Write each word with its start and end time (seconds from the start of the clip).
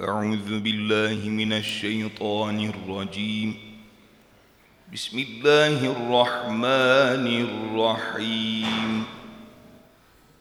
أعوذ 0.00 0.60
بالله 0.60 1.28
من 1.28 1.52
الشيطان 1.52 2.72
الرجيم. 2.72 3.54
بسم 4.92 5.18
الله 5.18 5.78
الرحمن 5.90 7.26
الرحيم. 7.48 9.04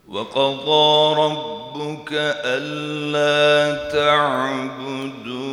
وقضى 0.07 1.15
ربك 1.21 2.09
ألا 2.45 3.91
تعبدوا 3.91 5.44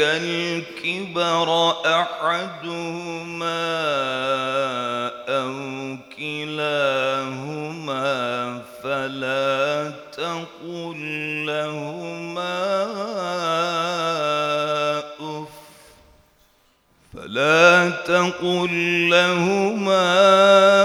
الكبر 0.00 1.70
أحدهما 1.86 3.68
أو 5.28 5.96
كلاهما 6.16 8.08
فلا 8.82 9.92
تقل 10.12 11.00
لهما 11.46 12.58
أف 14.98 15.48
فلا 17.14 17.90
تقل 17.90 18.72
لهما 19.10 20.04
أف 20.74 20.77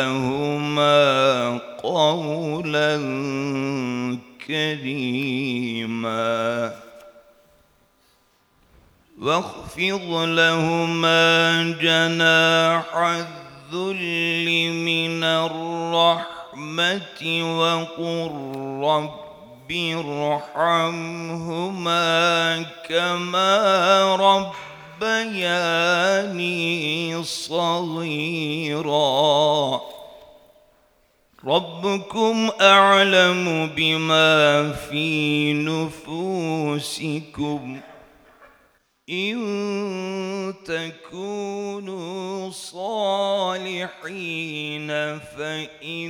لهما 0.00 1.60
قولا 1.82 2.96
كريما. 4.46 6.30
واخفض 9.20 10.10
لهما 10.10 11.62
جناح 11.82 12.96
الذل 12.96 14.72
من 14.72 15.24
الرحمة 15.24 17.20
وقل 17.60 18.30
رب 18.84 19.70
ارحمهما 20.52 22.02
كما 22.88 24.16
ربياني 25.00 27.24
صغيرا. 27.24 28.90
ربكم 31.46 32.50
أعلم 32.60 33.70
بما 33.76 34.72
في 34.72 35.52
نفوسكم 35.52 37.00
إن 39.10 40.54
تكونوا 40.64 42.50
صالحين 42.50 43.98
فإنه 45.18 46.00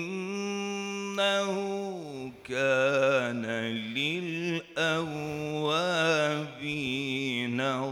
كان 2.48 3.46
للأوابين 3.94 5.00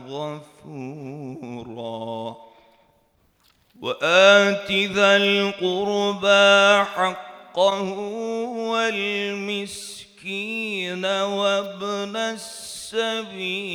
غفورا. 0.08 1.28
وآت 3.80 4.72
ذا 4.72 5.16
القربى 5.16 6.84
حقه 7.58 7.98
والمسكين 8.70 9.84
وابن 11.04 12.16
السبيل 12.16 13.66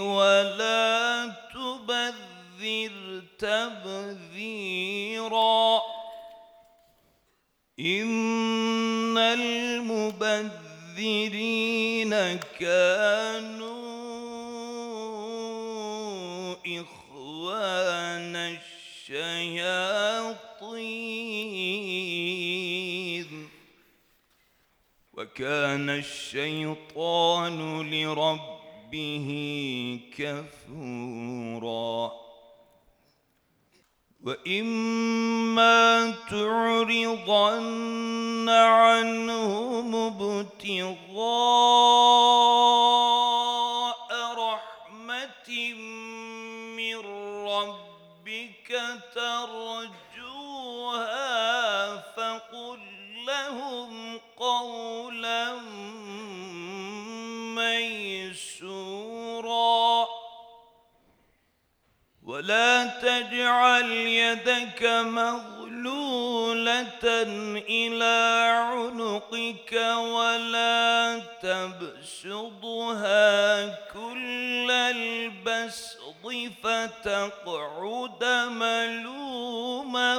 ولا 0.00 1.32
تبذر 1.54 3.22
تبذيرا. 3.38 4.62
إن 7.80 9.18
المبذرين 9.18 10.50
كانوا 12.60 13.71
وكان 25.32 25.90
الشيطان 25.90 27.80
لربه 27.90 29.28
كفورا. 30.18 32.12
وإما 34.24 36.10
تعرضن 36.30 37.68
عنهم 38.48 39.94
ابتغاء 39.96 41.12
رحمة 44.38 45.74
من 46.76 46.96
ربك 47.46 48.70
ترجوها 49.14 50.01
ولا 62.32 62.86
تجعل 62.86 63.90
يدك 63.92 64.82
مغلولة 65.04 66.42
إلى 67.68 68.18
عنقك 68.72 69.72
ولا 69.96 71.18
تبسطها 71.42 73.20
كل 73.92 74.70
البسط 74.70 76.00
فتقعد 76.62 78.24
ملوما 78.48 80.18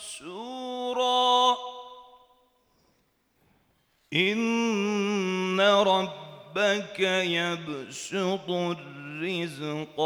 محسورا. 0.00 1.56
إن 4.12 5.60
ربك 6.56 7.00
يبسط 7.00 8.50
الرزق 8.50 10.00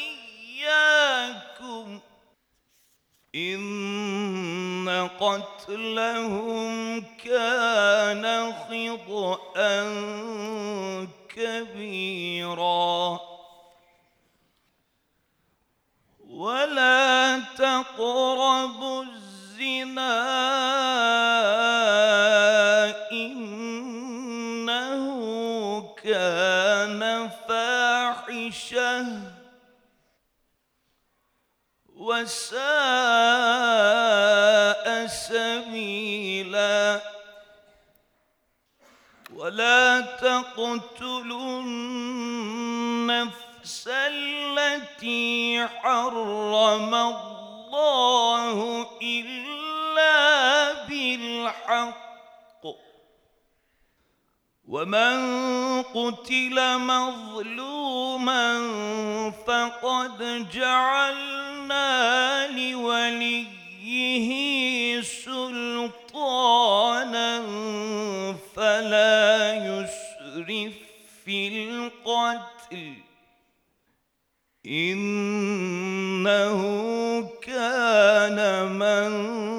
إن 3.35 5.09
قتلهم 5.19 7.01
كان 7.01 8.53
خطأ 8.53 9.83
كبيرا. 11.35 13.19
ولا 16.29 17.39
تقربوا 17.57 19.28
الزنا 19.59 20.15
إنه 23.11 25.03
كان 26.03 27.29
فاحشة 27.47 29.05
وساء 31.95 32.59
سبيلا. 35.07 37.01
ولا 39.35 40.01
تقتلوا 40.01 41.61
النفس 41.61 43.09
التي 43.87 45.67
حرم 45.67 46.95
الله 46.95 48.87
إلا 49.01 49.48
بالحق 51.39 52.65
ومن 54.67 55.17
قتل 55.83 56.77
مظلوما 56.77 58.61
فقد 59.47 60.49
جعلنا 60.53 61.87
لوليه 62.47 64.29
سلطانا 65.01 66.21
فلا 68.55 69.53
يسرف 69.53 70.73
في 71.25 71.47
القتل. 71.47 72.93
إنه 74.65 76.59
كان 77.41 78.39
منصورا 78.71 79.58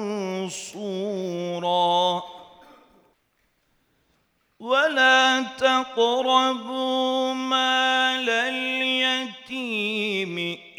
تقربوا 5.83 7.33
مال 7.33 8.29
اليتيم 8.29 9.97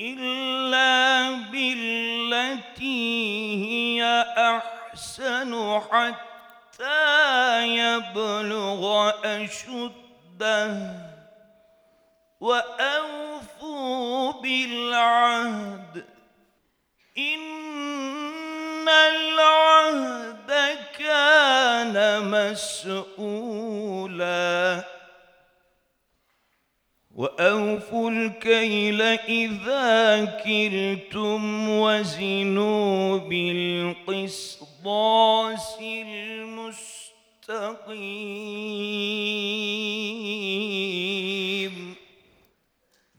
إلا 0.01 1.31
بالتي 1.51 2.83
هي 3.65 4.25
أحسن 4.39 5.81
حتى 5.91 7.69
يبلغ 7.69 9.11
أشده 9.25 10.93
وأوفوا 12.41 14.33
بالعهد. 14.33 16.05
إن 17.19 18.89
العهد 18.89 20.53
كان 20.99 21.97
مسؤولا. 22.31 23.73
وأوفوا 27.23 28.11
الكيل 28.11 29.03
إذا 29.03 30.25
كلتم 30.45 31.69
وزنوا 31.69 33.19
بالقسطاس 34.09 34.69
المستقيم. 35.81 36.75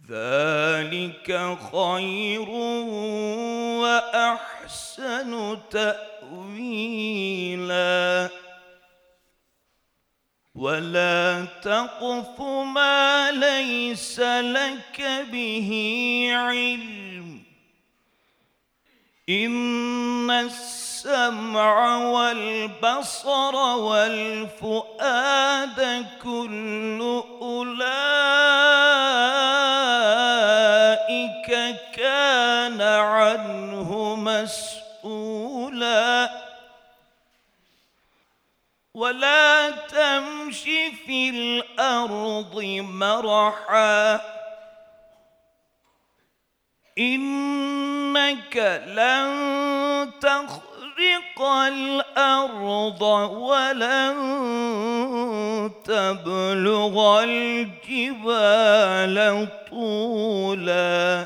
ذلك 0.09 1.57
خير 1.71 2.49
وأحسن 3.79 5.31
تأويلا. 5.71 6.83
ولا 10.55 11.45
تقف 11.63 12.41
ما 12.75 13.31
ليس 13.31 14.19
لك 14.19 15.25
به 15.31 15.71
علم 16.33 17.43
إن 19.29 20.31
السمع 20.31 21.97
والبصر 21.97 23.55
والفؤاد 24.75 25.25
كل 26.23 27.23
أولئك 27.41 27.83
كان 31.95 32.81
عنه 32.81 34.15
مسؤولا 34.15 35.63
ولا 38.93 39.42
الأرض 41.29 42.61
مرحا. 42.81 44.21
إنك 46.99 48.83
لن 48.87 50.11
تخرق 50.21 51.41
الأرض 51.41 53.01
ولن 53.31 54.15
تبلغ 55.85 57.23
الجبال 57.23 59.17
طولا. 59.71 61.25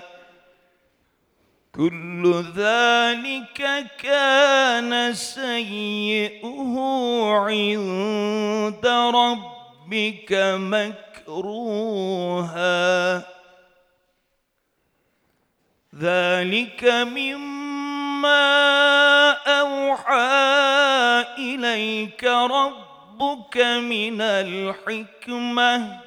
كل 1.75 2.43
ذلك 2.55 3.85
كان 3.99 5.13
سيئه 5.13 6.75
عند 7.31 8.87
ربك 9.15 9.56
مكروها. 10.57 11.67
ذلك 15.95 16.83
مما 16.83 18.47
أوحى 19.31 20.17
إليك 21.37 22.23
ربك 22.23 23.57
من 23.57 24.21
الحكمة. 24.21 26.06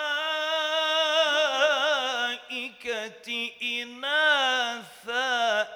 إناثا. 3.61 5.67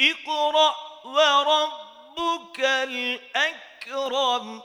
اقرأ 0.01 0.75
وربك 1.05 2.59
الأكرم. 2.59 4.61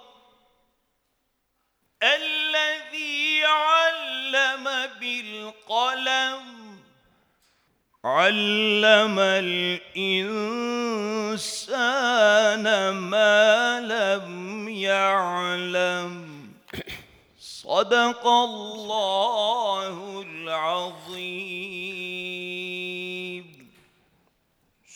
الذي 2.02 3.44
علم 3.44 4.64
بالقلم. 5.00 6.71
علم 8.04 9.18
الإنسان 9.18 9.84
ما 12.90 13.80
لم 13.80 14.68
يعلم. 14.68 16.32
صدق 17.40 18.26
الله 18.26 20.22
العظيم. 20.26 21.62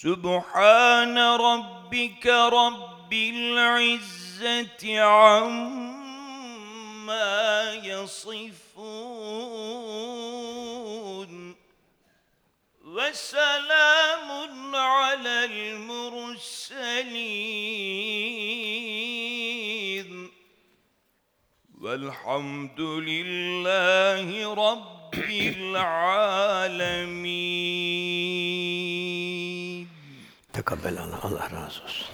سبحان 0.02 1.18
ربك 1.18 2.26
رب 2.26 3.12
العزة 3.12 5.00
عما 5.00 5.86
يصفون. 7.72 8.66
وسلام 12.95 14.75
على 14.75 15.45
المرسلين 18.91 20.29
والحمد 21.81 22.79
لله 22.81 24.53
رب 24.53 25.15
العالمين 28.91 29.87
Tekabbel 30.53 30.99
Allah, 30.99 31.19
Allah 31.23 31.43
razı 31.51 31.83
olsun. 31.83 32.07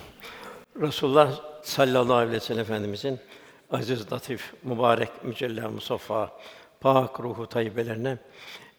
Resulullah 0.81 1.31
sallallahu 1.63 2.13
aleyhi 2.13 2.31
ve 2.35 2.39
sellem 2.39 2.61
Efendimizin 2.61 3.19
aziz, 3.71 4.11
latif, 4.11 4.53
mübarek, 4.63 5.23
mücella, 5.23 5.69
musaffa, 5.69 6.39
pak 6.81 7.19
ruhu 7.19 7.47
tayyibelerine, 7.49 8.17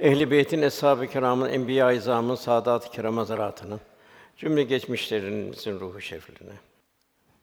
ehli 0.04 0.32
beytin, 0.32 0.62
eshab-ı 0.62 1.08
kiramın, 1.08 1.50
enbiya-i 1.50 1.98
izamın, 1.98 2.36
saadat-ı 2.36 2.92
kiram 2.92 3.18
hazaratının, 3.18 3.80
cümle 4.38 4.64
geçmişlerimizin 4.64 5.80
ruhu 5.80 6.02
şeriflerine, 6.02 6.56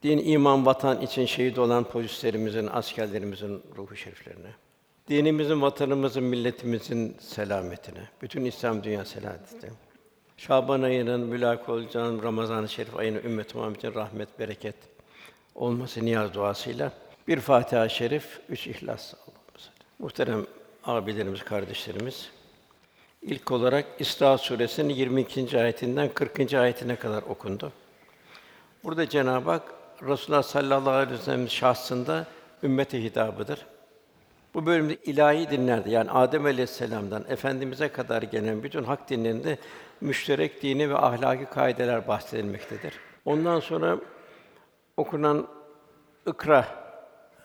din, 0.03 0.19
iman, 0.19 0.67
vatan 0.67 1.01
için 1.01 1.27
şehit 1.27 1.59
olan 1.59 1.85
polislerimizin, 1.85 2.69
askerlerimizin 2.73 3.63
ruhu 3.77 3.97
şeriflerine, 3.97 4.51
dinimizin, 5.09 5.63
vatanımızın, 5.63 6.25
milletimizin 6.25 7.17
selametine, 7.21 8.09
bütün 8.23 8.45
İslam 8.45 8.85
dünya 8.85 9.05
selametine, 9.05 9.71
Şaban 10.37 10.83
ayının 10.83 11.21
mülak 11.21 11.69
olacağın 11.69 12.23
Ramazan-ı 12.23 12.69
Şerif 12.69 12.97
ayının 12.97 13.23
ümmet 13.25 13.55
Muhammed'in 13.55 13.95
rahmet, 13.95 14.39
bereket 14.39 14.75
olması 15.55 16.05
niyaz 16.05 16.35
duasıyla 16.35 16.93
bir 17.29 17.41
Fatiha-i 17.41 17.91
Şerif, 17.91 18.41
üç 18.49 18.67
İhlas 18.67 19.15
Allah'ımıza. 19.15 19.71
Muhterem 19.99 20.47
abilerimiz, 20.85 21.45
kardeşlerimiz, 21.45 22.31
ilk 23.23 23.51
olarak 23.51 23.85
İsra 23.99 24.39
suresinin 24.39 24.95
22. 24.95 25.59
ayetinden 25.59 26.09
40. 26.15 26.55
ayetine 26.55 26.97
kadar 26.97 27.23
okundu. 27.23 27.73
Burada 28.85 29.09
Cenab-ı 29.09 29.51
Hak 29.51 29.63
Resulullah 30.03 30.43
sallallahu 30.43 30.91
aleyhi 30.91 31.19
ve 31.21 31.23
sellem 31.25 31.49
şahsında 31.49 32.27
ümmete 32.63 33.03
hitabıdır. 33.03 33.67
Bu 34.55 34.67
bölümde 34.67 34.95
ilahi 34.95 35.51
dinlerde 35.51 35.91
yani 35.91 36.11
Adem 36.11 36.45
Aleyhisselam'dan 36.45 37.25
efendimize 37.29 37.89
kadar 37.89 38.23
gelen 38.23 38.63
bütün 38.63 38.85
hak 38.85 39.11
dinlerinde 39.11 39.59
müşterek 40.01 40.63
dini 40.63 40.91
ve 40.91 40.97
ahlaki 40.97 41.45
kaideler 41.45 42.09
bahsedilmektedir. 42.09 42.95
Ondan 43.25 43.61
sonra 43.61 43.99
okunan 44.97 45.47
ikra 46.27 46.67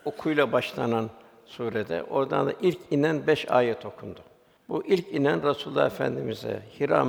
okuyla 0.04 0.52
başlanan 0.52 1.10
surede 1.46 2.02
oradan 2.02 2.46
da 2.46 2.52
ilk 2.60 2.78
inen 2.90 3.26
beş 3.26 3.50
ayet 3.50 3.86
okundu. 3.86 4.20
Bu 4.68 4.84
ilk 4.84 5.12
inen 5.12 5.42
Resulullah 5.42 5.86
Efendimize 5.86 6.62
Hira 6.80 7.06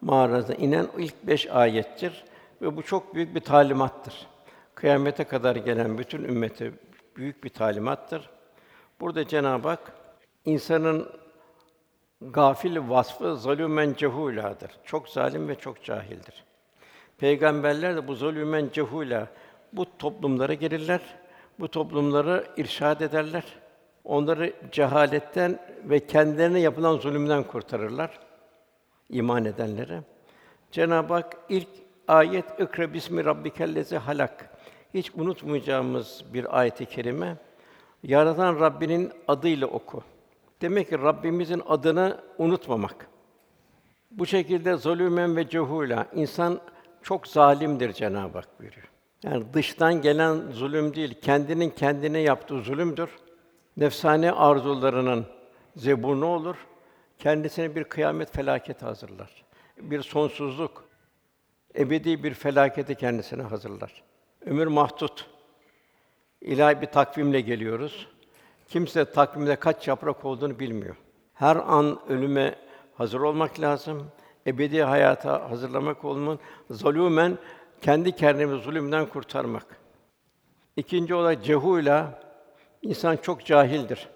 mağarasında 0.00 0.54
inen 0.54 0.88
ilk 0.98 1.26
beş 1.26 1.46
ayettir 1.46 2.24
ve 2.62 2.76
bu 2.76 2.82
çok 2.82 3.14
büyük 3.14 3.34
bir 3.34 3.40
talimattır. 3.40 4.26
Kıyamete 4.74 5.24
kadar 5.24 5.56
gelen 5.56 5.98
bütün 5.98 6.24
ümmete 6.24 6.72
büyük 7.16 7.44
bir 7.44 7.48
talimattır. 7.48 8.30
Burada 9.00 9.28
Cenab-ı 9.28 9.68
Hak 9.68 9.92
insanın 10.44 11.08
gafil 12.20 12.88
vasfı 12.88 13.36
zalümen 13.36 13.94
cehuladır. 13.94 14.70
Çok 14.84 15.08
zalim 15.08 15.48
ve 15.48 15.54
çok 15.54 15.84
cahildir. 15.84 16.44
Peygamberler 17.18 17.96
de 17.96 18.08
bu 18.08 18.14
zulümen 18.14 18.68
cehula 18.72 19.26
bu 19.72 19.98
toplumlara 19.98 20.54
gelirler. 20.54 21.00
Bu 21.60 21.68
toplumları 21.68 22.46
irşad 22.56 23.00
ederler. 23.00 23.44
Onları 24.06 24.52
cehaletten 24.72 25.58
ve 25.84 26.06
kendilerine 26.06 26.60
yapılan 26.60 26.96
zulümden 26.96 27.42
kurtarırlar 27.42 28.20
iman 29.10 29.44
edenleri. 29.44 30.00
Cenab-ı 30.72 31.14
Hak 31.14 31.36
ilk 31.48 31.68
ayet 32.08 32.44
ikra 32.60 32.92
bismi 32.92 33.24
rabbikellezi 33.24 33.96
halak. 33.96 34.50
Hiç 34.94 35.10
unutmayacağımız 35.14 36.24
bir 36.32 36.58
ayet-i 36.58 36.86
kerime. 36.86 37.36
Yaratan 38.02 38.60
Rabbinin 38.60 39.12
adıyla 39.28 39.66
oku. 39.66 40.02
Demek 40.60 40.88
ki 40.90 40.98
Rabbimizin 40.98 41.62
adını 41.68 42.20
unutmamak. 42.38 43.08
Bu 44.10 44.26
şekilde 44.26 44.76
zulümen 44.76 45.36
ve 45.36 45.48
cehula 45.48 46.06
insan 46.14 46.60
çok 47.02 47.28
zalimdir 47.28 47.92
Cenab-ı 47.92 48.38
Hak 48.38 48.60
buyuruyor. 48.60 48.90
Yani 49.22 49.44
dıştan 49.52 50.02
gelen 50.02 50.50
zulüm 50.50 50.94
değil, 50.94 51.14
kendinin 51.22 51.70
kendine 51.70 52.18
yaptığı 52.18 52.60
zulümdür. 52.60 53.10
Nefsane 53.76 54.32
arzularının 54.32 55.26
zebunu 55.76 56.26
olur. 56.26 56.56
Kendisine 57.18 57.74
bir 57.74 57.84
kıyamet 57.84 58.32
felaketi 58.32 58.84
hazırlar. 58.84 59.44
Bir 59.80 60.02
sonsuzluk, 60.02 60.84
ebedi 61.78 62.22
bir 62.24 62.34
felaketi 62.34 62.94
kendisine 62.94 63.42
hazırlar. 63.42 64.02
Ömür 64.46 64.66
mahdut. 64.66 65.26
İlahi 66.40 66.80
bir 66.80 66.86
takvimle 66.86 67.40
geliyoruz. 67.40 68.08
Kimse 68.68 69.04
takvimde 69.04 69.56
kaç 69.56 69.88
yaprak 69.88 70.24
olduğunu 70.24 70.58
bilmiyor. 70.58 70.96
Her 71.34 71.56
an 71.56 71.98
ölüme 72.08 72.54
hazır 72.94 73.20
olmak 73.20 73.60
lazım. 73.60 74.10
Ebedi 74.46 74.82
hayata 74.82 75.50
hazırlamak 75.50 76.04
olmanın 76.04 76.38
zulümen 76.70 77.38
kendi 77.80 78.12
kendimizi 78.12 78.62
zulümden 78.62 79.06
kurtarmak. 79.06 79.66
İkinci 80.76 81.14
olarak 81.14 81.44
cehula 81.44 82.25
insan 82.88 83.16
çok 83.16 83.44
cahildir. 83.44 84.08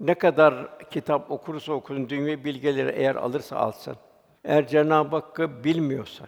Ne 0.00 0.14
kadar 0.14 0.78
kitap 0.90 1.30
okursa 1.30 1.72
okusun, 1.72 2.08
dünya 2.08 2.44
bilgileri 2.44 2.92
eğer 2.96 3.16
alırsa 3.16 3.56
alsın, 3.56 3.96
eğer 4.44 4.66
Cenab-ı 4.66 5.16
Hakk'ı 5.16 5.64
bilmiyorsa, 5.64 6.24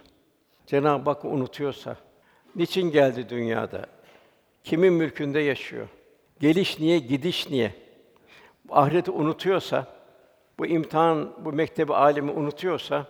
Cenab-ı 0.66 1.10
Hakk'ı 1.10 1.28
unutuyorsa, 1.28 1.96
niçin 2.56 2.90
geldi 2.90 3.28
dünyada? 3.28 3.86
Kimin 4.64 4.92
mülkünde 4.92 5.40
yaşıyor? 5.40 5.88
Geliş 6.40 6.80
niye, 6.80 6.98
gidiş 6.98 7.50
niye? 7.50 7.74
Ahireti 8.70 9.10
unutuyorsa, 9.10 9.86
bu 10.58 10.66
imtihan, 10.66 11.32
bu 11.44 11.52
mektebi 11.52 11.94
alemi 11.94 12.30
unutuyorsa, 12.30 13.06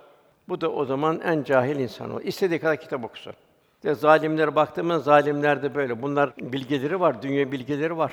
bu 0.48 0.60
da 0.60 0.72
o 0.72 0.84
zaman 0.84 1.20
en 1.20 1.42
cahil 1.42 1.76
insan 1.76 2.14
o. 2.14 2.20
İstediği 2.20 2.60
kadar 2.60 2.80
kitap 2.80 3.04
okusun. 3.04 3.32
İşte 3.74 3.94
zalimlere 3.94 4.54
baktığımız 4.54 5.04
zalimler 5.04 5.62
de 5.62 5.74
böyle. 5.74 6.02
Bunlar 6.02 6.32
bilgileri 6.36 7.00
var, 7.00 7.22
dünya 7.22 7.52
bilgileri 7.52 7.96
var. 7.96 8.12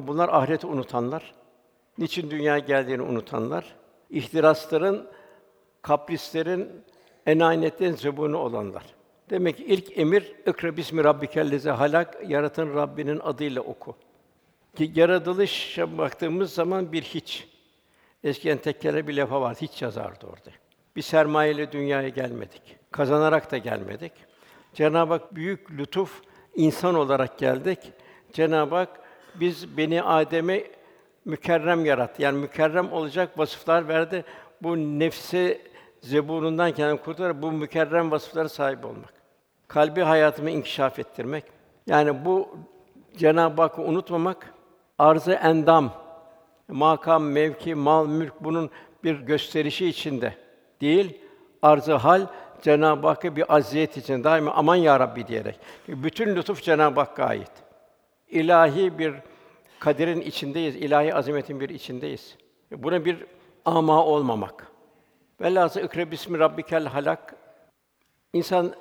Bunlar 0.00 0.28
ahireti 0.28 0.66
unutanlar. 0.66 1.34
Niçin 1.98 2.30
dünya 2.30 2.58
geldiğini 2.58 3.02
unutanlar. 3.02 3.74
İhtirasların, 4.10 5.08
kaprislerin, 5.82 6.68
enaniyetin 7.26 7.92
zebunu 7.92 8.38
olanlar. 8.38 8.84
Demek 9.30 9.56
ki 9.56 9.64
ilk 9.64 9.98
emir 9.98 10.32
ikra 10.46 10.76
bismi 10.76 11.04
rabbikellezi 11.04 11.70
halak 11.70 12.30
yaratan 12.30 12.74
Rabbinin 12.74 13.20
adıyla 13.20 13.62
oku. 13.62 13.96
Ki 14.76 14.92
yaratılışa 14.94 15.98
baktığımız 15.98 16.52
zaman 16.52 16.92
bir 16.92 17.02
hiç. 17.02 17.48
Eskiden 18.24 18.58
tekkere 18.58 19.08
bir 19.08 19.16
lafa 19.16 19.40
var, 19.40 19.56
hiç 19.60 19.82
yazardı 19.82 20.26
orada. 20.26 20.50
Bir 20.96 21.02
sermayeyle 21.02 21.72
dünyaya 21.72 22.08
gelmedik. 22.08 22.76
Kazanarak 22.90 23.50
da 23.50 23.58
gelmedik. 23.58 24.12
Cenab-ı 24.74 25.12
Hak 25.12 25.34
büyük 25.34 25.70
lütuf 25.70 26.22
insan 26.54 26.94
olarak 26.94 27.38
geldik. 27.38 27.78
Cenab-ı 28.32 28.74
Hak 28.74 29.00
biz 29.34 29.76
beni 29.76 30.02
Adem'e 30.02 30.64
mükerrem 31.24 31.84
yarattı. 31.84 32.22
Yani 32.22 32.38
mükerrem 32.38 32.92
olacak 32.92 33.38
vasıflar 33.38 33.88
verdi. 33.88 34.24
Bu 34.62 34.76
nefsi 34.76 35.60
zeburundan 36.00 36.72
kendini 36.72 37.00
kurtararak 37.00 37.42
bu 37.42 37.52
mükerrem 37.52 38.10
vasıflara 38.10 38.48
sahip 38.48 38.84
olmak. 38.84 39.12
Kalbi 39.68 40.00
hayatımı 40.00 40.50
inkişaf 40.50 40.98
ettirmek. 40.98 41.44
Yani 41.86 42.24
bu 42.24 42.56
Cenab-ı 43.16 43.62
Hakk'ı 43.62 43.82
unutmamak, 43.82 44.54
arzı 44.98 45.32
endam, 45.32 45.92
makam, 46.68 47.24
mevki, 47.24 47.74
mal, 47.74 48.06
mülk 48.06 48.34
bunun 48.40 48.70
bir 49.04 49.20
gösterişi 49.20 49.86
içinde 49.86 50.34
değil, 50.80 51.20
arzı 51.62 51.94
hal 51.94 52.26
Cenab-ı 52.62 53.06
Hakk'a 53.06 53.36
bir 53.36 53.54
aziyet 53.54 53.96
için 53.96 54.24
daima 54.24 54.52
aman 54.52 54.76
ya 54.76 55.00
Rabbi 55.00 55.26
diyerek. 55.26 55.58
Bütün 55.88 56.36
lütuf 56.36 56.62
Cenab-ı 56.62 57.00
Hakk'a 57.00 57.24
ait. 57.24 57.50
İlahi 58.32 58.98
bir 58.98 59.14
kaderin 59.78 60.20
içindeyiz, 60.20 60.76
ilahi 60.76 61.14
azametin 61.14 61.60
bir 61.60 61.68
içindeyiz. 61.68 62.36
Buna 62.70 63.04
bir 63.04 63.26
ama 63.64 64.04
olmamak. 64.04 64.66
Velhâsıl 65.40 65.80
ikra 65.80 66.10
bismi 66.10 66.38
rabbikel 66.38 66.86
halak. 66.86 67.36
İnsan 68.32 68.74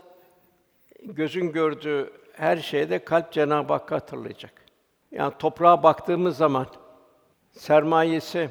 gözün 1.03 1.51
gördüğü 1.51 2.13
her 2.33 2.57
şeyde 2.57 2.99
kalp 2.99 3.31
Cenab-ı 3.31 3.73
Hakk'ı 3.73 3.95
hatırlayacak. 3.95 4.53
Yani 5.11 5.33
toprağa 5.39 5.83
baktığımız 5.83 6.37
zaman 6.37 6.67
sermayesi 7.51 8.49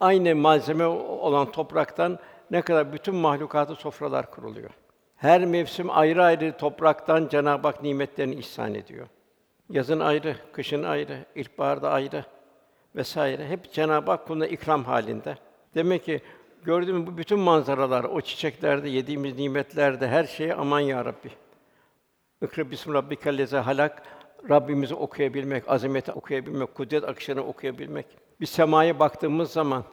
aynı 0.00 0.36
malzeme 0.36 0.86
olan 0.86 1.50
topraktan 1.50 2.18
ne 2.50 2.62
kadar 2.62 2.92
bütün 2.92 3.14
mahlukatı 3.14 3.74
sofralar 3.74 4.30
kuruluyor. 4.30 4.70
Her 5.16 5.44
mevsim 5.44 5.90
ayrı 5.90 6.24
ayrı 6.24 6.56
topraktan 6.56 7.28
Cenab-ı 7.28 7.68
Hak 7.68 7.82
nimetlerini 7.82 8.34
ihsan 8.34 8.74
ediyor. 8.74 9.06
Yazın 9.70 10.00
ayrı, 10.00 10.36
kışın 10.52 10.82
ayrı, 10.82 11.24
ilkbaharda 11.34 11.90
ayrı 11.90 12.24
vesaire. 12.96 13.48
Hep 13.48 13.72
Cenab-ı 13.72 14.10
Hak 14.10 14.26
kuluna 14.26 14.46
ikram 14.46 14.84
halinde. 14.84 15.38
Demek 15.74 16.04
ki 16.04 16.20
gördüğümüz 16.64 17.06
bu 17.06 17.18
bütün 17.18 17.38
manzaralar, 17.38 18.04
o 18.04 18.20
çiçeklerde, 18.20 18.88
yediğimiz 18.88 19.38
nimetlerde 19.38 20.08
her 20.08 20.24
şeye 20.24 20.54
aman 20.54 20.80
ya 20.80 21.04
Rabbi. 21.04 21.30
İkra 22.42 22.70
bismi 22.70 22.94
rabbikellezi 22.94 23.56
halak. 23.56 24.02
Rabbimizi 24.50 24.94
okuyabilmek, 24.94 25.68
azameti 25.68 26.12
okuyabilmek, 26.12 26.74
kudret 26.74 27.04
akışını 27.04 27.42
okuyabilmek. 27.46 28.06
Bir 28.40 28.46
semaya 28.46 28.98
baktığımız 28.98 29.50
zaman 29.50 29.84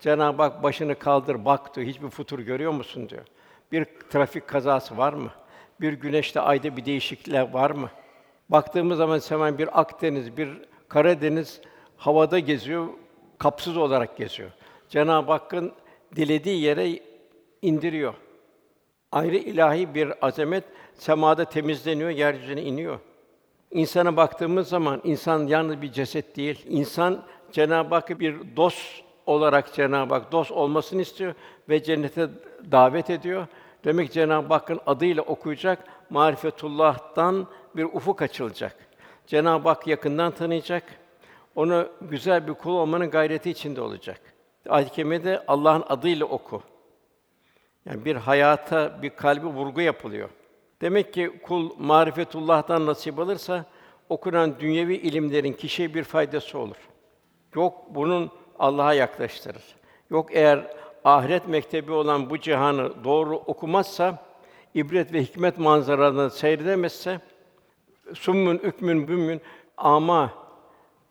Cenab-ı 0.00 0.42
Hak 0.42 0.62
başını 0.62 0.98
kaldır 0.98 1.44
bak 1.44 1.76
diyor. 1.76 1.86
Hiçbir 1.86 2.08
futur 2.08 2.38
görüyor 2.38 2.72
musun 2.72 3.08
diyor. 3.08 3.24
Bir 3.72 3.84
trafik 3.84 4.46
kazası 4.46 4.96
var 4.96 5.12
mı? 5.12 5.30
Bir 5.80 5.92
güneşte 5.92 6.40
ayda 6.40 6.76
bir 6.76 6.84
değişiklikler 6.84 7.52
var 7.52 7.70
mı? 7.70 7.90
Baktığımız 8.48 8.98
zaman 8.98 9.20
hemen 9.28 9.58
bir 9.58 9.80
Akdeniz, 9.80 10.36
bir 10.36 10.48
Karadeniz 10.88 11.60
havada 11.96 12.38
geziyor, 12.38 12.88
kapsız 13.38 13.76
olarak 13.76 14.16
geziyor. 14.16 14.50
Cenab-ı 14.88 15.32
Hakk'ın 15.32 15.72
dilediği 16.16 16.62
yere 16.62 17.00
indiriyor. 17.62 18.14
Ayrı 19.12 19.36
ilahi 19.36 19.94
bir 19.94 20.26
azamet 20.26 20.64
semada 20.94 21.44
temizleniyor, 21.44 22.10
yeryüzüne 22.10 22.62
iniyor. 22.62 22.98
İnsana 23.70 24.16
baktığımız 24.16 24.68
zaman 24.68 25.00
insan 25.04 25.46
yalnız 25.46 25.82
bir 25.82 25.92
ceset 25.92 26.36
değil. 26.36 26.64
İnsan 26.68 27.24
Cenab-ı 27.52 27.94
Hakk'ı 27.94 28.20
bir 28.20 28.56
dost 28.56 29.02
olarak 29.26 29.74
Cenab-ı 29.74 30.14
Hak 30.14 30.32
dost 30.32 30.52
olmasını 30.52 31.02
istiyor 31.02 31.34
ve 31.68 31.82
cennete 31.82 32.28
davet 32.70 33.10
ediyor. 33.10 33.46
Demek 33.84 34.06
ki 34.08 34.12
Cenab-ı 34.12 34.54
Hakk'ın 34.54 34.80
adıyla 34.86 35.22
okuyacak, 35.22 35.84
marifetullah'tan 36.10 37.46
bir 37.76 37.84
ufuk 37.84 38.22
açılacak. 38.22 38.76
Cenab-ı 39.26 39.68
Hak 39.68 39.86
yakından 39.86 40.32
tanıyacak. 40.32 40.82
Onu 41.54 41.88
güzel 42.00 42.48
bir 42.48 42.54
kul 42.54 42.72
olmanın 42.74 43.10
gayreti 43.10 43.50
içinde 43.50 43.80
olacak. 43.80 44.20
Ayet-i 44.68 45.40
Allah'ın 45.48 45.84
adıyla 45.88 46.26
oku. 46.26 46.62
Yani 47.84 48.04
bir 48.04 48.16
hayata, 48.16 49.02
bir 49.02 49.10
kalbi 49.10 49.46
vurgu 49.46 49.80
yapılıyor. 49.80 50.28
Demek 50.80 51.14
ki 51.14 51.40
kul 51.42 51.70
marifetullah'tan 51.78 52.86
nasip 52.86 53.18
alırsa 53.18 53.64
okunan 54.08 54.60
dünyevi 54.60 54.94
ilimlerin 54.94 55.52
kişiye 55.52 55.94
bir 55.94 56.04
faydası 56.04 56.58
olur. 56.58 56.76
Yok 57.54 57.74
bunun 57.90 58.30
Allah'a 58.58 58.94
yaklaştırır. 58.94 59.64
Yok 60.10 60.28
eğer 60.32 60.76
ahiret 61.04 61.48
mektebi 61.48 61.92
olan 61.92 62.30
bu 62.30 62.38
cihanı 62.38 63.04
doğru 63.04 63.36
okumazsa, 63.36 64.18
ibret 64.74 65.12
ve 65.12 65.22
hikmet 65.22 65.58
manzaralarını 65.58 66.30
seyredemezse, 66.30 67.20
summun 68.14 68.58
ükmün 68.58 69.08
bümün 69.08 69.40
ama 69.76 70.30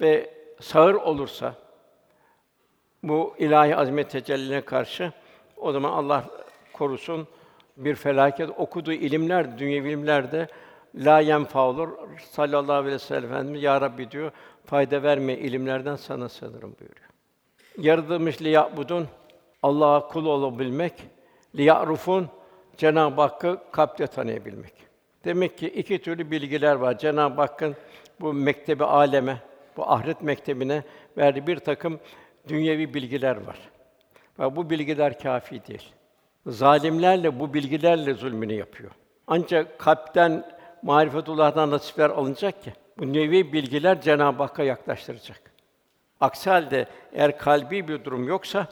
ve 0.01 0.33
sağır 0.59 0.93
olursa 0.93 1.55
bu 3.03 3.35
ilahi 3.37 3.75
azmet 3.75 4.09
tecellilerine 4.09 4.61
karşı 4.61 5.11
o 5.57 5.71
zaman 5.71 5.91
Allah 5.91 6.25
korusun 6.73 7.27
bir 7.77 7.95
felaket 7.95 8.49
okuduğu 8.57 8.93
ilimler, 8.93 9.59
dünyevi 9.59 9.89
ilimlerde 9.89 10.47
la 10.95 11.19
yenfa 11.19 11.67
olur. 11.67 11.89
Sallallahu 12.31 12.73
aleyhi 12.73 12.95
ve 12.95 12.99
sellem 12.99 13.23
Efendimiz 13.23 13.63
ya 13.63 13.81
Rabbi 13.81 14.11
diyor, 14.11 14.31
fayda 14.65 15.03
verme 15.03 15.33
ilimlerden 15.33 15.95
sana 15.95 16.29
sığınırım 16.29 16.75
buyuruyor. 16.79 17.09
Yaratılmış 17.77 18.41
li 18.41 18.49
ya'budun 18.49 19.07
Allah'a 19.63 20.07
kul 20.07 20.25
olabilmek, 20.25 20.93
li 21.55 21.63
ya'rufun 21.63 22.27
Cenab-ı 22.77 23.21
Hakk'ı 23.21 23.57
kalple 23.71 24.07
tanıyabilmek. 24.07 24.86
Demek 25.27 25.57
ki 25.57 25.67
iki 25.67 26.01
türlü 26.01 26.31
bilgiler 26.31 26.75
var. 26.75 26.97
Cenab-ı 26.97 27.41
Hakk'ın 27.41 27.75
bu 28.21 28.33
mektebi 28.33 28.83
aleme, 28.83 29.37
bu 29.77 29.91
ahiret 29.91 30.21
mektebine 30.21 30.83
verdiği 31.17 31.47
bir 31.47 31.59
takım 31.59 31.99
dünyevi 32.47 32.93
bilgiler 32.93 33.35
var. 33.35 33.57
Ve 34.39 34.55
bu 34.55 34.69
bilgiler 34.69 35.19
kafi 35.19 35.67
değil. 35.67 35.93
Zalimlerle 36.45 37.39
bu 37.39 37.53
bilgilerle 37.53 38.13
zulmünü 38.13 38.53
yapıyor. 38.53 38.91
Ancak 39.27 39.79
kalpten 39.79 40.45
marifetullah'tan 40.83 41.71
nasipler 41.71 42.09
alınacak 42.09 42.63
ki 42.63 42.73
bu 42.97 43.13
nevi 43.13 43.53
bilgiler 43.53 44.01
Cenab-ı 44.01 44.43
Hakk'a 44.43 44.63
yaklaştıracak. 44.63 45.41
Aksi 46.19 46.49
halde 46.49 46.87
eğer 47.13 47.37
kalbi 47.37 47.87
bir 47.87 48.03
durum 48.03 48.27
yoksa 48.27 48.67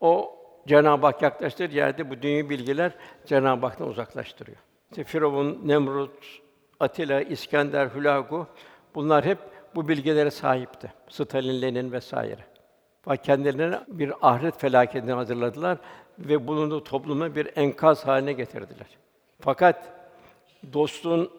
o 0.00 0.36
Cenab-ı 0.66 1.06
Hak 1.06 1.22
yaklaştırır 1.22 1.70
yerde 1.70 2.10
bu 2.10 2.22
dünya 2.22 2.50
bilgiler 2.50 2.92
Cenab-ı 3.26 3.66
Hak'tan 3.66 3.88
uzaklaştırıyor. 3.88 4.58
İşte 4.96 5.04
Firavun, 5.04 5.60
Nemrut, 5.64 6.40
Atilla, 6.80 7.20
İskender, 7.20 7.86
Hulagu 7.86 8.46
bunlar 8.94 9.24
hep 9.24 9.38
bu 9.74 9.88
bilgilere 9.88 10.30
sahipti. 10.30 10.92
Stalin, 11.08 11.62
Lenin 11.62 11.92
vesaire. 11.92 12.44
Ve 13.08 13.16
kendilerine 13.16 13.80
bir 13.88 14.12
ahiret 14.22 14.60
felaketini 14.60 15.12
hazırladılar 15.12 15.78
ve 16.18 16.46
bulunduğu 16.46 16.84
topluma 16.84 17.34
bir 17.34 17.50
enkaz 17.56 18.06
haline 18.06 18.32
getirdiler. 18.32 18.86
Fakat 19.40 19.92
dostluğun 20.72 21.30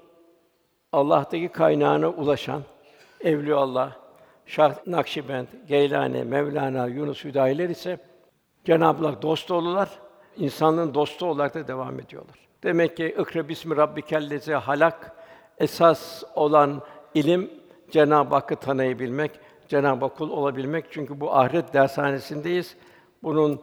Allah'taki 0.92 1.48
kaynağına 1.48 2.10
ulaşan 2.10 2.62
Evliya 3.22 3.58
Allah, 3.58 3.98
Şah 4.46 4.88
Nakşibend, 4.88 5.48
Geylani, 5.68 6.24
Mevlana, 6.24 6.88
Yunus 6.88 7.24
Hüdayiler 7.24 7.70
ise 7.70 7.98
Cenab-ı 8.66 9.08
Hak 9.08 9.22
dost 9.22 9.52
olurlar, 9.52 9.90
insanlığın 10.36 10.94
dostu 10.94 11.26
olarak 11.26 11.54
da 11.54 11.68
devam 11.68 12.00
ediyorlar. 12.00 12.47
Demek 12.64 12.98
ki 12.98 13.16
ikra 13.20 13.50
bismi 13.50 13.78
rabbikellezi 13.78 14.54
halak 14.54 15.12
esas 15.58 16.24
olan 16.36 16.82
ilim 17.14 17.52
Cenab-ı 17.92 18.36
Hakk'ı 18.36 18.56
tanıyabilmek, 18.56 19.32
Cenab-ı 19.68 20.06
Hak 20.06 20.18
kul 20.18 20.30
olabilmek. 20.30 20.86
Çünkü 20.92 21.20
bu 21.20 21.36
ahiret 21.36 21.74
dershanesindeyiz. 21.74 22.76
Bunun 23.24 23.62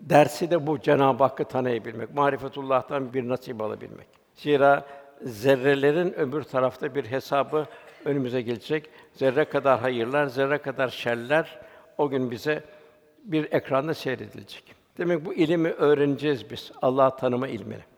dersi 0.00 0.50
de 0.50 0.66
bu 0.66 0.80
Cenab-ı 0.80 1.24
Hakk'ı 1.24 1.44
tanıyabilmek, 1.44 2.14
marifetullah'tan 2.14 3.14
bir 3.14 3.28
nasip 3.28 3.62
alabilmek. 3.62 4.06
Zira 4.34 4.86
zerrelerin 5.22 6.12
öbür 6.12 6.42
tarafta 6.42 6.94
bir 6.94 7.04
hesabı 7.04 7.66
önümüze 8.04 8.42
gelecek. 8.42 8.90
Zerre 9.12 9.44
kadar 9.44 9.80
hayırlar, 9.80 10.26
zerre 10.26 10.58
kadar 10.58 10.88
şerler 10.88 11.60
o 11.98 12.08
gün 12.08 12.30
bize 12.30 12.64
bir 13.24 13.52
ekranda 13.52 13.94
seyredilecek. 13.94 14.74
Demek 14.98 15.24
bu 15.24 15.34
ilimi 15.34 15.70
öğreneceğiz 15.70 16.50
biz. 16.50 16.72
Allah 16.82 17.16
tanıma 17.16 17.48
ilmini. 17.48 17.95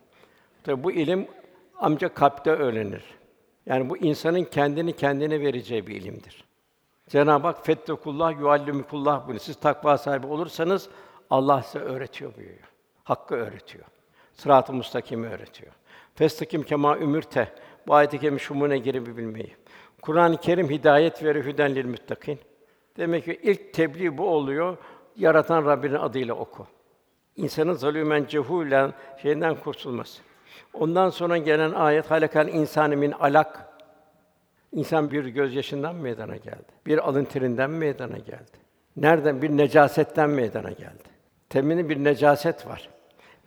Tabi 0.64 0.84
bu 0.84 0.92
ilim 0.92 1.28
ancak 1.76 2.14
kalpte 2.14 2.50
öğrenir. 2.50 3.04
Yani 3.66 3.90
bu 3.90 3.96
insanın 3.96 4.44
kendini 4.44 4.92
kendine 4.92 5.40
vereceği 5.40 5.86
bir 5.86 5.96
ilimdir. 5.96 6.44
Cenab-ı 7.08 7.46
Hak 7.46 7.66
fettekullah 7.66 8.40
yuallimukullah 8.40 9.28
bunu. 9.28 9.38
Siz 9.38 9.56
takva 9.56 9.98
sahibi 9.98 10.26
olursanız 10.26 10.88
Allah 11.30 11.62
size 11.62 11.78
öğretiyor 11.84 12.36
buyuruyor. 12.36 12.68
Hakkı 13.04 13.34
öğretiyor. 13.34 13.84
Sırat-ı 14.32 14.72
mustakimi 14.72 15.26
öğretiyor. 15.26 15.72
Festakim 16.14 16.62
kema 16.62 16.98
ümürte. 16.98 17.52
Bu 17.86 17.94
ayet-i 17.94 18.18
kerime 18.18 18.38
şumune 18.38 18.78
gibi 18.78 19.16
bilmeyi. 19.16 19.56
Kur'an-ı 20.02 20.36
Kerim 20.36 20.70
hidayet 20.70 21.24
verir 21.24 21.44
hüden 21.44 21.74
lil 21.74 21.86
muttakin. 21.86 22.38
Demek 22.96 23.24
ki 23.24 23.40
ilk 23.42 23.74
tebliğ 23.74 24.18
bu 24.18 24.28
oluyor. 24.28 24.76
Yaratan 25.16 25.64
Rabbinin 25.64 25.94
adıyla 25.94 26.34
oku. 26.34 26.66
İnsanın 27.36 27.72
zalümen 27.72 28.26
cehulen 28.26 28.92
şeyinden 29.22 29.54
kurtulması. 29.54 30.22
Ondan 30.74 31.10
sonra 31.10 31.38
gelen 31.38 31.72
ayet 31.72 32.10
halakal 32.10 32.48
insanı 32.48 32.96
min 32.96 33.12
alak. 33.12 33.68
İnsan 34.72 35.10
bir 35.10 35.24
gözyaşından 35.24 35.94
meydana 35.94 36.36
geldi. 36.36 36.72
Bir 36.86 37.08
alın 37.08 37.24
terinden 37.24 37.70
meydana 37.70 38.18
geldi. 38.18 38.58
Nereden? 38.96 39.42
Bir 39.42 39.50
necasetten 39.50 40.30
meydana 40.30 40.70
geldi. 40.70 41.08
Temini 41.48 41.88
bir 41.88 42.04
necaset 42.04 42.66
var. 42.66 42.88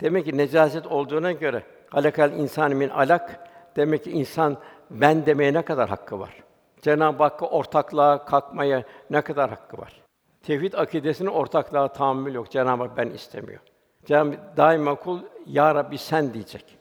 Demek 0.00 0.24
ki 0.24 0.36
necaset 0.36 0.86
olduğuna 0.86 1.32
göre 1.32 1.62
alakal 1.92 2.32
insan 2.32 2.76
min 2.76 2.88
alak 2.88 3.48
demek 3.76 4.04
ki 4.04 4.10
insan 4.10 4.56
ben 4.90 5.26
demeye 5.26 5.52
ne 5.52 5.62
kadar 5.62 5.88
hakkı 5.88 6.20
var? 6.20 6.42
Cenab-ı 6.82 7.22
Hakk'a 7.22 7.46
ortaklığa 7.46 8.24
kalkmaya 8.24 8.82
ne 9.10 9.20
kadar 9.20 9.50
hakkı 9.50 9.78
var? 9.78 10.02
Tevhid 10.42 10.72
akidesinin 10.72 11.30
ortaklığa 11.30 11.88
tahammül 11.88 12.34
yok. 12.34 12.50
Cenab-ı 12.50 12.82
Hak 12.82 12.96
ben 12.96 13.10
istemiyor. 13.10 13.60
Cenab-ı 14.04 14.36
daima 14.56 14.94
kul 14.94 15.18
ya 15.46 15.74
Rabbi 15.74 15.98
sen 15.98 16.34
diyecek. 16.34 16.78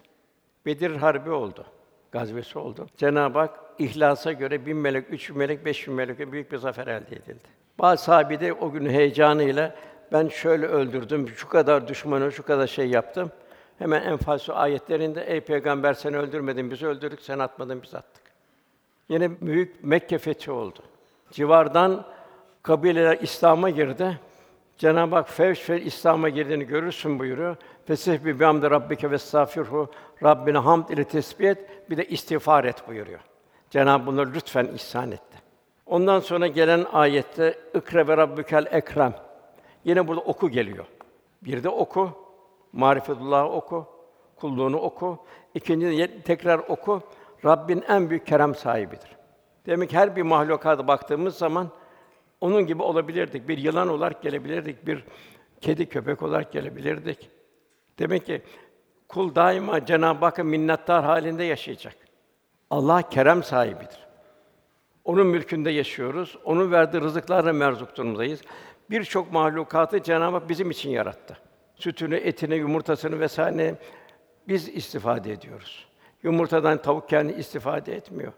Bedir 0.66 0.96
harbi 0.96 1.32
oldu. 1.32 1.66
Gazvesi 2.12 2.60
oldu. 2.60 2.88
Cenab-ı 2.98 3.40
Hak 3.40 3.60
ihlasa 3.80 4.32
göre 4.32 4.66
bin 4.66 4.78
melek, 4.78 5.06
üç 5.10 5.30
bin 5.30 5.38
melek, 5.38 5.66
beş 5.66 5.88
bin 5.88 5.94
melek 5.94 6.32
büyük 6.32 6.52
bir 6.52 6.58
zafer 6.58 6.88
elde 6.88 7.16
edildi. 7.16 7.48
Bazı 7.80 8.04
sahabi 8.04 8.40
de 8.40 8.54
o 8.54 8.72
gün 8.72 8.90
heyecanıyla 8.90 9.76
ben 10.12 10.28
şöyle 10.28 10.66
öldürdüm, 10.66 11.28
şu 11.28 11.50
kadar 11.50 11.88
düşmanı, 11.88 12.32
şu 12.32 12.44
kadar 12.44 12.68
şey 12.68 12.90
yaptım. 12.90 13.32
Hemen 13.80 14.02
Enfal 14.02 14.40
ayetlerinde 14.50 15.24
ey 15.24 15.42
peygamber 15.42 15.94
sen 15.94 16.14
öldürmedin, 16.14 16.72
biz 16.72 16.84
öldürdük, 16.84 17.22
sen 17.22 17.40
atmadın, 17.40 17.84
biz 17.84 17.96
attık. 17.96 18.24
Yine 19.10 19.42
büyük 19.42 19.84
Mekke 19.84 20.18
fethi 20.18 20.52
oldu. 20.52 20.80
Civardan 21.32 22.06
kabileler 22.64 23.18
İslam'a 23.22 23.70
girdi. 23.70 24.20
Cenab-ı 24.82 25.16
Hak 25.16 25.30
fevş 25.30 25.70
ve 25.70 25.82
İslam'a 25.82 26.30
girdiğini 26.30 26.64
görürsün 26.64 27.20
buyuruyor. 27.20 27.56
Fesebbi 27.86 28.40
bi 28.40 28.44
hamdi 28.44 28.72
rabbike 28.72 29.12
ve 29.12 29.16
estağfirhu. 29.16 29.92
Rabbine 30.24 30.58
hamd 30.58 30.90
ile 30.90 31.04
tesbih 31.04 31.50
et, 31.50 31.90
bir 31.90 31.98
de 31.98 32.06
istiğfar 32.06 32.64
et 32.64 32.88
buyuruyor. 32.88 33.20
Cenab-ı 33.70 34.06
bunları 34.06 34.34
lütfen 34.34 34.66
ihsan 34.66 35.12
etti. 35.12 35.38
Ondan 35.86 36.20
sonra 36.20 36.48
gelen 36.48 36.86
ayette 36.94 37.58
ikra 37.74 38.08
ve 38.08 38.18
rabbukel 38.18 38.66
ekrem. 38.72 39.14
Yine 39.84 40.08
burada 40.08 40.22
oku 40.22 40.50
geliyor. 40.50 40.86
Bir 41.42 41.64
de 41.64 41.70
oku, 41.70 42.10
marifetullah 42.74 43.46
oku, 43.46 43.86
kulluğunu 44.36 44.78
oku. 44.78 45.26
İkinci 45.54 46.22
tekrar 46.26 46.60
oku. 46.60 47.02
Rabbin 47.46 47.84
en 47.88 48.10
büyük 48.10 48.28
kerem 48.28 48.56
sahibidir. 48.56 49.18
Demek 49.66 49.90
ki 49.90 49.98
her 49.98 50.16
bir 50.16 50.22
mahlukata 50.22 50.88
baktığımız 50.88 51.38
zaman 51.38 51.70
onun 52.42 52.68
gibi 52.68 52.84
olabilirdik. 52.84 53.48
Bir 53.48 53.58
yılan 53.58 53.88
olarak 53.88 54.24
gelebilirdik, 54.24 54.88
bir 54.88 55.04
kedi 55.62 55.86
köpek 55.86 56.22
olarak 56.22 56.52
gelebilirdik. 56.52 57.30
Demek 58.00 58.26
ki 58.26 58.42
kul 59.08 59.36
daima 59.36 59.86
Cenab-ı 59.86 60.26
Hakk'a 60.26 60.44
minnettar 60.44 61.04
halinde 61.04 61.44
yaşayacak. 61.44 61.96
Allah 62.70 63.10
kerem 63.10 63.44
sahibidir. 63.44 64.00
Onun 65.06 65.28
mülkünde 65.28 65.70
yaşıyoruz. 65.72 66.38
Onun 66.46 66.72
verdiği 66.72 67.02
rızıklarla 67.02 67.54
merzuk 67.54 67.98
durumdayız. 67.98 68.42
Birçok 68.90 69.32
mahlukatı 69.32 70.04
Cenab-ı 70.04 70.38
Hak 70.38 70.50
bizim 70.50 70.72
için 70.72 70.90
yarattı. 70.90 71.38
Sütünü, 71.76 72.16
etini, 72.16 72.56
yumurtasını 72.56 73.20
vesaire 73.20 73.76
biz 74.48 74.70
istifade 74.70 75.32
ediyoruz. 75.32 75.88
Yumurtadan 76.24 76.82
tavuk 76.82 77.10
kendi 77.10 77.34
istifade 77.34 77.96
etmiyor. 77.96 78.34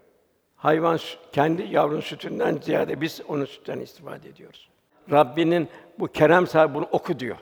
Hayvan 0.63 0.99
kendi 1.32 1.62
yavrunun 1.62 2.02
sütünden 2.02 2.60
ziyade 2.62 3.02
biz 3.02 3.21
onun 3.28 3.45
sütünden 3.45 3.80
istifade 3.80 4.30
ediyoruz. 4.30 4.69
Rabbinin 5.12 5.67
bu 5.99 6.08
kerem 6.08 6.47
sahibi 6.47 6.73
bunu 6.73 6.88
oku 6.91 7.19
diyor. 7.19 7.38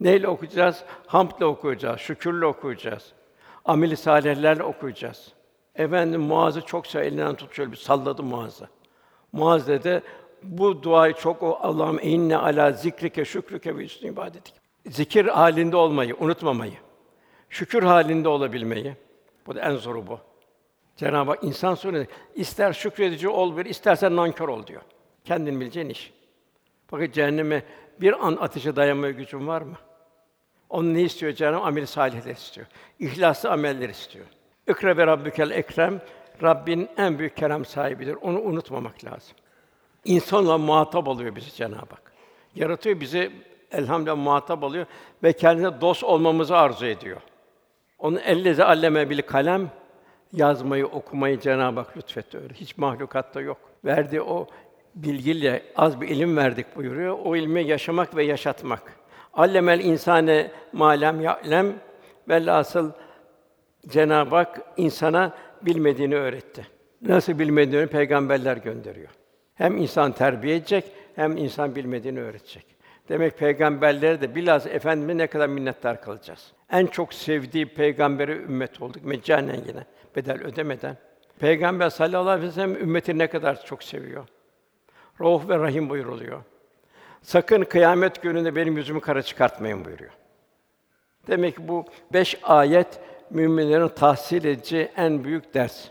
Neyle 0.00 0.28
okuyacağız? 0.28 0.84
Hamdle 1.06 1.44
okuyacağız, 1.44 2.00
şükürle 2.00 2.46
okuyacağız. 2.46 3.12
Ameli 3.64 3.96
salihlerle 3.96 4.62
okuyacağız. 4.62 5.32
Efendim 5.74 6.20
Muaz'ı 6.20 6.60
çok 6.60 6.86
sev, 6.86 7.02
elinden 7.02 7.34
tut 7.34 7.54
şöyle 7.54 7.72
bir 7.72 7.76
salladı 7.76 8.22
Muaz'ı. 8.22 8.68
Muaz 9.32 9.68
dedi, 9.68 10.02
bu 10.42 10.82
duayı 10.82 11.14
çok 11.14 11.42
o 11.42 11.58
Allah'ım 11.62 11.98
inne 12.02 12.36
ala 12.36 12.72
zikrike 12.72 13.24
şükrüke 13.24 13.76
ve 13.76 13.84
üstün 13.84 14.08
ibadetik. 14.08 14.54
Zikir 14.86 15.26
halinde 15.26 15.76
olmayı, 15.76 16.16
unutmamayı. 16.20 16.78
Şükür 17.48 17.82
halinde 17.82 18.28
olabilmeyi. 18.28 18.96
Bu 19.46 19.54
da 19.54 19.60
en 19.60 19.76
zoru 19.76 20.06
bu. 20.06 20.18
Cenab-ı 20.96 21.30
Hak 21.30 21.44
insan 21.44 21.74
soruyor, 21.74 22.06
ister 22.34 22.72
şükredici 22.72 23.28
ol 23.28 23.56
bir, 23.56 23.64
istersen 23.64 24.16
nankör 24.16 24.48
ol 24.48 24.66
diyor. 24.66 24.82
Kendin 25.24 25.60
bileceğin 25.60 25.88
iş. 25.88 26.12
Fakat 26.86 27.14
cehenneme 27.14 27.62
bir 28.00 28.26
an 28.26 28.36
ateşe 28.36 28.76
dayanmaya 28.76 29.12
gücün 29.12 29.46
var 29.46 29.62
mı? 29.62 29.76
Onun 30.70 30.94
ne 30.94 31.02
istiyor 31.02 31.32
Cenab-ı? 31.32 31.64
Amel 31.64 31.86
salihler 31.86 32.34
istiyor. 32.34 32.66
İhlaslı 32.98 33.50
ameller 33.50 33.88
istiyor. 33.88 34.24
İkra 34.68 34.96
ve 34.96 35.06
rabbükel 35.06 35.50
ekrem. 35.50 36.00
Rabbin 36.42 36.88
en 36.96 37.18
büyük 37.18 37.36
kerem 37.36 37.64
sahibidir. 37.64 38.14
Onu 38.22 38.40
unutmamak 38.40 39.04
lazım. 39.04 39.36
İnsanla 40.04 40.58
muhatap 40.58 41.08
oluyor 41.08 41.36
bizi 41.36 41.54
Cenab-ı 41.54 41.90
Hak. 41.90 42.12
Yaratıyor 42.54 43.00
bizi 43.00 43.32
elhamdülillah 43.72 44.16
muhatap 44.16 44.62
oluyor 44.62 44.86
ve 45.22 45.32
kendine 45.32 45.80
dost 45.80 46.04
olmamızı 46.04 46.56
arzu 46.56 46.86
ediyor. 46.86 47.20
Onun 47.98 48.16
ellezi 48.16 48.64
alleme 48.64 49.10
bil 49.10 49.22
kalem 49.22 49.70
yazmayı, 50.34 50.86
okumayı 50.86 51.40
Cenab-ı 51.40 51.80
Hak 51.80 51.96
lütfetti 51.96 52.38
öyle. 52.38 52.54
Hiç 52.54 52.78
mahlukatta 52.78 53.40
yok. 53.40 53.58
Verdiği 53.84 54.22
o 54.22 54.46
bilgiyle 54.94 55.62
az 55.76 56.00
bir 56.00 56.08
ilim 56.08 56.36
verdik 56.36 56.76
buyuruyor. 56.76 57.18
O 57.24 57.36
ilmi 57.36 57.64
yaşamak 57.64 58.16
ve 58.16 58.24
yaşatmak. 58.24 58.82
Allemel 59.34 59.80
insane 59.80 60.50
malem 60.72 61.20
ya'lem 61.20 61.74
velhasıl 62.28 62.90
Cenab-ı 63.88 64.36
Hak 64.36 64.60
insana 64.76 65.32
bilmediğini 65.62 66.16
öğretti. 66.16 66.66
Nasıl 67.02 67.38
bilmediğini 67.38 67.86
peygamberler 67.86 68.56
gönderiyor. 68.56 69.10
Hem 69.54 69.76
insan 69.76 70.12
terbiye 70.12 70.56
edecek, 70.56 70.84
hem 71.16 71.36
insan 71.36 71.74
bilmediğini 71.74 72.20
öğretecek. 72.20 72.73
Demek 73.08 73.38
peygamberlere 73.38 74.20
de 74.20 74.34
bilhassa 74.34 74.70
Efendimize 74.70 75.18
ne 75.18 75.26
kadar 75.26 75.46
minnettar 75.46 76.00
kalacağız. 76.00 76.52
En 76.70 76.86
çok 76.86 77.14
sevdiği 77.14 77.66
peygambere 77.66 78.32
ümmet 78.32 78.82
olduk. 78.82 79.04
Meccanen 79.04 79.60
yine, 79.66 79.84
bedel 80.16 80.42
ödemeden. 80.42 80.96
Peygamber 81.38 81.90
sallallahu 81.90 82.28
aleyhi 82.28 82.48
ve 82.48 82.52
sellem 82.52 82.76
ümmeti 82.76 83.18
ne 83.18 83.26
kadar 83.26 83.64
çok 83.64 83.82
seviyor. 83.82 84.26
Rauf 85.20 85.48
ve 85.48 85.58
Rahim 85.58 85.90
buyuruluyor. 85.90 86.42
Sakın 87.22 87.64
kıyamet 87.64 88.22
gününde 88.22 88.56
benim 88.56 88.76
yüzümü 88.76 89.00
kara 89.00 89.22
çıkartmayın 89.22 89.84
buyuruyor. 89.84 90.12
Demek 91.26 91.56
ki 91.56 91.68
bu 91.68 91.84
beş 92.12 92.38
ayet 92.42 93.00
müminlerin 93.30 93.88
tahsil 93.88 94.44
edeceği 94.44 94.90
en 94.96 95.24
büyük 95.24 95.54
ders. 95.54 95.88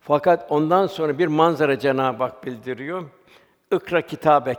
Fakat 0.00 0.46
ondan 0.52 0.86
sonra 0.86 1.18
bir 1.18 1.26
manzara 1.26 1.78
Cenab-ı 1.78 2.22
Hak 2.22 2.44
bildiriyor. 2.44 3.04
İkra 3.72 4.02
kitabek. 4.02 4.58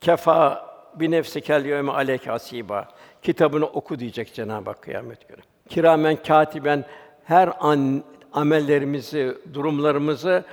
Kefa 0.00 0.67
bi 1.00 1.10
nefsikel 1.10 1.64
yevme 1.64 1.92
aleyke 1.92 2.30
hasiba. 2.30 2.88
Kitabını 3.22 3.66
oku 3.66 3.98
diyecek 3.98 4.34
Cenab-ı 4.34 4.70
Hak 4.70 4.82
kıyamet 4.82 5.28
günü. 5.28 5.40
Kiramen 5.68 6.16
katiben 6.16 6.84
her 7.24 7.52
an 7.60 8.02
amellerimizi, 8.32 9.34
durumlarımızı 9.54 10.44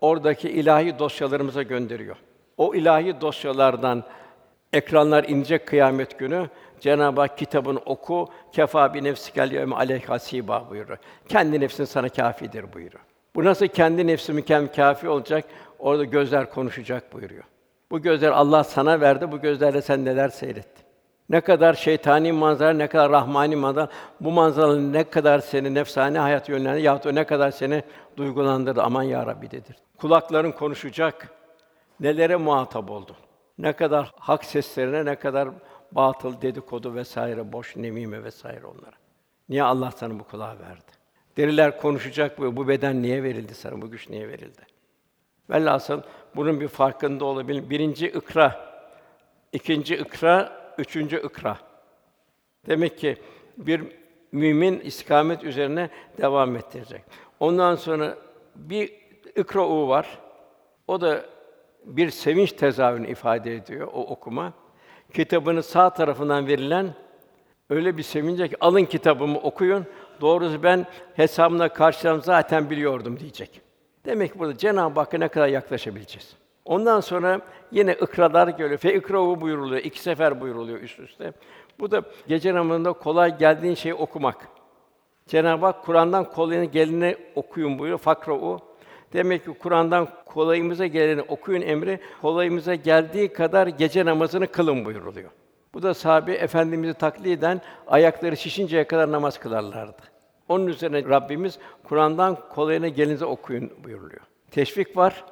oradaki 0.00 0.50
ilahi 0.50 0.98
dosyalarımıza 0.98 1.62
gönderiyor. 1.62 2.16
O 2.56 2.74
ilahi 2.74 3.20
dosyalardan 3.20 4.04
ekranlar 4.72 5.24
inecek 5.24 5.66
kıyamet 5.66 6.18
günü. 6.18 6.48
Cenab-ı 6.80 7.20
Hak 7.20 7.38
kitabını 7.38 7.78
oku, 7.78 8.28
kefa 8.52 8.94
bi 8.94 9.04
nefsikel 9.04 9.52
yevme 9.52 9.76
aleyke 9.76 10.06
hasiba 10.06 10.70
buyuruyor. 10.70 10.98
Kendi 11.28 11.60
nefsin 11.60 11.84
sana 11.84 12.08
kâfidir 12.08 12.72
buyuruyor. 12.72 13.04
Bu 13.34 13.44
nasıl 13.44 13.66
kendi 13.66 14.06
nefsi 14.06 14.32
mükemmel 14.32 14.72
kâfi 14.72 15.08
olacak? 15.08 15.44
Orada 15.78 16.04
gözler 16.04 16.50
konuşacak 16.50 17.12
buyuruyor. 17.12 17.44
Bu 17.94 18.02
gözler 18.02 18.30
Allah 18.30 18.64
sana 18.64 19.00
verdi, 19.00 19.32
bu 19.32 19.40
gözlerle 19.40 19.82
sen 19.82 20.04
neler 20.04 20.28
seyrettin? 20.28 20.84
Ne 21.28 21.40
kadar 21.40 21.74
şeytani 21.74 22.32
manzara, 22.32 22.72
ne 22.72 22.86
kadar 22.86 23.10
rahmani 23.10 23.56
manzara, 23.56 23.88
bu 24.20 24.30
manzaraların 24.30 24.92
ne 24.92 25.04
kadar 25.04 25.38
seni 25.38 25.74
nefsane 25.74 26.18
hayat 26.18 26.48
yönlendirdi 26.48 26.86
yahut 26.86 27.06
ne 27.06 27.24
kadar 27.24 27.50
seni 27.50 27.82
duygulandırdı, 28.16 28.82
aman 28.82 29.02
ya 29.02 29.26
Rabbi 29.26 29.50
dedir. 29.50 29.76
Kulakların 29.98 30.52
konuşacak, 30.52 31.28
nelere 32.00 32.36
muhatap 32.36 32.90
oldun? 32.90 33.16
Ne 33.58 33.72
kadar 33.72 34.12
hak 34.18 34.44
seslerine, 34.44 35.04
ne 35.04 35.16
kadar 35.16 35.48
batıl 35.92 36.42
dedikodu 36.42 36.94
vesaire, 36.94 37.52
boş 37.52 37.76
nemime 37.76 38.24
vesaire 38.24 38.66
onlara. 38.66 38.96
Niye 39.48 39.62
Allah 39.62 39.90
sana 39.90 40.18
bu 40.18 40.24
kulağı 40.24 40.58
verdi? 40.58 40.92
Deriler 41.36 41.80
konuşacak 41.80 42.38
bu, 42.38 42.56
bu 42.56 42.68
beden 42.68 43.02
niye 43.02 43.22
verildi 43.22 43.54
sana, 43.54 43.82
bu 43.82 43.90
güç 43.90 44.10
niye 44.10 44.28
verildi? 44.28 44.73
Velhasıl 45.50 46.02
bunun 46.36 46.60
bir 46.60 46.68
farkında 46.68 47.24
olabilir. 47.24 47.70
Birinci 47.70 48.06
ikra, 48.06 48.74
ikinci 49.52 49.96
ikra, 49.96 50.52
üçüncü 50.78 51.26
ikra. 51.26 51.58
Demek 52.66 52.98
ki 52.98 53.16
bir 53.56 53.82
mümin 54.32 54.80
istikamet 54.80 55.44
üzerine 55.44 55.90
devam 56.18 56.56
ettirecek. 56.56 57.04
Ondan 57.40 57.74
sonra 57.74 58.14
bir 58.54 58.92
ikra'u 59.36 59.88
var. 59.88 60.18
O 60.86 61.00
da 61.00 61.24
bir 61.84 62.10
sevinç 62.10 62.52
tezahürünü 62.52 63.08
ifade 63.08 63.54
ediyor 63.54 63.88
o 63.92 64.00
okuma. 64.00 64.52
Kitabını 65.14 65.62
sağ 65.62 65.90
tarafından 65.90 66.46
verilen 66.46 66.94
öyle 67.70 67.96
bir 67.96 68.02
sevince 68.02 68.48
ki 68.48 68.56
alın 68.60 68.84
kitabımı 68.84 69.38
okuyun. 69.38 69.86
Doğrusu 70.20 70.62
ben 70.62 70.86
hesabına 71.14 71.68
karşılam 71.68 72.22
zaten 72.22 72.70
biliyordum 72.70 73.20
diyecek. 73.20 73.63
Demek 74.04 74.32
ki 74.32 74.38
burada 74.38 74.58
Cenab-ı 74.58 75.00
Hakk'a 75.00 75.18
ne 75.18 75.28
kadar 75.28 75.48
yaklaşabileceğiz. 75.48 76.36
Ondan 76.64 77.00
sonra 77.00 77.40
yine 77.72 77.92
ikralar 77.92 78.48
geliyor. 78.48 78.78
Fe 78.78 78.94
ikrahu 78.94 79.40
buyuruluyor. 79.40 79.82
iki 79.84 80.00
sefer 80.00 80.40
buyuruluyor 80.40 80.80
üst 80.80 81.00
üste. 81.00 81.32
Bu 81.80 81.90
da 81.90 82.02
gece 82.28 82.54
namazında 82.54 82.92
kolay 82.92 83.38
geldiğin 83.38 83.74
şeyi 83.74 83.94
okumak. 83.94 84.48
Cenab-ı 85.26 85.66
Hak 85.66 85.84
Kur'an'dan 85.84 86.30
kolayına 86.30 86.64
geleni 86.64 87.16
okuyun 87.34 87.78
buyuruyor. 87.78 87.98
Fakra'u. 87.98 88.60
Demek 89.12 89.44
ki 89.44 89.54
Kur'an'dan 89.58 90.08
kolayımıza 90.26 90.86
geleni 90.86 91.22
okuyun 91.22 91.62
emri, 91.62 92.00
kolayımıza 92.22 92.74
geldiği 92.74 93.32
kadar 93.32 93.66
gece 93.66 94.04
namazını 94.04 94.46
kılın 94.46 94.84
buyuruluyor. 94.84 95.30
Bu 95.74 95.82
da 95.82 95.94
sahabe 95.94 96.32
efendimizi 96.32 96.94
takliden 96.94 97.60
ayakları 97.86 98.36
şişinceye 98.36 98.86
kadar 98.86 99.12
namaz 99.12 99.38
kılarlardı. 99.38 100.13
Onun 100.48 100.66
üzerine 100.66 101.04
Rabbimiz 101.04 101.58
Kur'an'dan 101.84 102.38
kolayına 102.48 102.88
gelinize 102.88 103.24
okuyun 103.24 103.70
buyuruluyor. 103.84 104.20
Teşvik 104.50 104.96
var 104.96 105.24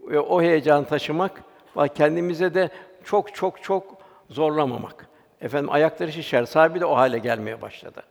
ve 0.00 0.20
o 0.20 0.42
heyecan 0.42 0.84
taşımak 0.84 1.42
ve 1.76 1.88
kendimize 1.88 2.54
de 2.54 2.70
çok 3.04 3.34
çok 3.34 3.62
çok 3.62 3.98
zorlamamak. 4.30 5.08
Efendim 5.40 5.72
ayakları 5.72 6.12
şişer. 6.12 6.44
Sahibi 6.44 6.80
de 6.80 6.86
o 6.86 6.96
hale 6.96 7.18
gelmeye 7.18 7.62
başladı. 7.62 8.02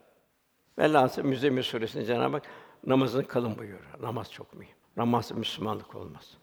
Velhâsıl 0.80 1.24
Müzzemmil 1.24 1.64
Suresi'nde 1.64 2.06
Cenab-ı 2.06 2.36
Hak 2.36 2.44
namazını 2.88 3.28
kılın 3.28 3.58
buyuruyor. 3.58 4.02
Namaz 4.02 4.32
çok 4.32 4.54
mühim. 4.54 4.76
Namazsız 4.98 5.38
Müslümanlık 5.38 5.96
olmaz. 5.96 6.38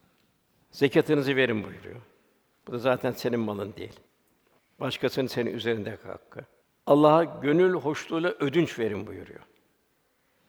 Zekatınızı 0.70 1.37
verin 1.37 1.64
buyuruyor. 1.64 2.01
Bu 2.66 2.72
da 2.72 2.79
zaten 2.79 3.11
senin 3.11 3.40
malın 3.40 3.74
değil. 3.77 4.01
Başkasının 4.81 5.27
senin 5.27 5.55
üzerindeki 5.55 6.09
hakkı. 6.09 6.40
Allah'a 6.87 7.24
gönül 7.24 7.74
hoşluğuyla 7.74 8.31
ödünç 8.31 8.79
verin 8.79 9.07
buyuruyor. 9.07 9.40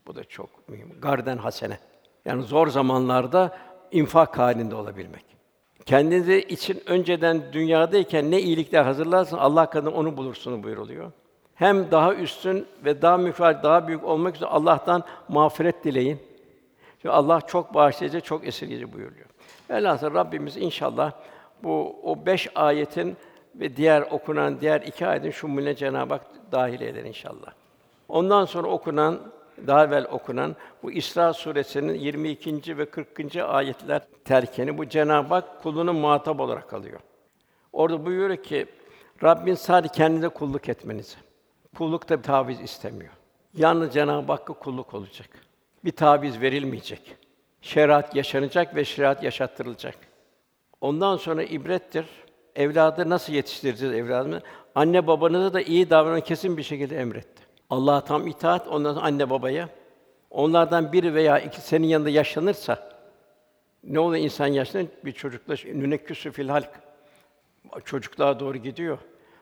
Bu 0.08 0.16
da 0.16 0.24
çok 0.24 0.70
mühim. 0.70 0.96
Garden 1.02 1.38
hasene. 1.38 1.80
Yani 2.26 2.44
zor 2.44 2.68
zamanlarda 2.68 3.58
infak 3.92 4.38
halinde 4.38 4.76
olabilmek. 4.76 5.26
Kendinizi 5.86 6.42
için 6.42 6.82
önceden 6.86 7.54
dünyadayken 7.54 8.32
ne 8.32 8.42
iyilikler 8.42 8.84
hazırlarsın 8.84 9.38
Allah 9.38 9.70
kadın 9.70 9.92
onu 9.92 10.18
bulursun 10.18 10.64
buyuruluyor. 10.64 11.12
Hem 11.56 11.92
daha 11.92 12.16
üstün 12.16 12.68
ve 12.86 13.02
daha 13.02 13.18
müfal, 13.18 13.64
daha 13.64 13.88
büyük 13.88 14.04
olmak 14.04 14.36
üzere 14.36 14.50
Allah'tan 14.50 15.04
mağfiret 15.28 15.84
dileyin. 15.84 16.20
Çünkü 17.02 17.10
Allah 17.10 17.42
çok 17.42 17.74
bağışlayıcı, 17.74 18.22
çok 18.22 18.48
esirgeyici 18.48 18.94
buyuruyor. 18.94 19.26
Velhâsıl 19.70 20.14
Rabbimiz 20.14 20.58
inşallah 20.58 21.12
bu 21.64 21.96
o 22.04 22.26
beş 22.26 22.48
ayetin 22.56 23.18
ve 23.56 23.78
diğer 23.78 24.02
okunan 24.02 24.60
diğer 24.60 24.82
iki 24.82 25.08
ayetin 25.08 25.32
şumulüne 25.32 25.76
Cenab-ı 25.76 26.14
Hak 26.14 26.22
dahil 26.52 26.82
eder 26.82 27.04
inşallah. 27.04 27.54
Ondan 28.10 28.46
sonra 28.46 28.68
okunan, 28.68 29.20
daha 29.68 29.86
evvel 29.86 30.06
okunan 30.12 30.56
bu 30.84 30.92
İsra 30.92 31.34
suresinin 31.34 31.94
22. 31.94 32.78
ve 32.78 32.86
40. 32.86 33.36
ayetler 33.36 34.02
terkeni 34.26 34.78
bu 34.78 34.90
Cenab-ı 34.90 35.34
Hak 35.34 35.64
kulunu 35.64 35.94
muhatap 35.94 36.40
olarak 36.40 36.74
alıyor. 36.74 37.00
Orada 37.74 38.06
buyuruyor 38.06 38.44
ki 38.44 38.66
Rabbin 39.24 39.56
sadece 39.56 39.94
kendine 39.94 40.30
kulluk 40.30 40.70
etmenizi. 40.70 41.16
Kullukta 41.78 42.18
bir 42.18 42.24
taviz 42.24 42.62
istemiyor. 42.62 43.14
Yalnız 43.54 43.94
Cenab-ı 43.94 44.32
Hakk'a 44.32 44.54
kulluk 44.54 44.94
olacak. 44.94 45.30
Bir 45.86 45.92
taviz 45.92 46.42
verilmeyecek. 46.42 47.16
Şeriat 47.62 48.16
yaşanacak 48.16 48.76
ve 48.76 48.86
şeriat 48.86 49.24
yaşattırılacak. 49.24 49.96
Ondan 50.82 51.18
sonra 51.18 51.44
ibrettir. 51.44 52.06
Evladı 52.56 53.10
nasıl 53.10 53.34
yetiştireceğiz 53.34 53.94
evladını? 53.94 54.42
Anne 54.76 55.08
babanıza 55.08 55.54
da 55.54 55.62
iyi 55.62 55.90
davranın 55.90 56.22
kesin 56.22 56.58
bir 56.58 56.64
şekilde 56.64 56.98
emretti. 56.98 57.44
Allah'a 57.70 58.02
tam 58.02 58.28
itaat, 58.28 58.68
ondan 58.68 58.94
sonra 58.94 59.06
anne 59.06 59.30
babaya. 59.30 59.70
Onlardan 60.30 60.94
biri 60.94 61.14
veya 61.14 61.40
iki 61.40 61.62
senin 61.62 61.88
yanında 61.88 62.10
yaşlanırsa 62.10 62.90
ne 63.84 64.00
oluyor 64.00 64.24
insan 64.24 64.48
yaşlanır? 64.48 64.88
Bir 65.06 65.12
çocukla 65.12 65.56
nünekküsü 65.66 66.32
fil 66.32 66.50
halk. 66.50 66.70
Çocukluğa 67.86 68.40
doğru 68.40 68.58
gidiyor. 68.58 68.98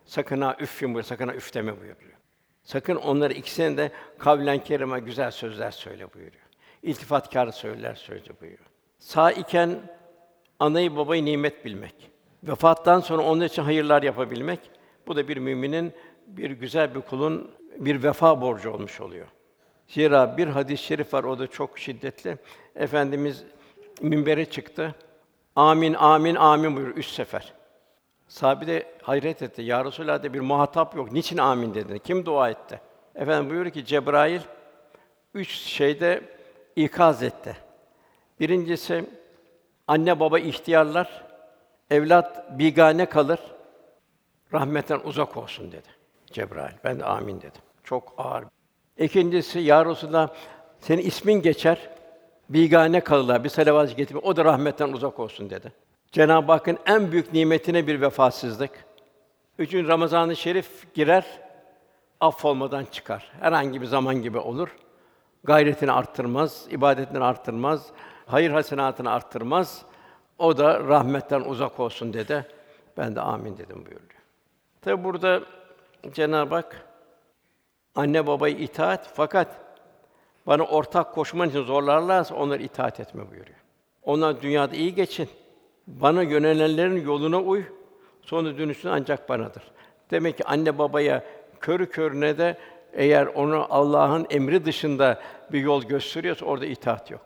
Sakın 0.06 0.42
ha 0.42 0.58
üf 0.60 0.82
buyuruyor, 0.82 1.04
sakın 1.04 1.28
ha 1.28 1.34
üf 1.34 1.54
deme 1.54 1.72
buyuruyor. 1.72 2.18
Sakın 2.64 2.96
onları 2.96 3.34
ikisine 3.34 3.78
de 3.78 3.92
kavlen 4.18 4.64
kerime 4.64 5.00
güzel 5.00 5.32
sözler 5.32 5.72
söyle 5.72 6.14
buyuruyor. 6.14 6.44
İltifatkar 6.84 7.52
sözler 7.52 7.96
söyle 7.96 8.30
buyuruyor. 8.42 8.70
Sağ 9.00 9.32
iken 9.32 9.80
anayı 10.60 10.96
babayı 10.96 11.26
nimet 11.26 11.66
bilmek. 11.66 12.12
Vefattan 12.44 13.00
sonra 13.00 13.24
onun 13.24 13.46
için 13.46 13.64
hayırlar 13.64 14.04
yapabilmek. 14.04 14.60
Bu 15.08 15.16
da 15.16 15.28
bir 15.28 15.38
müminin 15.38 15.94
bir 16.28 16.52
güzel 16.52 16.96
bir 16.96 17.02
kulun 17.02 17.52
bir 17.80 18.04
vefa 18.04 18.42
borcu 18.42 18.72
olmuş 18.72 19.02
oluyor. 19.02 19.28
Zira 19.88 20.38
bir 20.38 20.48
hadis-i 20.48 20.84
şerif 20.84 21.14
var 21.14 21.24
o 21.24 21.40
da 21.40 21.48
çok 21.48 21.80
şiddetli. 21.80 22.38
Efendimiz 22.76 23.44
minbere 24.02 24.46
çıktı. 24.46 24.96
Amin 25.56 25.94
amin 25.94 26.36
amin 26.36 26.76
buyuruyor 26.76 26.98
üç 26.98 27.08
sefer. 27.08 27.54
Sahabe 28.28 28.68
de 28.68 28.94
hayret 29.02 29.42
etti. 29.42 29.62
Ya 29.62 29.86
Resulallah 29.86 30.24
de 30.24 30.34
bir 30.34 30.40
muhatap 30.40 30.96
yok. 30.96 31.12
Niçin 31.12 31.38
amin 31.38 31.74
dedi? 31.74 32.00
Kim 32.00 32.26
dua 32.26 32.50
etti? 32.50 32.82
Efendim 33.16 33.50
buyuruyor 33.50 33.74
ki 33.74 33.86
Cebrail 33.86 34.42
üç 35.34 35.52
şeyde 35.52 36.22
ikaz 36.76 37.24
etti. 37.24 37.58
Birincisi 38.40 39.06
anne 39.88 40.20
baba 40.20 40.40
ihtiyarlar, 40.40 41.24
evlat 41.92 42.60
bigane 42.60 43.06
kalır, 43.06 43.40
rahmetten 44.54 45.00
uzak 45.04 45.38
olsun 45.38 45.72
dedi 45.72 45.88
Cebrail. 46.26 46.74
Ben 46.84 47.00
de 47.00 47.06
amin 47.06 47.38
dedim. 47.38 47.62
Çok 47.88 48.14
ağır. 48.18 48.44
İkincisi 48.98 49.60
ya 49.60 49.86
Resulallah 49.86 50.30
senin 50.80 51.02
ismin 51.02 51.42
geçer, 51.42 51.90
bigane 52.50 53.00
kalırlar, 53.00 53.44
bir 53.44 53.50
salavat 53.50 53.98
getirme, 53.98 54.22
o 54.24 54.36
da 54.36 54.46
rahmetten 54.46 54.94
uzak 54.94 55.20
olsun 55.20 55.50
dedi. 55.50 55.74
Cenab-ı 56.12 56.52
Hakk'ın 56.52 56.78
en 56.86 57.12
büyük 57.12 57.34
nimetine 57.34 57.88
bir 57.88 58.02
vefasızlık. 58.02 58.86
Üçüncü 59.60 59.88
Ramazan-ı 59.88 60.36
Şerif 60.36 60.94
girer, 60.94 61.26
affolmadan 62.20 62.86
çıkar. 62.86 63.32
Herhangi 63.40 63.82
bir 63.82 63.86
zaman 63.86 64.16
gibi 64.22 64.38
olur. 64.38 64.76
Gayretini 65.44 65.92
arttırmaz, 65.92 66.68
ibadetini 66.70 67.24
arttırmaz, 67.24 67.88
hayır 68.26 68.52
hasenatını 68.52 69.12
arttırmaz. 69.12 69.86
O 70.38 70.58
da 70.58 70.80
rahmetten 70.80 71.42
uzak 71.42 71.80
olsun 71.80 72.14
dedi. 72.14 72.46
Ben 72.98 73.16
de 73.16 73.22
amin 73.22 73.58
dedim 73.58 73.86
buyuruyor. 73.86 74.22
Tabi 74.82 75.04
burada 75.04 75.42
Cenab-ı 76.14 76.56
Hak 76.56 76.87
anne 77.98 78.28
babayı 78.28 78.58
itaat 78.58 79.10
fakat 79.14 79.48
bana 80.48 80.64
ortak 80.64 81.14
koşman 81.14 81.50
için 81.50 81.64
zorlarlarsa 81.64 82.36
onları 82.36 82.64
itaat 82.64 83.00
etme 83.00 83.32
buyuruyor. 83.32 83.58
Onlar 84.04 84.42
dünyada 84.42 84.76
iyi 84.76 84.96
geçin. 84.96 85.30
Bana 85.88 86.24
yönelenlerin 86.24 87.06
yoluna 87.06 87.42
uy. 87.42 87.64
Sonra 88.22 88.58
dönüşün 88.58 88.90
ancak 88.90 89.30
banadır. 89.30 89.64
Demek 90.12 90.38
ki 90.38 90.44
anne 90.46 90.78
babaya 90.78 91.24
körü 91.60 91.90
körüne 91.90 92.38
de 92.38 92.58
eğer 92.94 93.26
onu 93.26 93.68
Allah'ın 93.70 94.28
emri 94.30 94.66
dışında 94.66 95.22
bir 95.52 95.60
yol 95.60 95.84
gösteriyorsa 95.84 96.46
orada 96.46 96.66
itaat 96.66 97.12
yok. 97.12 97.26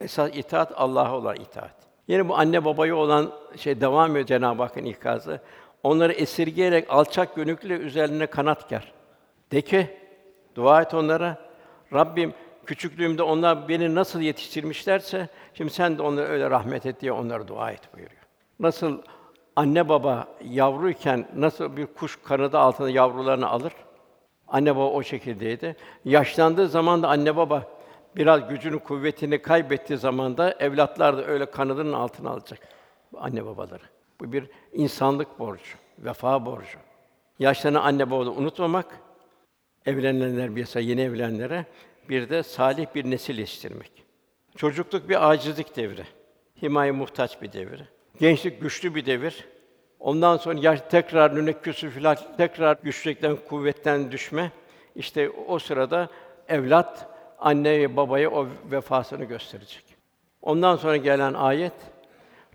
Esas 0.00 0.36
itaat 0.36 0.72
Allah'a 0.76 1.16
olan 1.16 1.36
itaat. 1.36 1.74
Yine 2.08 2.28
bu 2.28 2.36
anne 2.36 2.64
babaya 2.64 2.96
olan 2.96 3.32
şey 3.56 3.80
devam 3.80 4.10
ediyor 4.10 4.26
Cenab-ı 4.26 4.62
Hakk'ın 4.62 4.84
ikazı. 4.84 5.40
Onları 5.82 6.12
esirgeyerek 6.12 6.86
alçak 6.90 7.36
gönüllü 7.36 7.74
üzerine 7.74 8.26
kanat 8.26 8.68
ger. 8.68 8.92
De 9.52 9.60
ki, 9.60 9.90
dua 10.54 10.82
et 10.82 10.94
onlara. 10.94 11.38
Rabbim 11.92 12.34
küçüklüğümde 12.66 13.22
onlar 13.22 13.68
beni 13.68 13.94
nasıl 13.94 14.20
yetiştirmişlerse 14.20 15.28
şimdi 15.54 15.70
sen 15.70 15.98
de 15.98 16.02
onlara 16.02 16.26
öyle 16.26 16.50
rahmet 16.50 16.86
et 16.86 17.00
diye 17.00 17.12
onlara 17.12 17.48
dua 17.48 17.70
et 17.70 17.94
buyuruyor. 17.94 18.22
Nasıl 18.60 19.02
anne 19.56 19.88
baba 19.88 20.28
yavruyken 20.44 21.28
nasıl 21.36 21.76
bir 21.76 21.86
kuş 21.86 22.18
kanadı 22.24 22.58
altında 22.58 22.90
yavrularını 22.90 23.48
alır? 23.48 23.72
Anne 24.48 24.76
baba 24.76 24.90
o 24.90 25.02
şekildeydi. 25.02 25.76
Yaşlandığı 26.04 26.68
zaman 26.68 27.02
da 27.02 27.08
anne 27.08 27.36
baba 27.36 27.62
biraz 28.16 28.48
gücünü, 28.48 28.78
kuvvetini 28.78 29.42
kaybettiği 29.42 29.98
zaman 29.98 30.36
da 30.36 30.52
evlatlar 30.52 31.16
da 31.16 31.24
öyle 31.24 31.46
kanadının 31.46 31.92
altına 31.92 32.30
alacak. 32.30 32.58
Anne 33.16 33.46
babaları. 33.46 33.82
Bu 34.20 34.32
bir 34.32 34.50
insanlık 34.72 35.38
borcu, 35.38 35.76
vefa 35.98 36.46
borcu. 36.46 36.78
Yaşlanan 37.38 37.82
anne 37.82 38.10
babaları 38.10 38.30
unutmamak, 38.30 39.01
evlenenler 39.86 40.56
bir 40.56 40.80
yeni 40.80 41.00
evlenenlere 41.00 41.66
bir 42.08 42.28
de 42.28 42.42
salih 42.42 42.86
bir 42.94 43.10
nesil 43.10 43.38
yetiştirmek. 43.38 43.90
Çocukluk 44.56 45.08
bir 45.08 45.30
acizlik 45.30 45.76
devri. 45.76 46.04
Himaye 46.62 46.92
muhtaç 46.92 47.42
bir 47.42 47.52
devir. 47.52 47.82
Gençlik 48.20 48.60
güçlü 48.60 48.94
bir 48.94 49.06
devir. 49.06 49.44
Ondan 50.00 50.36
sonra 50.36 50.58
yaş 50.60 50.80
tekrar 50.90 51.36
nünekküsü 51.36 51.90
filan 51.90 52.16
tekrar 52.36 52.76
güçlükten, 52.82 53.36
kuvvetten 53.48 54.12
düşme. 54.12 54.50
İşte 54.96 55.30
o 55.30 55.58
sırada 55.58 56.08
evlat 56.48 57.06
anneye 57.38 57.96
babaya 57.96 58.30
o 58.30 58.48
vefasını 58.70 59.24
gösterecek. 59.24 59.84
Ondan 60.42 60.76
sonra 60.76 60.96
gelen 60.96 61.34
ayet 61.34 61.72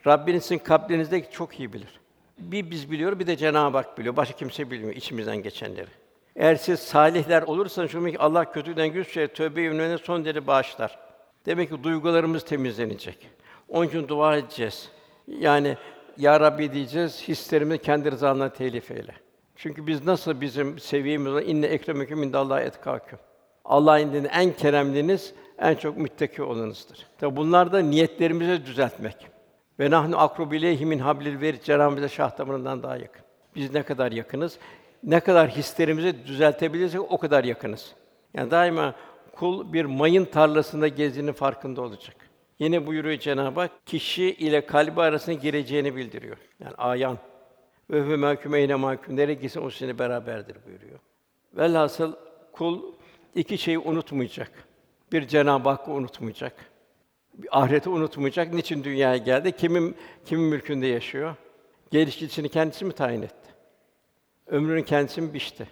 Rabbiniz 0.08 0.44
sizin 0.44 1.26
çok 1.32 1.60
iyi 1.60 1.74
bilir. 1.74 2.00
Bir 2.38 2.72
biz 2.72 2.92
biliyor, 2.92 3.20
bir 3.20 3.28
de 3.28 3.38
Cenab-ı 3.38 3.78
Hak 3.78 3.98
biliyor. 3.98 4.16
Başka 4.16 4.38
kimse 4.38 4.72
bilmiyor 4.72 4.96
içimizden 4.96 5.38
geçenleri. 5.38 5.90
Eğer 6.38 6.56
siz 6.56 6.80
salihler 6.80 7.42
olursanız 7.42 7.92
ki 7.92 8.20
Allah 8.20 8.52
kötüden 8.52 8.88
güç 8.88 9.14
şey 9.14 9.28
tövbe 9.28 9.62
yönüne 9.62 9.98
son 9.98 10.26
derece 10.26 10.48
bağışlar. 10.48 11.00
Demek 11.46 11.70
ki 11.70 11.84
duygularımız 11.84 12.46
temizlenecek. 12.46 13.30
Onun 13.70 13.88
için 13.88 14.08
dua 14.08 14.38
edeceğiz. 14.38 14.90
Yani 15.28 15.78
ya 16.18 16.40
Rabbi 16.40 16.74
diyeceğiz, 16.74 17.28
hislerimizi 17.28 17.82
kendi 17.82 18.12
rızanla 18.12 18.54
telif 18.54 18.92
eyle. 18.92 19.14
Çünkü 19.56 19.88
biz 19.88 20.06
nasıl 20.06 20.42
bizim 20.42 20.80
seviyemiz 20.80 21.32
olan 21.32 21.44
inne 21.44 21.66
ekremeküm 21.66 22.24
indallahi 22.24 22.64
etkâküm. 22.64 23.20
Allah 23.66 24.00
indinde 24.00 24.28
en 24.28 24.54
keremliniz, 24.54 25.34
en 25.60 25.76
çok 25.76 25.98
müttaki 25.98 26.44
olanınızdır. 26.44 27.08
Tabi 27.18 27.36
bunlar 27.36 27.72
da 27.72 27.80
niyetlerimizi 27.80 28.66
düzeltmek. 28.66 29.28
Ve 29.80 29.92
nahnu 29.92 30.20
akrubileyhi 30.20 30.86
min 30.86 31.00
hablil 31.00 31.42
verid 31.42 31.64
Cenab-ı 31.64 32.10
şah 32.10 32.38
damarından 32.38 32.84
daha 32.84 32.98
yakın. 32.98 33.22
Biz 33.56 33.74
ne 33.74 33.84
kadar 33.84 34.12
yakınız? 34.12 34.60
Ne 35.04 35.20
kadar 35.20 35.50
hislerimizi 35.50 36.26
düzeltebilirsek 36.26 37.02
o 37.02 37.18
kadar 37.18 37.44
yakınız. 37.44 37.96
Yani 38.34 38.52
daima 38.52 38.96
kul 39.36 39.74
bir 39.74 39.86
mayın 39.86 40.26
tarlasında 40.26 40.88
gezdiğinin 40.88 41.34
farkında 41.34 41.82
olacak. 41.82 42.16
Yine 42.60 42.88
buyuruyor 42.88 43.20
Cenab-ı 43.20 43.60
Hak, 43.60 43.72
kişi 43.86 44.24
ile 44.24 44.66
kalbi 44.66 45.02
arasına 45.02 45.36
gireceğini 45.36 45.96
bildiriyor. 45.96 46.38
Yani 46.60 46.76
ayan. 46.76 47.18
Ve 47.90 48.02
huve 48.02 48.16
mahkum 48.16 48.56
eyne 48.56 48.76
mahkum. 48.76 49.18
Gitsin 49.18 49.62
o 49.62 49.70
seni 49.70 50.00
beraberdir 50.00 50.56
buyuruyor. 50.68 51.00
Velhasıl 51.54 52.14
kul 52.52 52.82
iki 53.36 53.58
şeyi 53.58 53.80
unutmayacak. 53.80 54.52
Bir 55.12 55.28
Cenab-ı 55.28 55.70
Hakk'ı 55.70 55.92
unutmayacak. 55.92 56.54
Bir 57.34 57.60
ahireti 57.62 57.90
unutmayacak. 57.90 58.54
Niçin 58.54 58.84
dünyaya 58.84 59.18
geldi? 59.18 59.52
Kimin 59.52 59.96
kimin 60.26 60.46
mülkünde 60.46 60.88
yaşıyor? 60.88 61.36
Geliş 61.92 62.18
gidişini 62.18 62.50
kendisi 62.50 62.86
mi 62.86 62.94
tayin 62.94 63.22
etti? 63.22 63.47
Ömrünün 64.48 64.84
kendisini 64.84 65.34
biçti. 65.34 65.68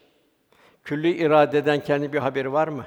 Külli 0.84 1.18
iradeden 1.18 1.84
kendi 1.84 2.14
bir 2.14 2.20
haberi 2.20 2.54
var 2.54 2.68
mı? 2.68 2.86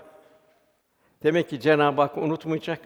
Demek 1.23 1.49
ki 1.49 1.61
Cenab-ı 1.61 2.01
Hak 2.01 2.17
unutmayacak. 2.17 2.81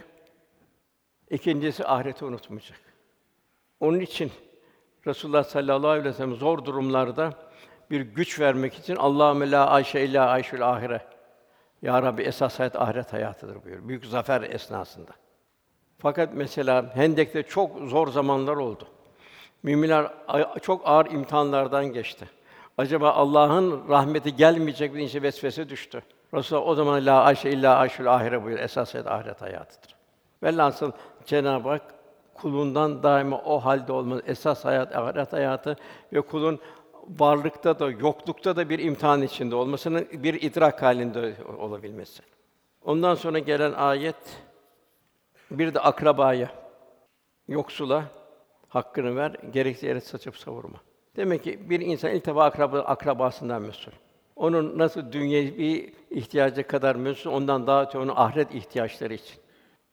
İkincisi 1.31 1.87
ahireti 1.87 2.25
unutmayacak. 2.25 2.81
Onun 3.81 4.01
için 4.01 4.33
Resulullah 5.07 5.45
sallallahu 5.45 5.91
aleyhi 5.91 6.09
ve 6.09 6.13
sellem 6.13 6.35
zor 6.35 6.65
durumlarda 6.65 7.33
bir 7.91 8.01
güç 8.01 8.41
vermek 8.41 8.75
için 8.75 8.97
Allahümme 8.97 9.51
la 9.51 9.67
ayşe 9.67 10.01
illa 10.01 10.27
ayşül 10.27 10.71
ahire. 10.71 11.01
Ya 11.83 12.03
Rabbi 12.03 12.23
esas 12.23 12.59
hayat 12.59 12.77
ahiret 12.77 13.13
hayatıdır 13.13 13.65
buyuruyor. 13.65 13.89
Büyük 13.89 14.07
zafer 14.07 14.43
esnasında. 14.43 15.13
Fakat 15.99 16.35
mesela 16.35 16.97
Hendek'te 16.97 17.43
çok 17.43 17.79
zor 17.79 18.09
zamanlar 18.09 18.57
oldu. 18.57 18.89
Müminler 19.63 20.13
çok 20.63 20.83
ağır 20.85 21.07
imtihanlardan 21.07 21.87
geçti. 21.87 22.29
Acaba 22.79 23.11
Allah'ın 23.11 23.89
rahmeti 23.89 24.37
gelmeyecek 24.37 24.95
bir 24.95 25.01
işe 25.01 25.23
vesvese 25.23 25.69
düştü. 25.69 26.03
Resulullah 26.35 26.67
o 26.67 26.75
zaman 26.75 27.07
la 27.07 27.23
ayşe 27.23 27.51
illa 27.51 27.77
ayşül 27.77 28.15
ahire 28.15 28.43
buyuruyor. 28.43 28.65
Esas 28.65 28.95
hayat 28.95 29.07
ahiret 29.07 29.43
hayatıdır. 29.43 29.97
Velhasıl 30.43 30.93
Cenab-ı 31.27 31.69
Hak 31.69 31.83
kulundan 32.35 33.03
daima 33.03 33.39
o 33.39 33.59
halde 33.59 33.93
olması, 33.93 34.23
esas 34.27 34.65
hayat 34.65 34.97
ahiret 34.97 35.33
hayatı 35.33 35.77
ve 36.13 36.21
kulun 36.21 36.61
varlıkta 37.09 37.79
da 37.79 37.91
yoklukta 37.91 38.57
da 38.57 38.69
bir 38.69 38.79
imtihan 38.79 39.23
içinde 39.23 39.55
olmasının 39.55 40.09
bir 40.13 40.43
idrak 40.43 40.83
halinde 40.83 41.35
olabilmesi. 41.59 42.23
Ondan 42.85 43.15
sonra 43.15 43.39
gelen 43.39 43.73
ayet 43.73 44.43
bir 45.51 45.75
de 45.75 45.81
akrabaya, 45.81 46.49
yoksula 47.49 48.05
hakkını 48.69 49.17
ver, 49.17 49.37
gerekli 49.53 49.89
yere 49.89 50.01
saçıp 50.01 50.37
savurma. 50.37 50.79
Demek 51.17 51.45
ki 51.45 51.71
bir 51.71 51.81
insan 51.81 52.11
ilk 52.11 52.27
defa 52.27 52.45
akraba, 52.45 52.81
akrabasından 52.81 53.63
mesul. 53.63 53.93
Onun 54.37 54.79
nasıl 54.79 55.13
dünyevi 55.13 55.95
ihtiyacı 56.11 56.67
kadar 56.67 56.97
mesul, 56.97 57.31
ondan 57.31 57.67
daha 57.67 57.83
öte 57.83 57.99
onun 57.99 58.13
ahiret 58.17 58.55
ihtiyaçları 58.55 59.15
için. 59.15 59.37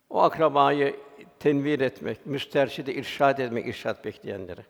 O 0.10 0.22
akrabayı 0.22 0.96
tenvir 1.40 1.80
etmek, 1.80 2.26
müsterşide 2.26 2.94
irşad 2.94 3.38
etmek, 3.38 3.68
irşad 3.68 4.06
bekleyenlere. 4.06 4.62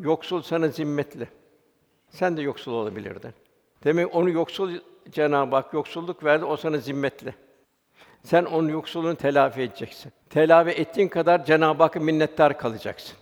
Yoksul 0.00 0.42
sana 0.42 0.68
zimmetli. 0.68 1.28
Sen 2.08 2.36
de 2.36 2.42
yoksul 2.42 2.72
olabilirdin. 2.72 3.32
Demek 3.84 4.14
onu 4.14 4.30
yoksul 4.30 4.70
Cenab-ı 5.10 5.56
Hak 5.56 5.72
yoksulluk 5.72 6.24
verdi, 6.24 6.44
o 6.44 6.56
sana 6.56 6.78
zimmetli. 6.78 7.34
Sen 8.22 8.44
onun 8.44 8.68
yoksulluğunu 8.68 9.16
telafi 9.16 9.62
edeceksin. 9.62 10.12
Telafi 10.30 10.70
ettiğin 10.70 11.08
kadar 11.08 11.44
Cenab-ı 11.44 11.82
Hakk'a 11.82 12.00
minnettar 12.00 12.58
kalacaksın. 12.58 13.16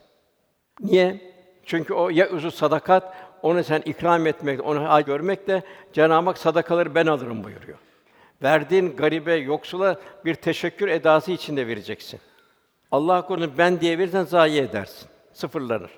Niye? 0.80 1.33
Çünkü 1.66 1.94
o 1.94 2.08
ya 2.08 2.30
uzu 2.30 2.50
sadakat, 2.50 3.14
onu 3.42 3.64
sen 3.64 3.82
ikram 3.84 4.26
etmek, 4.26 4.66
onu 4.66 4.88
hal 4.88 5.02
görmek 5.02 5.48
de 5.48 5.62
Cenab-ı 5.92 6.26
Hak 6.26 6.38
sadakaları 6.38 6.94
ben 6.94 7.06
alırım 7.06 7.44
buyuruyor. 7.44 7.78
Verdiğin 8.42 8.96
garibe, 8.96 9.34
yoksula 9.34 10.00
bir 10.24 10.34
teşekkür 10.34 10.88
edası 10.88 11.32
içinde 11.32 11.66
vereceksin. 11.66 12.20
Allah 12.90 13.26
korusun 13.26 13.52
ben 13.58 13.80
diye 13.80 13.98
verirsen 13.98 14.24
zayi 14.24 14.60
edersin. 14.60 15.08
Sıfırlanır. 15.32 15.90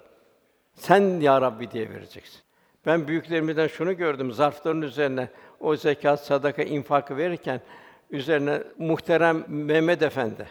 Sen 0.74 1.20
ya 1.20 1.40
Rabbi 1.40 1.70
diye 1.70 1.90
vereceksin. 1.90 2.40
Ben 2.86 3.08
büyüklerimizden 3.08 3.66
şunu 3.66 3.96
gördüm 3.96 4.32
zarfların 4.32 4.82
üzerine 4.82 5.28
o 5.60 5.76
zekat, 5.76 6.24
sadaka, 6.24 6.62
infakı 6.62 7.16
verirken 7.16 7.60
üzerine 8.10 8.62
muhterem 8.78 9.44
Mehmet 9.48 10.02
Efendi 10.02 10.46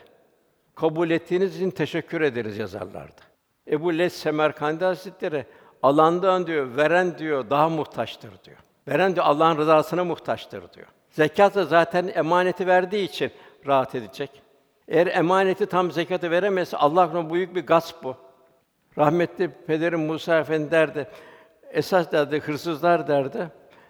kabul 0.76 1.10
ettiğiniz 1.10 1.56
için 1.56 1.72
teşekkür 1.72 2.22
ederiz 2.22 2.58
yazarlardı. 2.58 3.35
Ebu 3.72 3.98
Les 3.98 4.14
Semerkandi 4.14 4.86
Hazretleri 4.86 5.46
alandan 5.84 6.48
diyor, 6.48 6.78
veren 6.78 7.18
diyor 7.18 7.50
daha 7.50 7.70
muhtaçtır 7.70 8.32
diyor. 8.44 8.58
Veren 8.88 9.16
diyor 9.16 9.26
Allah'ın 9.26 9.58
rızasına 9.58 10.04
muhtaçtır 10.04 10.74
diyor. 10.74 10.88
Zekat 11.10 11.56
da 11.56 11.66
zaten 11.66 12.12
emaneti 12.16 12.68
verdiği 12.68 13.04
için 13.06 13.32
rahat 13.68 13.96
edecek. 13.96 14.42
Eğer 14.88 15.08
emaneti 15.08 15.66
tam 15.66 15.92
zekatı 15.92 16.32
veremezse 16.32 16.78
Allah 16.78 17.12
korusun 17.12 17.34
büyük 17.34 17.56
bir 17.56 17.66
gasp 17.66 18.04
bu. 18.04 18.16
Rahmetli 18.98 19.50
pederim 19.68 20.06
Musa 20.06 20.40
Efendi 20.40 20.72
derdi, 20.72 21.08
esas 21.72 22.12
derdi 22.12 22.40
hırsızlar 22.40 23.08
derdi, 23.08 23.48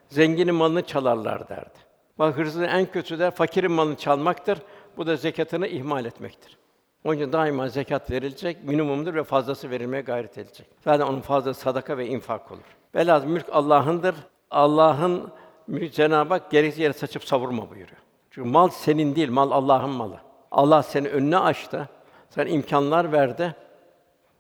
zenginin 0.10 0.56
malını 0.56 0.82
çalarlar 0.82 1.50
derdi. 1.50 1.80
Bak 2.20 2.38
hırsızın 2.38 2.64
en 2.64 2.86
kötüsü 2.86 3.20
der, 3.20 3.32
fakirin 3.32 3.72
malını 3.72 3.96
çalmaktır. 3.96 4.60
Bu 4.98 5.08
da 5.08 5.16
zekatını 5.16 5.68
ihmal 5.68 6.06
etmektir. 6.06 6.58
Onun 7.06 7.16
için 7.16 7.32
daima 7.32 7.70
zekat 7.70 8.12
verilecek, 8.12 8.64
minimumdur 8.64 9.14
ve 9.14 9.24
fazlası 9.24 9.70
verilmeye 9.70 10.02
gayret 10.02 10.38
edilecek. 10.38 10.68
Zaten 10.84 11.06
onun 11.06 11.22
fazlası 11.22 11.62
sadaka 11.62 11.98
ve 11.98 12.08
infak 12.08 12.52
olur. 12.52 12.78
Velhâsıl 12.96 13.28
mülk 13.28 13.46
Allah'ındır. 13.52 14.16
Allah'ın 14.52 15.32
mülk 15.68 15.94
Cenab-ı 15.94 16.34
Hak 16.34 16.52
gerekli 16.52 16.82
yere 16.82 16.94
saçıp 16.94 17.24
savurma 17.24 17.70
buyuruyor. 17.70 18.00
Çünkü 18.32 18.50
mal 18.50 18.70
senin 18.70 19.16
değil, 19.16 19.30
mal 19.30 19.52
Allah'ın 19.52 19.90
malı. 19.90 20.20
Allah 20.52 20.84
seni 20.84 21.08
önüne 21.08 21.38
açtı, 21.38 21.90
sana 22.30 22.46
imkanlar 22.46 23.12
verdi. 23.12 23.56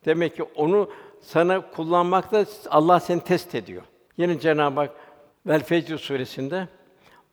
Demek 0.06 0.36
ki 0.36 0.44
onu 0.44 0.90
sana 1.22 1.72
kullanmakta 1.72 2.46
Allah 2.70 3.00
seni 3.00 3.22
test 3.22 3.56
ediyor. 3.56 3.82
Yine 4.18 4.40
Cenab-ı 4.40 4.80
Hak 4.80 4.92
Vel 5.48 5.64
Fecr 5.64 5.98
suresinde 5.98 6.68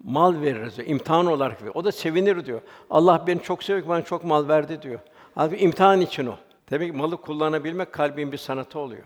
mal 0.04 0.40
veririz 0.40 0.76
diyor, 0.76 0.88
imtihan 0.88 1.26
olarak 1.26 1.60
veriyor. 1.60 1.74
O 1.74 1.84
da 1.84 1.92
sevinir 1.92 2.46
diyor. 2.46 2.60
Allah 2.90 3.24
beni 3.26 3.42
çok 3.42 3.62
seviyor, 3.62 3.88
bana 3.88 4.02
çok 4.02 4.24
mal 4.24 4.48
verdi 4.48 4.82
diyor. 4.82 5.00
Halbuki 5.34 5.64
imtihan 5.64 6.00
için 6.00 6.26
o. 6.26 6.36
Demek 6.70 6.90
ki 6.90 6.96
malı 6.96 7.16
kullanabilmek 7.16 7.92
kalbin 7.92 8.32
bir 8.32 8.36
sanatı 8.36 8.78
oluyor. 8.78 9.02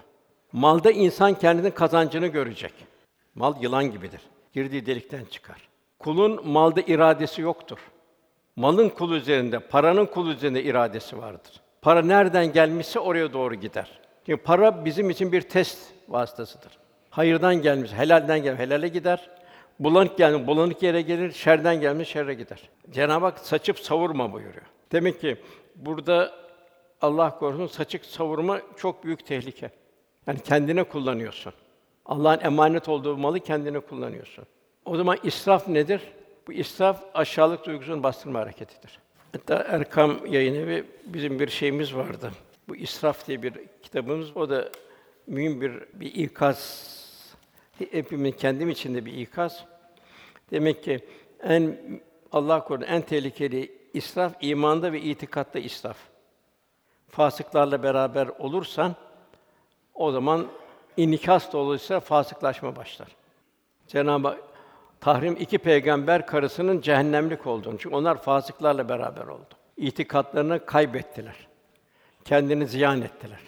Malda 0.52 0.90
insan 0.90 1.34
kendinin 1.34 1.70
kazancını 1.70 2.26
görecek. 2.26 2.72
Mal 3.34 3.54
yılan 3.62 3.90
gibidir. 3.90 4.20
Girdiği 4.52 4.86
delikten 4.86 5.24
çıkar. 5.24 5.68
Kulun 5.98 6.48
malda 6.48 6.80
iradesi 6.80 7.42
yoktur. 7.42 7.78
Malın 8.56 8.88
kul 8.88 9.12
üzerinde, 9.12 9.58
paranın 9.58 10.06
kul 10.06 10.30
üzerinde 10.30 10.62
iradesi 10.62 11.18
vardır. 11.18 11.60
Para 11.82 12.02
nereden 12.02 12.52
gelmişse 12.52 13.00
oraya 13.00 13.32
doğru 13.32 13.54
gider. 13.54 13.98
Çünkü 14.26 14.42
para 14.42 14.84
bizim 14.84 15.10
için 15.10 15.32
bir 15.32 15.40
test 15.40 15.78
vasıtasıdır. 16.08 16.78
Hayırdan 17.10 17.54
gelmiş, 17.62 17.92
helalden 17.92 18.42
gelmiş, 18.42 18.60
helale 18.60 18.88
gider. 18.88 19.30
Bulanık 19.80 20.18
gelmiş, 20.18 20.46
bulanık 20.46 20.82
yere 20.82 21.02
gelir, 21.02 21.32
şerden 21.32 21.80
gelmiş, 21.80 22.08
şerre 22.08 22.34
gider. 22.34 22.60
Cenab-ı 22.90 23.24
Hak 23.24 23.38
saçıp 23.38 23.78
savurma 23.78 24.32
buyuruyor. 24.32 24.66
Demek 24.92 25.20
ki 25.20 25.36
burada 25.76 26.32
Allah 27.00 27.38
korusun 27.38 27.66
saçık 27.66 28.04
savurma 28.04 28.60
çok 28.76 29.04
büyük 29.04 29.26
tehlike. 29.26 29.70
Yani 30.26 30.38
kendine 30.40 30.84
kullanıyorsun. 30.84 31.52
Allah'ın 32.06 32.40
emanet 32.40 32.88
olduğu 32.88 33.16
malı 33.16 33.40
kendine 33.40 33.80
kullanıyorsun. 33.80 34.44
O 34.84 34.96
zaman 34.96 35.18
israf 35.22 35.68
nedir? 35.68 36.00
Bu 36.46 36.52
israf 36.52 37.02
aşağılık 37.14 37.66
duygusunu 37.66 38.02
bastırma 38.02 38.40
hareketidir. 38.40 38.98
Hatta 39.32 39.54
Erkam 39.68 40.26
Yayınevi 40.26 40.84
bizim 41.06 41.40
bir 41.40 41.48
şeyimiz 41.48 41.94
vardı. 41.94 42.30
Bu 42.68 42.76
israf 42.76 43.26
diye 43.26 43.42
bir 43.42 43.52
kitabımız. 43.82 44.36
O 44.36 44.50
da 44.50 44.68
mühim 45.26 45.60
bir 45.60 45.72
bir 45.94 46.14
ikaz. 46.14 46.96
Hepimiz 47.78 48.36
kendim 48.36 48.70
içinde 48.70 49.04
bir 49.04 49.12
ikaz. 49.12 49.64
Demek 50.50 50.84
ki 50.84 51.00
en 51.42 51.76
Allah 52.32 52.64
korusun 52.64 52.86
en 52.86 53.02
tehlikeli 53.02 53.75
israf 53.96 54.32
imanda 54.40 54.92
ve 54.92 55.00
itikatta 55.00 55.59
israf. 55.59 55.96
Fasıklarla 57.09 57.82
beraber 57.82 58.28
olursan 58.38 58.94
o 59.94 60.11
zaman 60.12 60.46
inikas 60.96 61.52
da 61.52 61.59
olursa 61.59 62.00
fasıklaşma 62.00 62.76
başlar. 62.76 63.09
Cenab-ı 63.87 64.37
tahrim 65.00 65.37
iki 65.40 65.59
peygamber 65.59 66.26
karısının 66.26 66.80
cehennemlik 66.80 67.46
olduğunu. 67.46 67.78
Çünkü 67.78 67.96
onlar 67.96 68.22
fasıklarla 68.22 68.88
beraber 68.88 69.26
oldu. 69.26 69.54
İtikatlarını 69.76 70.66
kaybettiler. 70.66 71.48
Kendini 72.24 72.66
ziyan 72.66 73.02
ettiler. 73.02 73.40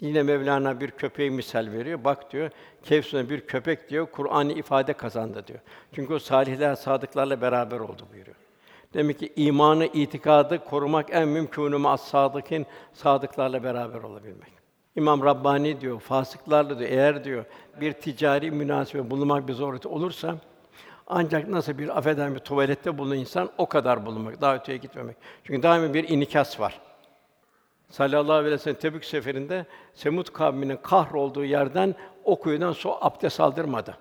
Yine 0.00 0.22
Mevlana 0.22 0.80
bir 0.80 0.90
köpeği 0.90 1.30
misal 1.30 1.72
veriyor. 1.72 2.04
Bak 2.04 2.32
diyor, 2.32 2.50
Kevsun'a 2.82 3.30
bir 3.30 3.40
köpek 3.40 3.90
diyor, 3.90 4.06
Kur'an'ı 4.06 4.52
ifade 4.52 4.92
kazandı 4.92 5.46
diyor. 5.46 5.58
Çünkü 5.92 6.14
o 6.14 6.18
salihler, 6.18 6.74
sadıklarla 6.74 7.40
beraber 7.40 7.80
oldu 7.80 8.06
buyuruyor. 8.12 8.45
Demek 8.96 9.18
ki 9.18 9.32
imanı, 9.36 9.86
itikadı 9.86 10.64
korumak 10.64 11.06
en 11.10 11.28
mümkünü 11.28 11.88
as 11.88 12.08
sadıkın 12.08 12.66
sadıklarla 12.92 13.62
beraber 13.64 14.02
olabilmek. 14.02 14.48
İmam 14.96 15.24
Rabbani 15.24 15.80
diyor, 15.80 16.00
fasıklarla 16.00 16.78
diyor, 16.78 16.90
eğer 16.90 17.24
diyor 17.24 17.44
bir 17.80 17.92
ticari 17.92 18.50
münasebet 18.50 19.10
bulunmak 19.10 19.48
bir 19.48 19.52
zorluk 19.52 19.86
olursa 19.86 20.36
ancak 21.06 21.48
nasıl 21.48 21.78
bir 21.78 21.98
affeden 21.98 22.34
bir 22.34 22.38
tuvalette 22.38 22.98
bulunan 22.98 23.16
insan 23.16 23.50
o 23.58 23.66
kadar 23.66 24.06
bulunmak, 24.06 24.40
daha 24.40 24.56
öteye 24.56 24.78
gitmemek. 24.78 25.16
Çünkü 25.44 25.62
daima 25.62 25.94
bir 25.94 26.08
inikas 26.08 26.60
var. 26.60 26.80
Sallallahu 27.90 28.32
aleyhi 28.32 28.54
ve 28.54 28.58
sellem 28.58 28.78
Tebük 28.78 29.04
seferinde 29.04 29.66
Semud 29.94 30.26
kavminin 30.26 30.76
kahrolduğu 30.76 31.44
yerden 31.44 31.94
o 32.24 32.40
kuyudan 32.40 32.72
su 32.72 33.04
abdest 33.04 33.40
aldırmadı. 33.40 33.96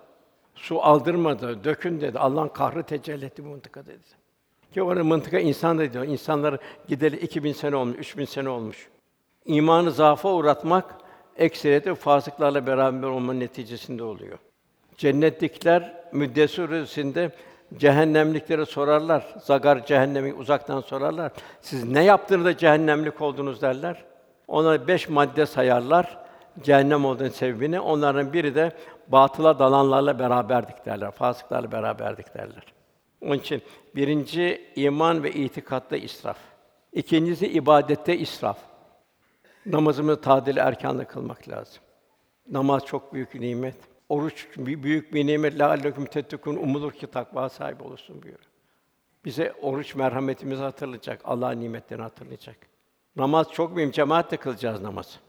Su 0.55 0.81
aldırmadı, 0.81 1.63
dökün 1.63 2.01
dedi. 2.01 2.19
Allah'ın 2.19 2.47
kahrı 2.47 2.83
tecelli 2.83 3.25
etti 3.25 3.45
bu 3.45 3.59
dedi. 3.85 4.24
Ki 4.74 4.84
orada 4.84 5.03
mıntıka 5.03 5.39
insan 5.39 5.80
da 5.80 5.93
diyor. 5.93 6.03
İnsanlar 6.03 6.57
gideli 6.88 7.18
2000 7.18 7.53
sene 7.53 7.76
olmuş, 7.76 7.97
3000 7.97 8.26
sene 8.26 8.49
olmuş. 8.49 8.88
İmanı 9.45 9.91
zaafa 9.91 10.34
uğratmak 10.34 10.86
ekseriyete 11.38 11.95
fasıklarla 11.95 12.68
beraber 12.68 13.07
olmanın 13.07 13.39
neticesinde 13.39 14.03
oluyor. 14.03 14.38
Cennetlikler 14.97 15.93
Suresi'nde 16.47 17.32
cehennemliklere 17.78 18.66
sorarlar. 18.66 19.26
Zagar 19.43 19.86
cehennemi 19.86 20.34
uzaktan 20.34 20.82
sorarlar. 20.82 21.32
Siz 21.61 21.84
ne 21.84 22.03
yaptınız 22.03 22.45
da 22.45 22.57
cehennemlik 22.57 23.22
oldunuz 23.22 23.61
derler. 23.61 24.03
Ona 24.47 24.88
beş 24.88 25.09
madde 25.09 25.45
sayarlar. 25.45 26.18
Cehennem 26.63 27.05
olduğunun 27.05 27.30
sebebini. 27.30 27.80
Onların 27.80 28.34
biri 28.34 28.55
de 28.55 28.72
batıla 29.07 29.59
dalanlarla 29.59 30.20
beraberdik 30.20 30.86
derler. 30.86 31.11
Fasıklarla 31.11 31.72
beraberdik 31.72 32.36
derler. 32.36 32.74
Onun 33.26 33.39
için 33.39 33.61
birinci 33.95 34.71
iman 34.76 35.23
ve 35.23 35.32
itikatta 35.32 35.97
israf. 35.97 36.38
İkincisi 36.93 37.47
ibadette 37.47 38.17
israf. 38.17 38.57
Namazımızı 39.65 40.21
tadil 40.21 40.57
erkanla 40.57 41.07
kılmak 41.07 41.49
lazım. 41.49 41.84
Namaz 42.51 42.86
çok 42.86 43.13
büyük 43.13 43.36
nimet. 43.36 43.76
Oruç 44.09 44.47
büyük 44.57 45.13
bir 45.13 45.28
nimet. 45.28 45.59
La 45.59 45.69
aleyküm 45.69 46.05
tettekûn 46.05 46.55
umulur 46.55 46.91
ki 46.91 47.07
takva 47.07 47.49
sahibi 47.49 47.84
olursun 47.84 48.15
buyuruyor. 48.15 48.49
Bize 49.26 49.53
oruç 49.61 49.95
merhametimizi 49.95 50.61
hatırlayacak, 50.61 51.21
Allah'ın 51.23 51.59
nimetlerini 51.59 52.03
hatırlayacak. 52.03 52.57
Namaz 53.15 53.51
çok 53.51 53.76
mühim. 53.76 53.91
Cemaatle 53.91 54.38
kılacağız 54.38 54.82
namazı. 54.82 55.19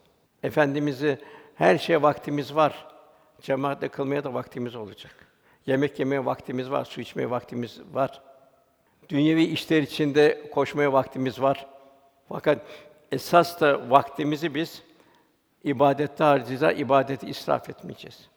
Efendimizi 0.42 1.18
her 1.54 1.78
şeye 1.78 2.02
vaktimiz 2.02 2.54
var. 2.54 2.88
Cemaatle 3.40 3.88
kılmaya 3.88 4.24
da 4.24 4.34
vaktimiz 4.34 4.74
olacak. 4.76 5.25
Yemek 5.66 5.98
yemeye 5.98 6.24
vaktimiz 6.24 6.70
var, 6.70 6.84
su 6.84 7.00
içmeye 7.00 7.30
vaktimiz 7.30 7.80
var. 7.92 8.22
Dünyevi 9.08 9.44
işler 9.44 9.82
içinde 9.82 10.50
koşmaya 10.54 10.92
vaktimiz 10.92 11.42
var. 11.42 11.66
Fakat 12.28 12.58
esas 13.12 13.60
da 13.60 13.90
vaktimizi 13.90 14.54
biz 14.54 14.82
ibadette 15.64 16.24
harcayacağız, 16.24 16.80
ibadeti 16.80 17.26
israf 17.26 17.70
etmeyeceğiz. 17.70 18.28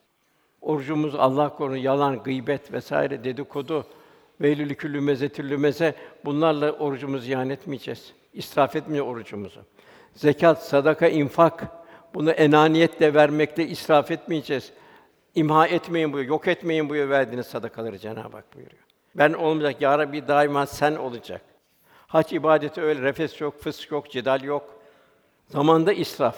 Orucumuz 0.60 1.14
Allah 1.14 1.56
korusun 1.56 1.76
yalan, 1.76 2.22
gıybet 2.22 2.72
vesaire 2.72 3.24
dedikodu 3.24 3.86
veylülü 4.40 4.74
küllü 4.74 5.00
mezetüllü 5.00 5.56
meze 5.56 5.94
bunlarla 6.24 6.72
orucumuzu 6.72 7.24
ziyan 7.24 7.50
etmeyeceğiz. 7.50 8.12
İsraf 8.32 8.76
etmiyor 8.76 9.06
orucumuzu. 9.06 9.60
Zekat, 10.14 10.66
sadaka, 10.66 11.08
infak 11.08 11.66
bunu 12.14 12.30
enaniyetle 12.30 13.14
vermekte 13.14 13.66
israf 13.66 14.10
etmeyeceğiz. 14.10 14.72
İmha 15.34 15.66
etmeyin 15.66 16.12
buyuruyor, 16.12 16.30
yok 16.34 16.48
etmeyin 16.48 16.88
buyuruyor 16.88 17.10
verdiğiniz 17.10 17.46
sadakaları 17.46 17.98
Cenab-ı 17.98 18.36
Hak 18.36 18.54
buyuruyor. 18.54 18.82
Ben 19.14 19.32
olmayacak, 19.32 19.82
ya 19.82 19.98
Rabbi 19.98 20.28
daima 20.28 20.66
sen 20.66 20.96
olacak. 20.96 21.42
Hac 22.06 22.32
ibadeti 22.32 22.82
öyle, 22.82 23.02
refes 23.02 23.40
yok, 23.40 23.60
fısk 23.62 23.90
yok, 23.90 24.10
cidal 24.10 24.42
yok. 24.42 24.74
Zamanda 25.48 25.92
israf. 25.92 26.36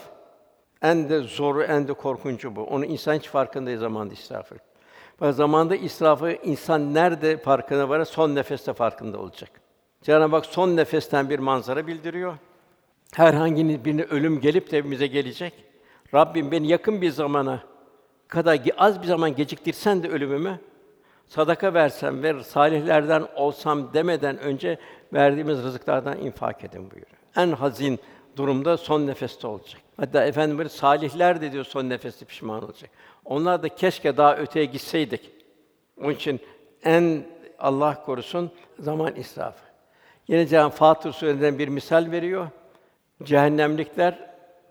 En 0.82 1.08
de 1.08 1.20
zoru, 1.20 1.62
en 1.62 1.88
de 1.88 1.92
korkuncu 1.92 2.56
bu. 2.56 2.62
Onu 2.62 2.84
insan 2.84 3.14
hiç 3.14 3.28
farkında 3.28 3.66
değil 3.66 3.78
zamanda 3.78 4.14
israfı. 4.14 4.54
Ve 5.22 5.32
zamanda 5.32 5.76
israfı 5.76 6.32
insan 6.32 6.94
nerede 6.94 7.36
farkına 7.36 7.88
varır? 7.88 8.04
Son 8.04 8.34
nefeste 8.34 8.72
farkında 8.72 9.18
olacak. 9.18 9.50
Cenab-ı 10.02 10.36
Hak 10.36 10.46
son 10.46 10.76
nefesten 10.76 11.30
bir 11.30 11.38
manzara 11.38 11.86
bildiriyor. 11.86 12.34
Herhangi 13.14 13.84
birine 13.84 14.02
ölüm 14.02 14.40
gelip 14.40 14.70
de 14.70 14.78
evimize 14.78 15.06
gelecek. 15.06 15.52
Rabbim 16.14 16.50
beni 16.50 16.68
yakın 16.68 17.02
bir 17.02 17.10
zamana 17.10 17.71
kadar 18.32 18.60
az 18.76 19.02
bir 19.02 19.06
zaman 19.06 19.34
geciktirsen 19.34 20.02
de 20.02 20.08
ölümümü 20.08 20.58
sadaka 21.26 21.74
versem 21.74 22.22
ve 22.22 22.42
salihlerden 22.42 23.24
olsam 23.36 23.94
demeden 23.94 24.38
önce 24.38 24.78
verdiğimiz 25.12 25.62
rızıklardan 25.62 26.18
infak 26.18 26.64
edin 26.64 26.90
buyuruyor. 26.90 27.16
En 27.36 27.52
hazin 27.52 27.98
durumda 28.36 28.76
son 28.76 29.06
nefeste 29.06 29.46
olacak. 29.46 29.80
Hatta 29.96 30.24
Efendimiz 30.24 30.72
salihler 30.72 31.40
de 31.40 31.52
diyor 31.52 31.64
son 31.64 31.88
nefeste 31.88 32.24
pişman 32.24 32.64
olacak. 32.64 32.90
Onlar 33.24 33.62
da 33.62 33.68
keşke 33.68 34.16
daha 34.16 34.36
öteye 34.36 34.64
gitseydik. 34.64 35.30
Onun 36.00 36.10
için 36.10 36.40
en 36.84 37.24
Allah 37.58 38.04
korusun 38.04 38.50
zaman 38.78 39.14
israfı. 39.14 39.64
Yine 40.28 40.46
Cenab-ı 40.46 40.74
Fatır 40.74 41.12
Suresi'nden 41.12 41.58
bir 41.58 41.68
misal 41.68 42.10
veriyor. 42.10 42.46
Cehennemlikler 43.22 44.18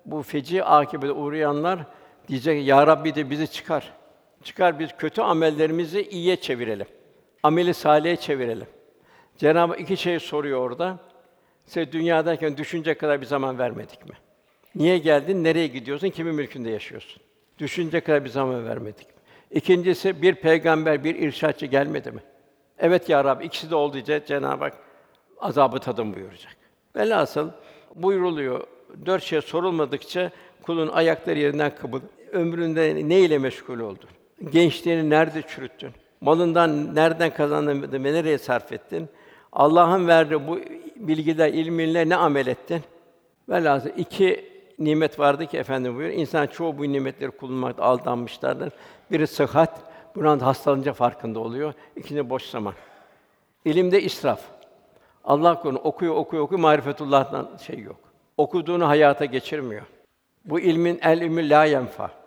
bu 0.06 0.22
feci 0.22 0.64
akibete 0.64 1.14
uğrayanlar 1.14 1.80
diyecek 2.32 2.68
ya 2.68 2.88
Rabbi 2.88 3.16
de 3.16 3.30
bizi 3.30 3.52
çıkar. 3.52 3.94
Çıkar 4.44 4.80
biz 4.80 4.90
kötü 4.98 5.22
amellerimizi 5.22 6.02
iyiye 6.02 6.36
çevirelim. 6.36 6.88
Ameli 7.44 7.74
salihe 7.74 8.16
çevirelim. 8.16 8.68
Cenab-ı 9.38 9.76
iki 9.76 9.98
şey 9.98 10.20
soruyor 10.20 10.60
orada. 10.60 11.00
Size 11.66 11.92
dünyadayken 11.92 12.58
düşünecek 12.58 13.00
kadar 13.00 13.22
bir 13.22 13.26
zaman 13.26 13.60
vermedik 13.60 14.10
mi? 14.10 14.16
Niye 14.76 14.98
geldin? 14.98 15.44
Nereye 15.44 15.68
gidiyorsun? 15.68 16.10
Kimin 16.10 16.36
mülkünde 16.36 16.70
yaşıyorsun? 16.70 17.22
Düşünecek 17.60 18.06
kadar 18.06 18.24
bir 18.24 18.30
zaman 18.30 18.66
vermedik 18.66 19.08
mi? 19.08 19.22
İkincisi 19.52 20.22
bir 20.22 20.36
peygamber, 20.36 21.04
bir 21.04 21.16
irşatçı 21.16 21.66
gelmedi 21.66 22.12
mi? 22.12 22.20
Evet 22.80 23.10
ya 23.10 23.24
Rabbi 23.24 23.46
ikisi 23.46 23.72
de 23.72 23.76
oldu 23.76 24.06
diye 24.06 24.26
Cenab-ı 24.26 24.64
Hak 24.64 24.74
azabı 25.40 25.80
tadın 25.80 26.16
buyuracak. 26.16 26.58
Velhasıl 26.96 27.50
buyruluyor. 27.96 28.68
Dört 29.06 29.24
şey 29.24 29.42
sorulmadıkça 29.42 30.32
kulun 30.62 30.88
ayakları 30.88 31.40
yerinden 31.40 31.76
kıpır. 31.76 32.02
Ömründe 32.32 33.10
ne 33.10 33.20
ile 33.20 33.38
meşgul 33.38 33.80
oldun? 33.80 34.10
Gençliğini 34.52 35.10
nerede 35.10 35.42
çürüttün? 35.42 35.92
Malından 36.22 36.96
nereden 36.96 37.34
kazandın 37.34 37.92
ve 38.04 38.14
nereye 38.14 38.38
sarf 38.38 38.72
ettin? 38.72 39.10
Allah'ın 39.52 40.08
verdiği 40.08 40.48
bu 40.48 40.60
bilgiler, 40.96 41.54
ilminle 41.54 42.10
ne 42.10 42.16
amel 42.16 42.48
ettin? 42.48 42.82
Velhasıl 43.50 43.90
iki 43.98 44.52
nimet 44.80 45.20
vardı 45.20 45.46
ki 45.46 45.58
efendim 45.58 45.96
buyuruyor. 45.96 46.20
İnsan 46.20 46.48
çoğu 46.48 46.78
bu 46.78 46.84
nimetleri 46.84 47.32
kullanmakta 47.32 47.84
aldanmışlardır. 47.84 48.74
Biri 49.12 49.28
sıhhat, 49.28 49.82
bundan 50.16 50.40
hastalanınca 50.40 50.94
farkında 50.94 51.40
oluyor. 51.40 51.74
İkinci 51.96 52.30
boş 52.30 52.44
zaman. 52.44 52.74
İlimde 53.66 54.02
israf. 54.02 54.42
Allah 55.24 55.62
korusun 55.62 55.82
okuyor, 55.84 56.16
okuyor, 56.16 56.44
okuyor, 56.44 56.60
marifetullah'tan 56.60 57.50
şey 57.68 57.80
yok. 57.80 58.00
Okuduğunu 58.38 58.88
hayata 58.88 59.26
geçirmiyor. 59.26 59.84
Bu 60.46 60.60
ilmin 60.60 61.00
el 61.04 61.22
ilmi 61.22 61.50
la 61.50 61.66
yenfa. 61.66 62.21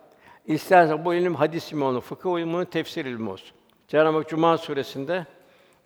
İsterse 0.47 1.05
bu 1.05 1.15
ilim 1.15 1.35
hadis 1.35 1.73
ilmi 1.73 1.85
olsun, 1.85 2.01
fıkıh 2.01 2.39
ilmi 2.39 2.57
olsun, 2.57 2.71
tefsir 2.71 3.05
ilmi 3.05 3.31
olsun. 3.31 3.57
Cenab-ı 3.89 4.17
Hak 4.17 4.29
Cuma 4.29 4.59
suresinde 4.59 5.27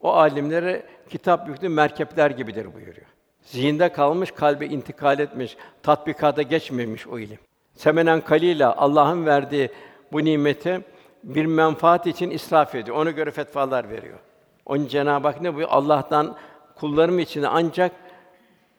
o 0.00 0.12
alimlere 0.12 0.86
kitap 1.08 1.48
yüklü 1.48 1.68
merkepler 1.68 2.30
gibidir 2.30 2.74
buyuruyor. 2.74 3.06
Zihinde 3.42 3.92
kalmış, 3.92 4.30
kalbe 4.30 4.66
intikal 4.66 5.18
etmiş, 5.18 5.56
tatbikata 5.82 6.42
geçmemiş 6.42 7.06
o 7.06 7.18
ilim. 7.18 7.38
Semenen 7.74 8.20
kalila 8.20 8.76
Allah'ın 8.76 9.26
verdiği 9.26 9.70
bu 10.12 10.24
nimeti 10.24 10.80
bir 11.24 11.46
menfaat 11.46 12.06
için 12.06 12.30
israf 12.30 12.74
ediyor. 12.74 12.96
Ona 12.96 13.10
göre 13.10 13.30
fetvalar 13.30 13.90
veriyor. 13.90 14.18
Onun 14.66 14.86
Cenab-ı 14.86 15.28
Hak 15.28 15.40
ne 15.40 15.54
buyuruyor? 15.54 15.68
Allah'tan 15.70 16.36
kullarım 16.74 17.18
için 17.18 17.42
ancak 17.42 17.92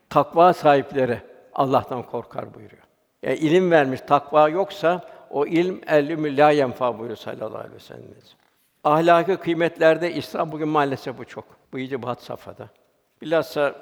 takva 0.10 0.54
sahipleri 0.54 1.22
Allah'tan 1.54 2.04
korkar 2.04 2.54
buyuruyor. 2.54 2.84
Yani 3.24 3.38
ilim 3.38 3.72
vermiş, 3.72 4.02
takva 4.02 4.50
yoksa 4.50 5.10
o 5.30 5.46
ilm 5.46 5.82
el 5.88 6.38
la 6.38 6.52
yenfa 6.52 7.00
buyuruyor 7.00 7.18
sallallahu 7.18 7.58
aleyhi 7.58 7.76
ve 7.76 7.80
sellem. 7.80 8.04
Ahlaki 8.84 9.38
kıymetlerde 9.38 10.14
İslam 10.14 10.52
bugün 10.52 10.68
maalesef 10.68 11.18
bu 11.18 11.26
çok. 11.26 11.46
Bu 11.74 11.80
iyice 11.80 11.98
had 11.98 12.20
safhada. 12.20 12.70
Bilhassa 13.22 13.76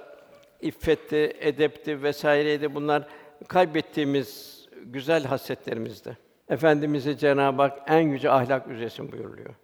iffetti, 0.61 1.37
edepti 1.39 2.03
vesaireydi 2.03 2.75
bunlar 2.75 3.07
kaybettiğimiz 3.47 4.57
güzel 4.83 5.23
hasletlerimizde. 5.23 6.17
Efendimize 6.49 7.17
Cenab-ı 7.17 7.61
Hak 7.61 7.79
en 7.87 7.99
yüce 7.99 8.29
ahlak 8.29 8.67
üzesin 8.67 9.11
buyuruyor. 9.11 9.55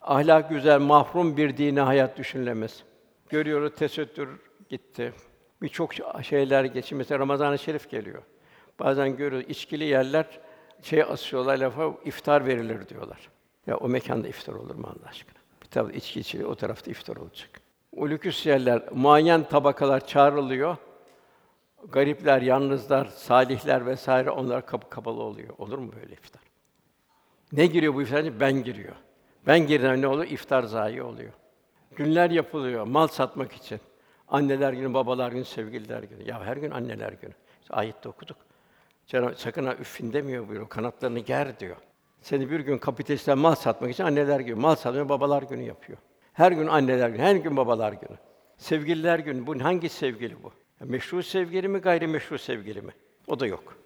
Ahlak 0.00 0.50
güzel, 0.50 0.80
mahrum 0.80 1.36
bir 1.36 1.56
dine 1.56 1.80
hayat 1.80 2.18
düşünülemez. 2.18 2.82
Görüyoruz 3.28 3.72
tesettür 3.74 4.28
gitti. 4.68 5.12
Birçok 5.62 5.92
şeyler 6.22 6.64
geçiyor. 6.64 6.98
Mesela 6.98 7.18
Ramazan-ı 7.18 7.58
Şerif 7.58 7.90
geliyor. 7.90 8.22
Bazen 8.80 9.16
görüyoruz 9.16 9.48
içkili 9.48 9.84
yerler 9.84 10.26
şey 10.82 11.02
asıyorlar 11.02 11.58
lafa 11.58 11.94
iftar 12.04 12.46
verilir 12.46 12.88
diyorlar. 12.88 13.28
Ya 13.66 13.76
o 13.76 13.88
mekanda 13.88 14.28
iftar 14.28 14.52
olur 14.52 14.74
mu 14.74 14.86
Allah 14.86 15.08
aşkına? 15.08 15.38
Bir 15.62 15.66
tarafta 15.66 15.96
içki 15.96 16.20
içiliyor, 16.20 16.50
o 16.50 16.54
tarafta 16.54 16.90
iftar 16.90 17.16
olacak. 17.16 17.50
O 17.96 18.08
lüküs 18.08 18.46
yerler, 18.46 18.82
muayyen 18.92 19.44
tabakalar 19.44 20.06
çağrılıyor. 20.06 20.76
Garipler, 21.88 22.42
yalnızlar, 22.42 23.04
salihler 23.06 23.86
vesaire 23.86 24.30
onlar 24.30 24.66
kapı 24.66 24.88
kapalı 24.88 25.22
oluyor. 25.22 25.54
Olur 25.58 25.78
mu 25.78 25.92
böyle 26.00 26.12
iftar? 26.12 26.42
Ne 27.52 27.66
giriyor 27.66 27.94
bu 27.94 28.02
iftar? 28.02 28.40
Ben 28.40 28.64
giriyor. 28.64 28.94
Ben 29.46 29.66
girdiğimde 29.66 30.00
ne 30.00 30.06
oluyor? 30.06 30.30
İftar 30.30 30.62
zayi 30.62 31.02
oluyor. 31.02 31.32
Günler 31.96 32.30
yapılıyor 32.30 32.86
mal 32.86 33.06
satmak 33.06 33.52
için. 33.52 33.80
Anneler 34.28 34.72
günü, 34.72 34.94
babalar 34.94 35.32
günü, 35.32 35.44
sevgililer 35.44 36.02
günü. 36.02 36.28
Ya 36.28 36.44
her 36.44 36.56
gün 36.56 36.70
anneler 36.70 37.12
günü. 37.12 37.32
İşte 37.62 37.74
ayette 37.74 38.08
okuduk. 38.08 38.36
Cenab-ı 39.06 39.34
sakın 39.36 39.66
ha 39.66 39.74
üffin 39.74 40.12
demiyor 40.12 40.48
buyuruyor. 40.48 40.68
Kanatlarını 40.68 41.18
ger 41.18 41.60
diyor. 41.60 41.76
Seni 42.20 42.50
bir 42.50 42.60
gün 42.60 42.78
kapitalistler 42.78 43.36
mal 43.36 43.54
satmak 43.54 43.90
için 43.90 44.04
anneler 44.04 44.40
günü, 44.40 44.54
mal 44.54 44.74
satmıyor, 44.74 45.08
babalar 45.08 45.42
günü 45.42 45.62
yapıyor. 45.62 45.98
Her 46.32 46.52
gün 46.52 46.66
anneler 46.66 47.08
günü, 47.08 47.22
her 47.22 47.36
gün 47.36 47.56
babalar 47.56 47.92
günü. 47.92 48.18
Sevgililer 48.56 49.18
günü. 49.18 49.46
Bu 49.46 49.64
hangi 49.64 49.88
sevgili 49.88 50.42
bu? 50.42 50.52
Ya 50.80 50.86
meşru 50.86 51.22
sevgili 51.22 51.68
mi, 51.68 51.78
gayrimeşru 51.78 52.38
sevgili 52.38 52.82
mi? 52.82 52.92
O 53.26 53.40
da 53.40 53.46
yok. 53.46 53.76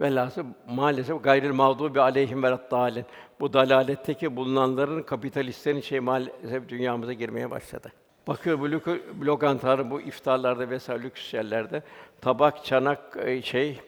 Velhasıl 0.00 0.44
maalesef 0.68 1.24
gayril 1.24 1.52
mağdubi 1.52 2.00
aleyhim 2.00 2.42
veleddâlin. 2.42 3.04
Bu 3.40 3.52
dalaletteki 3.52 4.36
bulunanların 4.36 5.02
kapitalistlerin 5.02 5.80
şey 5.80 6.00
maalesef 6.00 6.68
dünyamıza 6.68 7.12
girmeye 7.12 7.50
başladı. 7.50 7.92
Bakıyor 8.26 8.60
bu 8.60 9.26
lokantalar, 9.26 9.90
bu 9.90 10.00
iftarlarda 10.00 10.70
vesaire 10.70 11.02
lüks 11.02 11.34
yerlerde 11.34 11.82
tabak, 12.20 12.64
çanak, 12.64 13.16
e, 13.24 13.42
şey, 13.42 13.80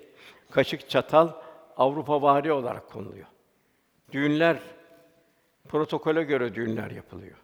kaşık, 0.50 0.88
çatal 0.90 1.28
Avrupa 1.76 2.22
vari 2.22 2.52
olarak 2.52 2.90
konuluyor. 2.90 3.26
Düğünler 4.12 4.58
protokole 5.68 6.22
göre 6.22 6.54
düğünler 6.54 6.90
yapılıyor. 6.90 7.36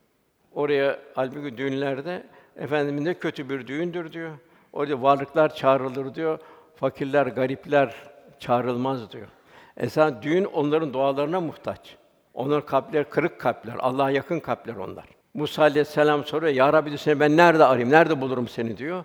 Oraya 0.52 0.98
halbuki 1.14 1.56
düğünlerde 1.56 2.26
efendim 2.56 3.04
ne 3.04 3.14
kötü 3.14 3.48
bir 3.48 3.66
düğündür 3.66 4.12
diyor. 4.12 4.30
Orada 4.72 5.02
varlıklar 5.02 5.54
çağrılır 5.54 6.14
diyor. 6.14 6.38
Fakirler, 6.76 7.26
garipler 7.26 7.94
çağrılmaz 8.38 9.12
diyor. 9.12 9.28
Esas 9.76 10.12
düğün 10.22 10.44
onların 10.44 10.92
dualarına 10.92 11.40
muhtaç. 11.40 11.96
Onların 12.34 12.66
kalpleri 12.66 13.04
kırık 13.04 13.40
kalpler, 13.40 13.74
Allah'a 13.78 14.10
yakın 14.10 14.40
kalpler 14.40 14.76
onlar. 14.76 15.04
Musa 15.34 15.62
aleyhisselam 15.62 16.24
soruyor, 16.24 16.52
Ya 16.52 16.72
Rabbi 16.72 16.86
diyor, 16.90 16.98
seni 16.98 17.20
ben 17.20 17.36
nerede 17.36 17.64
arayayım, 17.64 17.90
nerede 17.90 18.20
bulurum 18.20 18.48
seni 18.48 18.76
diyor. 18.76 19.04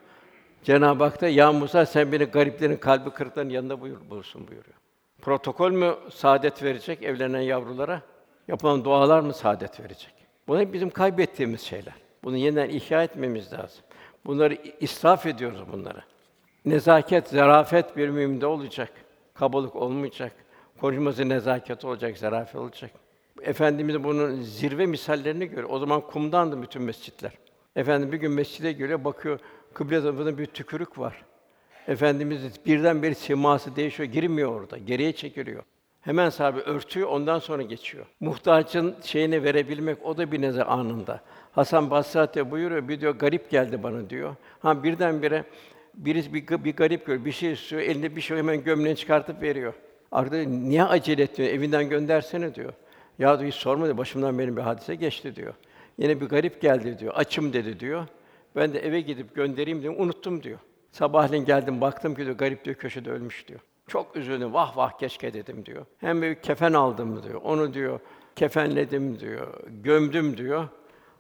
Cenab-ı 0.64 1.04
Hak 1.04 1.22
da, 1.22 1.28
Ya 1.28 1.52
Musa 1.52 1.86
sen 1.86 2.12
beni 2.12 2.24
gariplerin 2.24 2.78
kalbi 2.78 3.10
kırıkların 3.10 3.50
yanında 3.50 3.82
buyur, 3.82 3.98
bulursun 4.10 4.48
buyuruyor. 4.48 4.76
Protokol 5.22 5.72
mü 5.72 5.96
saadet 6.14 6.64
verecek 6.64 7.04
evlenen 7.04 7.42
yavrulara? 7.42 8.02
Yapılan 8.48 8.86
dualar 8.86 9.20
mı 9.20 9.34
saadet 9.34 9.80
verecek? 9.80 10.14
Bunlar 10.48 10.62
hep 10.62 10.74
bizim 10.74 10.90
kaybettiğimiz 10.90 11.62
şeyler. 11.62 11.94
Bunu 12.24 12.38
yeniden 12.38 12.70
ihya 12.70 13.04
etmemiz 13.04 13.54
lazım. 13.54 13.82
Bunları 14.26 14.58
israf 14.80 15.26
ediyoruz 15.26 15.60
bunları. 15.74 16.04
Nezaket, 16.66 17.28
zarafet 17.28 17.98
bir 17.98 18.10
müminde 18.10 18.46
olacak. 18.46 18.92
Kabalık 19.34 19.76
olmayacak. 19.76 20.32
Konuşması 20.82 21.30
nezaket 21.30 21.86
olacak, 21.86 22.18
zarafet 22.18 22.56
olacak. 22.56 22.92
Efendimiz 23.42 24.04
bunun 24.04 24.42
zirve 24.42 24.86
misallerini 24.86 25.46
görüyor. 25.46 25.70
O 25.72 25.80
zaman 25.80 26.02
kumdandı 26.02 26.62
bütün 26.62 26.82
mescitler. 26.82 27.32
Efendim 27.76 28.12
bir 28.12 28.18
gün 28.18 28.32
mescide 28.32 28.72
geliyor, 28.72 29.04
bakıyor 29.04 29.40
kıble 29.74 30.02
tarafında 30.02 30.38
bir 30.38 30.46
tükürük 30.46 31.00
var. 31.00 31.26
Efendimiz 31.88 32.66
birden 32.66 33.04
bir 33.04 33.14
siması 33.14 33.76
değişiyor, 33.76 34.10
girmiyor 34.10 34.62
orada, 34.62 34.78
geriye 34.78 35.12
çekiliyor. 35.12 35.64
Hemen 36.02 36.30
sahabe 36.30 36.60
örtüyor, 36.60 37.08
ondan 37.08 37.40
sonra 37.40 37.62
geçiyor. 37.62 38.06
Muhtacın 38.20 38.96
şeyini 39.04 39.44
verebilmek, 39.44 40.06
o 40.06 40.18
da 40.18 40.32
bir 40.32 40.42
nezar 40.42 40.68
anında. 40.68 41.22
Hasan 41.52 41.92
Basri 41.92 42.52
buyuruyor, 42.52 42.88
bir 42.88 43.02
diyor 43.02 43.16
garip 43.16 43.50
geldi 43.50 43.84
bana 43.84 44.10
diyor. 44.10 44.36
Ha 44.60 44.84
birdenbire 44.84 45.44
birisi 45.94 46.34
bir, 46.34 46.64
bir 46.64 46.76
garip 46.76 47.06
görüyor, 47.06 47.26
bir 47.26 47.32
şey 47.32 47.52
istiyor, 47.52 47.82
elinde 47.82 48.16
bir 48.16 48.22
şey 48.22 48.38
hemen 48.38 48.64
gömleğini 48.64 48.98
çıkartıp 48.98 49.42
veriyor. 49.42 49.74
Arkada 50.12 50.38
niye 50.38 50.84
acele 50.84 51.24
ettin, 51.24 51.44
evinden 51.44 51.90
göndersene 51.90 52.56
diyor. 52.56 52.74
Ya 53.20 53.40
diyor, 53.40 53.52
hiç 53.52 53.56
sorma 53.56 53.86
diyor, 53.86 53.98
başımdan 53.98 54.40
benim 54.40 54.58
bir 54.58 54.62
hadise 54.62 54.96
geçti 54.96 55.36
diyor. 55.36 55.54
Yine 55.98 56.22
bir 56.22 56.26
garip 56.26 56.62
geldi 56.62 57.00
diyor, 57.00 57.14
açım 57.16 57.54
dedi 57.54 57.80
diyor. 57.80 58.08
Ben 58.56 58.74
de 58.74 58.80
eve 58.80 59.02
gidip 59.02 59.36
göndereyim 59.36 59.80
dedim, 59.80 60.02
unuttum 60.02 60.44
diyor. 60.44 60.60
Sabahleyin 60.92 61.46
geldim, 61.46 61.82
baktım 61.82 62.16
ki 62.16 62.26
diyor, 62.26 62.38
garip 62.38 62.66
diyor, 62.66 62.76
köşede 62.76 63.12
ölmüş 63.12 63.48
diyor. 63.48 63.60
Çok 63.88 64.16
üzüldüm, 64.16 64.54
vah 64.54 64.78
vah 64.78 64.98
keşke 64.98 65.34
dedim 65.34 65.66
diyor. 65.66 65.86
Hem 65.98 66.22
bir 66.22 66.36
kefen 66.36 66.74
aldım 66.74 67.24
diyor, 67.24 67.42
onu 67.44 67.74
diyor, 67.74 68.00
kefenledim 68.36 69.20
diyor, 69.20 69.48
gömdüm 69.68 70.38
diyor. 70.38 70.68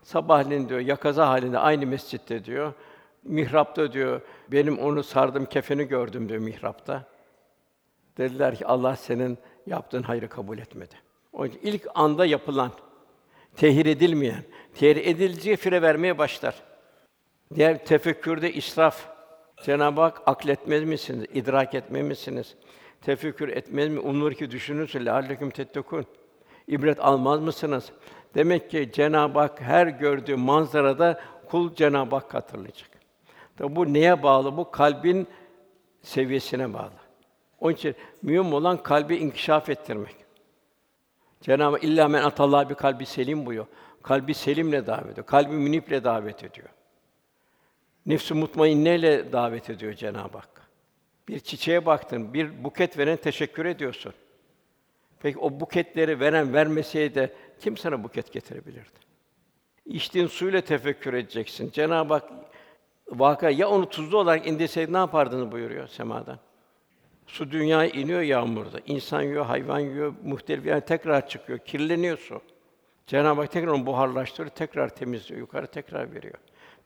Sabahleyin 0.01 0.69
diyor, 0.69 0.79
yakaza 0.79 1.27
halinde 1.27 1.59
aynı 1.59 1.85
mescitte 1.85 2.45
diyor, 2.45 2.73
mihrapta 3.23 3.93
diyor, 3.93 4.21
benim 4.51 4.79
onu 4.79 5.03
sardım 5.03 5.45
kefeni 5.45 5.87
gördüm 5.87 6.29
diyor 6.29 6.41
mihrapta. 6.41 7.03
Dediler 8.17 8.55
ki 8.55 8.65
Allah 8.65 8.95
senin 8.95 9.37
yaptığın 9.65 10.03
hayrı 10.03 10.29
kabul 10.29 10.57
etmedi. 10.57 10.95
O 11.33 11.45
ilk 11.45 11.87
anda 11.95 12.25
yapılan, 12.25 12.71
tehir 13.55 13.85
edilmeyen, 13.85 14.43
tehir 14.75 14.95
edileceği 14.95 15.55
fire 15.55 15.81
vermeye 15.81 16.17
başlar. 16.17 16.68
Diğer 17.55 17.85
tefekkürde 17.85 18.53
israf. 18.53 19.07
Cenab-ı 19.63 20.01
Hak 20.01 20.21
akletmez 20.25 20.83
misiniz? 20.83 21.25
idrak 21.33 21.73
etmez 21.75 22.05
misiniz? 22.05 22.55
Tefekkür 23.01 23.49
etmez 23.49 23.89
mi? 23.89 23.99
Umur 23.99 24.33
ki 24.33 24.51
düşünürsün. 24.51 25.05
Lealleküm 25.05 25.49
tettekûn. 25.49 26.05
İbret 26.67 26.99
almaz 26.99 27.39
mısınız? 27.39 27.91
Demek 28.35 28.69
ki 28.69 28.89
Cenab-ı 28.93 29.39
Hak 29.39 29.61
her 29.61 29.87
gördüğü 29.87 30.35
manzarada 30.35 31.21
kul 31.49 31.75
Cenab-ı 31.75 32.15
Hak 32.15 32.33
hatırlayacak. 32.33 32.89
Tabi 33.57 33.75
bu 33.75 33.93
neye 33.93 34.23
bağlı? 34.23 34.57
Bu 34.57 34.71
kalbin 34.71 35.27
seviyesine 36.01 36.73
bağlı. 36.73 36.99
Onun 37.59 37.73
için 37.73 37.95
mühim 38.21 38.53
olan 38.53 38.83
kalbi 38.83 39.15
inkişaf 39.15 39.69
ettirmek. 39.69 40.15
Cenab-ı 41.41 41.75
Hak 41.75 41.83
illa 41.83 42.07
men 42.07 42.23
atallah 42.23 42.69
bir 42.69 42.75
kalbi 42.75 43.05
selim 43.05 43.45
buyuruyor. 43.45 43.67
Kalbi 44.03 44.33
selimle 44.33 44.87
davet 44.87 45.11
ediyor. 45.11 45.25
Kalbi 45.25 45.53
müniple 45.53 46.03
davet 46.03 46.43
ediyor. 46.43 46.69
Nefs-i 48.05 48.33
mutmainneyle 48.33 49.31
davet 49.31 49.69
ediyor 49.69 49.93
Cenab-ı 49.93 50.37
Hak. 50.37 50.69
Bir 51.27 51.39
çiçeğe 51.39 51.85
baktın, 51.85 52.33
bir 52.33 52.63
buket 52.63 52.97
veren 52.97 53.17
teşekkür 53.17 53.65
ediyorsun. 53.65 54.13
Peki 55.19 55.39
o 55.39 55.59
buketleri 55.59 56.19
veren 56.19 56.53
vermeseydi 56.53 57.33
kim 57.59 57.77
sana 57.77 58.03
buket 58.03 58.33
getirebilirdi? 58.33 58.99
İçtiğin 59.85 60.27
suyla 60.27 60.61
tefekkür 60.61 61.13
edeceksin. 61.13 61.71
Cenab-ı 61.71 62.13
Hak 62.13 62.29
vaka 63.07 63.49
ya 63.49 63.69
onu 63.69 63.89
tuzlu 63.89 64.17
olarak 64.17 64.47
indirseydi 64.47 64.93
ne 64.93 64.97
yapardınız 64.97 65.51
buyuruyor 65.51 65.87
semadan. 65.87 66.39
Su 67.27 67.51
dünyaya 67.51 67.89
iniyor 67.89 68.21
yağmurda. 68.21 68.79
İnsan 68.85 69.21
yiyor, 69.21 69.45
hayvan 69.45 69.79
yiyor, 69.79 70.13
muhtelif 70.23 70.65
yani 70.65 70.81
tekrar 70.81 71.27
çıkıyor, 71.27 71.59
kirleniyor 71.59 72.17
su. 72.17 72.41
Cenab-ı 73.07 73.41
Hak 73.41 73.51
tekrar 73.51 73.67
onu 73.67 73.85
buharlaştırıyor, 73.85 74.55
tekrar 74.55 74.95
temizliyor, 74.95 75.39
yukarı 75.39 75.67
tekrar 75.67 76.13
veriyor. 76.15 76.37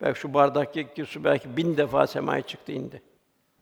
Belki 0.01 0.19
şu 0.19 0.33
bardaktaki 0.33 1.05
su 1.05 1.23
belki 1.23 1.57
bin 1.57 1.77
defa 1.77 2.07
semaya 2.07 2.41
çıktı 2.41 2.71
indi. 2.71 3.01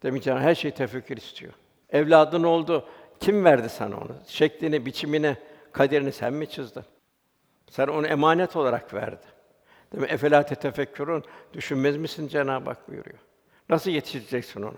Demek 0.04 0.24
ki 0.24 0.34
her 0.34 0.56
şey 0.56 0.72
tefekkür 0.72 1.18
istiyor. 1.18 1.54
Evladın 1.90 2.44
oldu, 2.44 2.86
kim 3.20 3.46
verdi 3.46 3.70
sana 3.70 3.98
onu? 3.98 4.16
Şeklini, 4.28 4.86
biçimini, 4.86 5.38
kaderini 5.72 6.12
sen 6.12 6.34
mi 6.34 6.50
çizdin? 6.50 6.84
Sen 7.70 7.88
onu 7.88 8.08
emanet 8.08 8.56
olarak 8.56 8.94
verdi. 8.94 9.26
Demek 9.94 10.12
efela 10.12 10.44
tefekkürün 10.44 11.24
düşünmez 11.54 11.98
misin 11.98 12.28
Cenab-ı 12.28 12.70
Hak 12.70 12.90
buyuruyor. 12.90 13.20
Nasıl 13.70 13.92
yetiştireceksin 13.92 14.62
onu? 14.62 14.78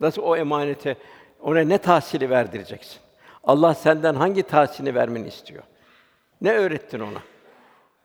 Nasıl 0.00 0.22
o 0.22 0.36
emanete 0.36 0.96
ona 1.40 1.60
ne 1.60 1.78
tahsili 1.78 2.30
verdireceksin? 2.30 3.00
Allah 3.44 3.74
senden 3.74 4.14
hangi 4.14 4.42
tahsini 4.42 4.94
vermeni 4.94 5.28
istiyor? 5.28 5.62
Ne 6.40 6.52
öğrettin 6.52 7.00
ona? 7.00 7.22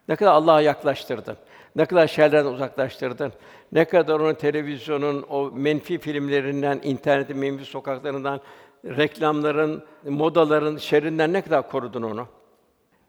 Ne 0.07 0.15
kadar 0.15 0.31
Allah'a 0.31 0.61
yaklaştırdın? 0.61 1.37
Ne 1.75 1.85
kadar 1.85 2.07
şerlerden 2.07 2.51
uzaklaştırdın? 2.51 3.33
Ne 3.71 3.85
kadar 3.85 4.19
onu 4.19 4.35
televizyonun 4.35 5.25
o 5.29 5.51
menfi 5.51 5.97
filmlerinden, 5.97 6.79
internetin 6.83 7.37
menfi 7.37 7.65
sokaklarından, 7.65 8.41
reklamların, 8.85 9.83
modaların 10.05 10.77
şerrinden 10.77 11.33
ne 11.33 11.41
kadar 11.41 11.69
korudun 11.69 12.01
onu? 12.01 12.27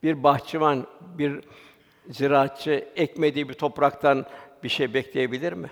Bir 0.02 0.22
bahçıvan, 0.22 0.86
bir 1.00 1.40
ziraatçı 2.10 2.88
ekmediği 2.96 3.48
bir 3.48 3.54
topraktan 3.54 4.26
bir 4.62 4.68
şey 4.68 4.94
bekleyebilir 4.94 5.52
mi? 5.52 5.70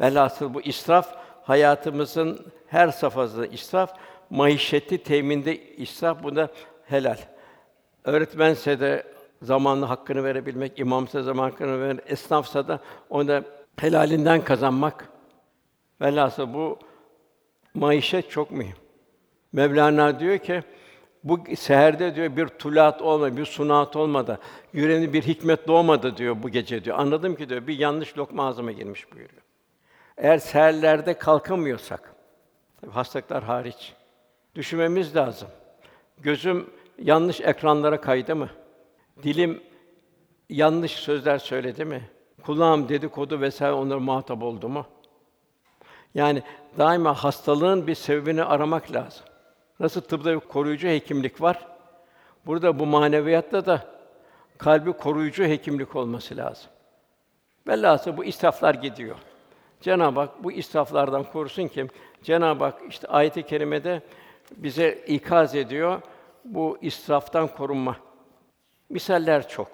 Velhasıl 0.00 0.54
bu 0.54 0.62
israf 0.62 1.14
hayatımızın 1.42 2.46
her 2.66 2.88
safhasında 2.88 3.46
israf, 3.46 3.90
maişeti 4.30 4.98
teminde 4.98 5.58
israf 5.76 6.22
buna 6.22 6.48
helal. 6.84 7.18
Öğretmense 8.04 8.80
de 8.80 9.15
zamanlı 9.42 9.86
hakkını 9.86 10.24
verebilmek, 10.24 10.78
imamsa 10.78 11.22
zaman 11.22 11.50
hakkını 11.50 11.80
vermek, 11.80 12.04
esnafsa 12.10 12.68
da 12.68 12.80
onu 13.10 13.42
helalinden 13.76 14.44
kazanmak. 14.44 15.08
Velhasıl 16.00 16.54
bu 16.54 16.78
maişet 17.74 18.30
çok 18.30 18.50
mühim. 18.50 18.76
Mevlana 19.52 20.20
diyor 20.20 20.38
ki 20.38 20.62
bu 21.24 21.40
seherde 21.56 22.14
diyor 22.14 22.36
bir 22.36 22.46
tulat 22.46 23.02
olmadı, 23.02 23.36
bir 23.36 23.44
sunat 23.44 23.96
olmadı, 23.96 24.38
yüreğinde 24.72 25.12
bir 25.12 25.22
hikmet 25.22 25.68
doğmadı 25.68 26.16
diyor 26.16 26.36
bu 26.42 26.48
gece 26.48 26.84
diyor. 26.84 26.98
Anladım 26.98 27.36
ki 27.36 27.48
diyor 27.48 27.66
bir 27.66 27.78
yanlış 27.78 28.18
lokma 28.18 28.46
ağzıma 28.46 28.72
girmiş 28.72 29.12
buyuruyor. 29.12 29.42
Eğer 30.16 30.38
seherlerde 30.38 31.14
kalkamıyorsak, 31.14 32.14
tabii 32.80 32.90
hastalıklar 32.90 33.44
hariç, 33.44 33.92
düşünmemiz 34.54 35.16
lazım. 35.16 35.48
Gözüm 36.18 36.70
yanlış 36.98 37.40
ekranlara 37.40 38.00
kaydı 38.00 38.36
mı? 38.36 38.48
Dilim 39.22 39.62
yanlış 40.50 40.92
sözler 40.92 41.38
söyledi 41.38 41.84
mi? 41.84 42.10
Kulağım 42.42 42.88
dedikodu 42.88 43.40
vesaire 43.40 43.72
onlara 43.72 44.00
muhatap 44.00 44.42
oldu 44.42 44.68
mu? 44.68 44.86
Yani 46.14 46.42
daima 46.78 47.14
hastalığın 47.14 47.86
bir 47.86 47.94
sebebini 47.94 48.44
aramak 48.44 48.92
lazım. 48.92 49.24
Nasıl 49.80 50.00
tıpta 50.00 50.34
bir 50.34 50.40
koruyucu 50.40 50.88
hekimlik 50.88 51.40
var? 51.40 51.66
Burada 52.46 52.78
bu 52.78 52.86
maneviyatta 52.86 53.66
da 53.66 53.86
kalbi 54.58 54.92
koruyucu 54.92 55.44
hekimlik 55.44 55.96
olması 55.96 56.36
lazım. 56.36 56.70
Velhâsıl 57.68 58.16
bu 58.16 58.24
israflar 58.24 58.74
gidiyor. 58.74 59.16
Cenab-ı 59.80 60.20
Hak 60.20 60.44
bu 60.44 60.52
israflardan 60.52 61.24
korusun 61.24 61.68
ki 61.68 61.86
Cenab-ı 62.22 62.64
Hak 62.64 62.82
işte 62.88 63.08
ayet-i 63.08 63.42
kerimede 63.42 64.02
bize 64.56 65.04
ikaz 65.06 65.54
ediyor 65.54 66.00
bu 66.44 66.78
israftan 66.80 67.48
korunma. 67.48 67.96
Misaller 68.88 69.48
çok. 69.48 69.68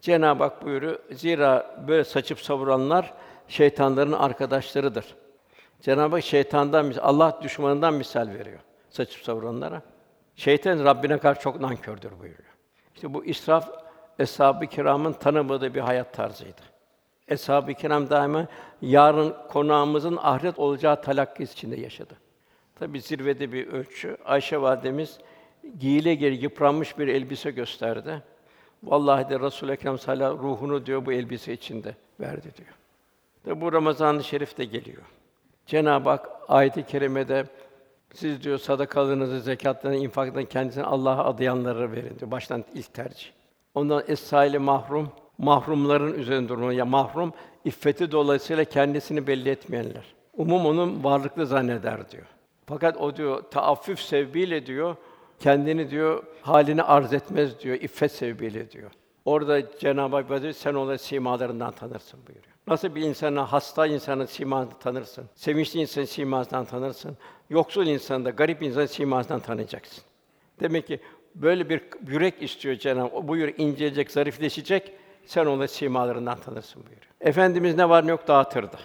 Cenab-ı 0.00 0.42
Hak 0.42 0.64
buyuruyor, 0.64 0.98
zira 1.10 1.84
böyle 1.88 2.04
saçıp 2.04 2.40
savuranlar 2.40 3.14
şeytanların 3.48 4.12
arkadaşlarıdır. 4.12 5.14
Cenab-ı 5.80 6.16
Hak 6.16 6.24
şeytandan, 6.24 6.92
Allah 7.00 7.38
düşmanından 7.42 7.94
misal 7.94 8.28
veriyor 8.28 8.60
saçıp 8.96 9.24
savuranlara. 9.24 9.82
Şeytan 10.36 10.84
Rabbine 10.84 11.18
karşı 11.18 11.40
çok 11.40 11.60
nankördür 11.60 12.10
buyuruyor. 12.10 12.56
İşte 12.94 13.14
bu 13.14 13.24
israf 13.24 13.70
eshab-ı 14.18 14.66
kiramın 14.66 15.12
tanımadığı 15.12 15.74
bir 15.74 15.80
hayat 15.80 16.14
tarzıydı. 16.14 16.60
Eshab-ı 17.28 17.74
kiram 17.74 18.10
daima 18.10 18.46
yarın 18.82 19.34
konağımızın 19.48 20.16
ahiret 20.16 20.58
olacağı 20.58 21.02
talakkisi 21.02 21.52
içinde 21.52 21.80
yaşadı. 21.80 22.14
Tabi 22.78 23.00
zirvede 23.00 23.52
bir 23.52 23.66
ölçü. 23.66 24.16
Ayşe 24.24 24.60
validemiz 24.60 25.18
giyile 25.78 26.14
geri 26.14 26.34
yıpranmış 26.34 26.98
bir 26.98 27.08
elbise 27.08 27.50
gösterdi. 27.50 28.22
Vallahi 28.84 29.28
de 29.28 29.40
Resul 29.40 29.68
Ekrem 29.68 29.98
sallallahu 29.98 30.38
ruhunu 30.38 30.86
diyor 30.86 31.06
bu 31.06 31.12
elbise 31.12 31.52
içinde 31.52 31.94
verdi 32.20 32.48
diyor. 32.56 32.74
Ve 33.46 33.60
bu 33.60 33.72
Ramazan-ı 33.72 34.24
Şerif 34.24 34.58
de 34.58 34.64
geliyor. 34.64 35.02
Cenab-ı 35.66 36.08
Hak 36.08 36.28
ayet-i 36.48 36.86
kerimede 36.86 37.46
siz 38.14 38.42
diyor 38.42 38.58
sadakalarınızı, 38.58 39.40
zekatlarınızı, 39.40 40.04
infaklarınızı 40.04 40.48
kendisine 40.48 40.84
Allah'a 40.84 41.24
adayanlara 41.24 41.92
verin 41.92 42.18
diyor. 42.18 42.30
Baştan 42.30 42.64
ilk 42.74 42.94
tercih. 42.94 43.28
Ondan 43.74 44.04
es 44.08 44.32
mahrum, 44.58 45.12
mahrumların 45.38 46.14
üzerinde 46.14 46.48
durma. 46.48 46.72
Ya 46.72 46.84
mahrum 46.84 47.32
iffeti 47.64 48.12
dolayısıyla 48.12 48.64
kendisini 48.64 49.26
belli 49.26 49.48
etmeyenler. 49.48 50.04
Umum 50.36 50.66
onun 50.66 51.04
varlıklı 51.04 51.46
zanneder 51.46 52.10
diyor. 52.10 52.26
Fakat 52.66 52.96
o 52.96 53.16
diyor 53.16 53.42
taaffüf 53.42 54.00
sevbiyle 54.00 54.66
diyor 54.66 54.96
kendini 55.40 55.90
diyor 55.90 56.22
halini 56.42 56.82
arz 56.82 57.12
etmez 57.12 57.60
diyor 57.60 57.76
iffet 57.76 58.12
sevbiyle 58.12 58.70
diyor. 58.70 58.90
Orada 59.24 59.78
Cenab-ı 59.78 60.16
Hak 60.16 60.42
diyor, 60.42 60.52
sen 60.52 60.74
onları 60.74 60.98
simalarından 60.98 61.72
tanırsın 61.72 62.20
buyuruyor. 62.26 62.54
Nasıl 62.66 62.94
bir 62.94 63.02
insana, 63.02 63.52
hasta 63.52 63.86
insanın 63.86 64.26
simasını 64.26 64.78
tanırsın, 64.78 65.24
sevinçli 65.34 65.80
insanın 65.80 66.06
simasından 66.06 66.64
tanırsın, 66.64 67.16
yoksul 67.50 67.86
insanı 67.86 68.24
da, 68.24 68.30
garip 68.30 68.62
insanın 68.62 68.86
simasından 68.86 69.40
tanıyacaksın. 69.40 70.04
Demek 70.60 70.86
ki 70.86 71.00
böyle 71.34 71.68
bir 71.68 71.82
yürek 72.06 72.42
istiyor 72.42 72.76
Cenab-ı 72.76 73.16
Hak. 73.16 73.28
Bu 73.28 73.36
yürek 73.36 73.60
incelecek, 73.60 74.10
zarifleşecek, 74.10 74.92
sen 75.26 75.46
onları 75.46 75.68
simalarından 75.68 76.38
tanırsın 76.38 76.82
buyuruyor. 76.82 77.12
Efendimiz 77.20 77.76
ne 77.76 77.88
var 77.88 78.06
ne 78.06 78.10
yok 78.10 78.28
dağıtırdı. 78.28 78.76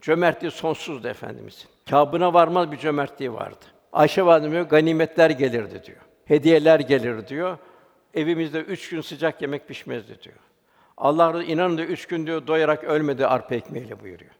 Cömertliği 0.00 0.50
sonsuzdu 0.50 1.08
Efendimizin. 1.08 1.68
Kâbına 1.90 2.34
varmaz 2.34 2.72
bir 2.72 2.76
cömertliği 2.76 3.32
vardı. 3.32 3.64
Ayşe 3.92 4.26
validemiz 4.26 4.52
diyor, 4.52 4.68
ganimetler 4.68 5.30
gelirdi 5.30 5.82
diyor. 5.84 5.98
Hediyeler 6.24 6.80
gelir 6.80 7.28
diyor. 7.28 7.58
Evimizde 8.14 8.60
üç 8.60 8.88
gün 8.88 9.00
sıcak 9.00 9.42
yemek 9.42 9.68
pişmezdi 9.68 10.22
diyor. 10.22 10.36
Allah 10.96 11.34
razı 11.34 11.42
inanın 11.42 11.78
diyor, 11.78 11.88
üç 11.88 12.06
gün 12.06 12.26
diyor 12.26 12.46
doyarak 12.46 12.84
ölmedi 12.84 13.26
arpa 13.26 13.54
ekmeğiyle 13.54 14.00
buyuruyor. 14.00 14.30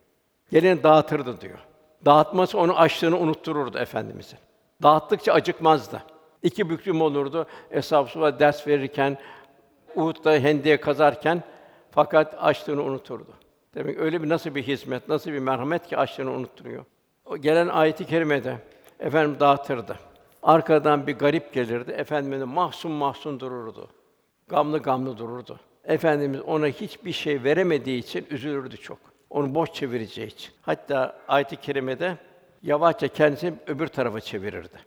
Gelin 0.50 0.82
dağıtırdı 0.82 1.40
diyor. 1.40 1.58
Dağıtması 2.04 2.58
onu 2.58 2.78
açlığını 2.78 3.18
unuttururdu 3.18 3.78
efendimizin. 3.78 4.38
Dağıttıkça 4.82 5.32
acıkmazdı. 5.32 6.02
İki 6.42 6.70
büklüm 6.70 7.02
olurdu. 7.02 7.46
Eshab-ı 7.70 8.38
ders 8.38 8.66
verirken, 8.66 9.18
Uhud'da 9.94 10.32
hendeye 10.32 10.80
kazarken 10.80 11.42
fakat 11.90 12.34
açlığını 12.38 12.82
unuturdu. 12.82 13.32
Demek 13.74 13.98
öyle 13.98 14.22
bir 14.22 14.28
nasıl 14.28 14.54
bir 14.54 14.62
hizmet, 14.62 15.08
nasıl 15.08 15.30
bir 15.30 15.38
merhamet 15.38 15.86
ki 15.86 15.96
açlığını 15.96 16.30
unutturuyor. 16.30 16.84
O 17.24 17.36
gelen 17.36 17.68
ayeti 17.68 18.06
kerimede 18.06 18.56
efendim 19.00 19.36
dağıtırdı. 19.40 19.96
Arkadan 20.42 21.06
bir 21.06 21.18
garip 21.18 21.52
gelirdi. 21.52 21.90
Efendimiz 21.90 22.42
mahzun 22.42 22.92
mahzun 22.92 23.40
dururdu. 23.40 23.88
Gamlı 24.48 24.78
gamlı 24.78 25.18
dururdu. 25.18 25.60
Efendimiz 25.84 26.40
ona 26.40 26.66
hiçbir 26.66 27.12
şey 27.12 27.44
veremediği 27.44 27.98
için 27.98 28.26
üzülürdü 28.30 28.76
çok. 28.76 28.98
Onu 29.30 29.54
boş 29.54 29.72
çevireceği 29.72 30.26
için. 30.26 30.52
Hatta 30.62 31.18
ayet-i 31.28 31.56
kerimede 31.56 32.16
yavaşça 32.62 33.08
kendisini 33.08 33.54
öbür 33.66 33.86
tarafa 33.86 34.20
çevirirdi. 34.20 34.78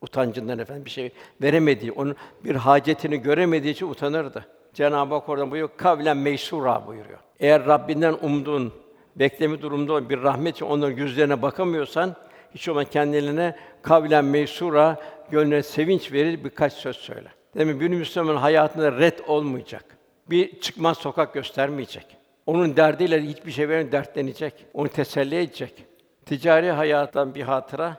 Utancından 0.00 0.58
efendim 0.58 0.84
bir 0.84 0.90
şey 0.90 1.12
veremediği, 1.42 1.92
onun 1.92 2.16
bir 2.44 2.54
hacetini 2.54 3.16
göremediği 3.16 3.72
için 3.72 3.90
utanırdı. 3.90 4.46
Cenab-ı 4.74 5.14
Hak 5.14 5.28
oradan 5.28 5.50
buyuruyor, 5.50 5.76
kavlen 5.76 6.16
meysura 6.16 6.86
buyuruyor. 6.86 7.18
Eğer 7.40 7.66
Rabbinden 7.66 8.16
umduğun, 8.22 8.72
beklemi 9.16 9.62
durumda 9.62 10.08
bir 10.08 10.22
rahmet 10.22 10.62
onların 10.62 10.96
yüzlerine 10.96 11.42
bakamıyorsan, 11.42 12.16
hiç 12.54 12.68
olmazsa 12.68 12.90
kendilerine 12.90 13.56
kavlen 13.82 14.24
meysura, 14.24 14.96
gönlüne 15.30 15.62
sevinç 15.62 16.12
verir 16.12 16.44
birkaç 16.44 16.72
söz 16.72 16.96
söyle. 16.96 17.28
Demek 17.54 17.80
bir 17.80 17.88
Müslümanın 17.88 18.36
hayatında 18.36 18.92
red 18.92 19.18
olmayacak. 19.26 19.84
Bir 20.30 20.60
çıkmaz 20.60 20.98
sokak 20.98 21.34
göstermeyecek. 21.34 22.16
Onun 22.46 22.76
derdiyle 22.76 23.22
hiçbir 23.22 23.52
şey 23.52 23.68
vermeyecek, 23.68 23.92
dertlenecek. 23.92 24.66
Onu 24.74 24.88
teselli 24.88 25.36
edecek. 25.36 25.86
Ticari 26.26 26.70
hayattan 26.70 27.34
bir 27.34 27.42
hatıra. 27.42 27.96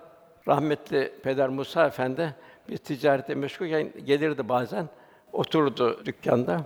Rahmetli 0.48 1.14
Peder 1.24 1.50
Musa 1.50 1.88
Efendi 1.88 2.36
bir 2.70 2.78
ticarete 2.78 3.36
meşgulken 3.36 3.94
gelirdi 4.06 4.50
bazen. 4.50 4.90
Otururdu 5.34 6.06
dükkanda. 6.06 6.62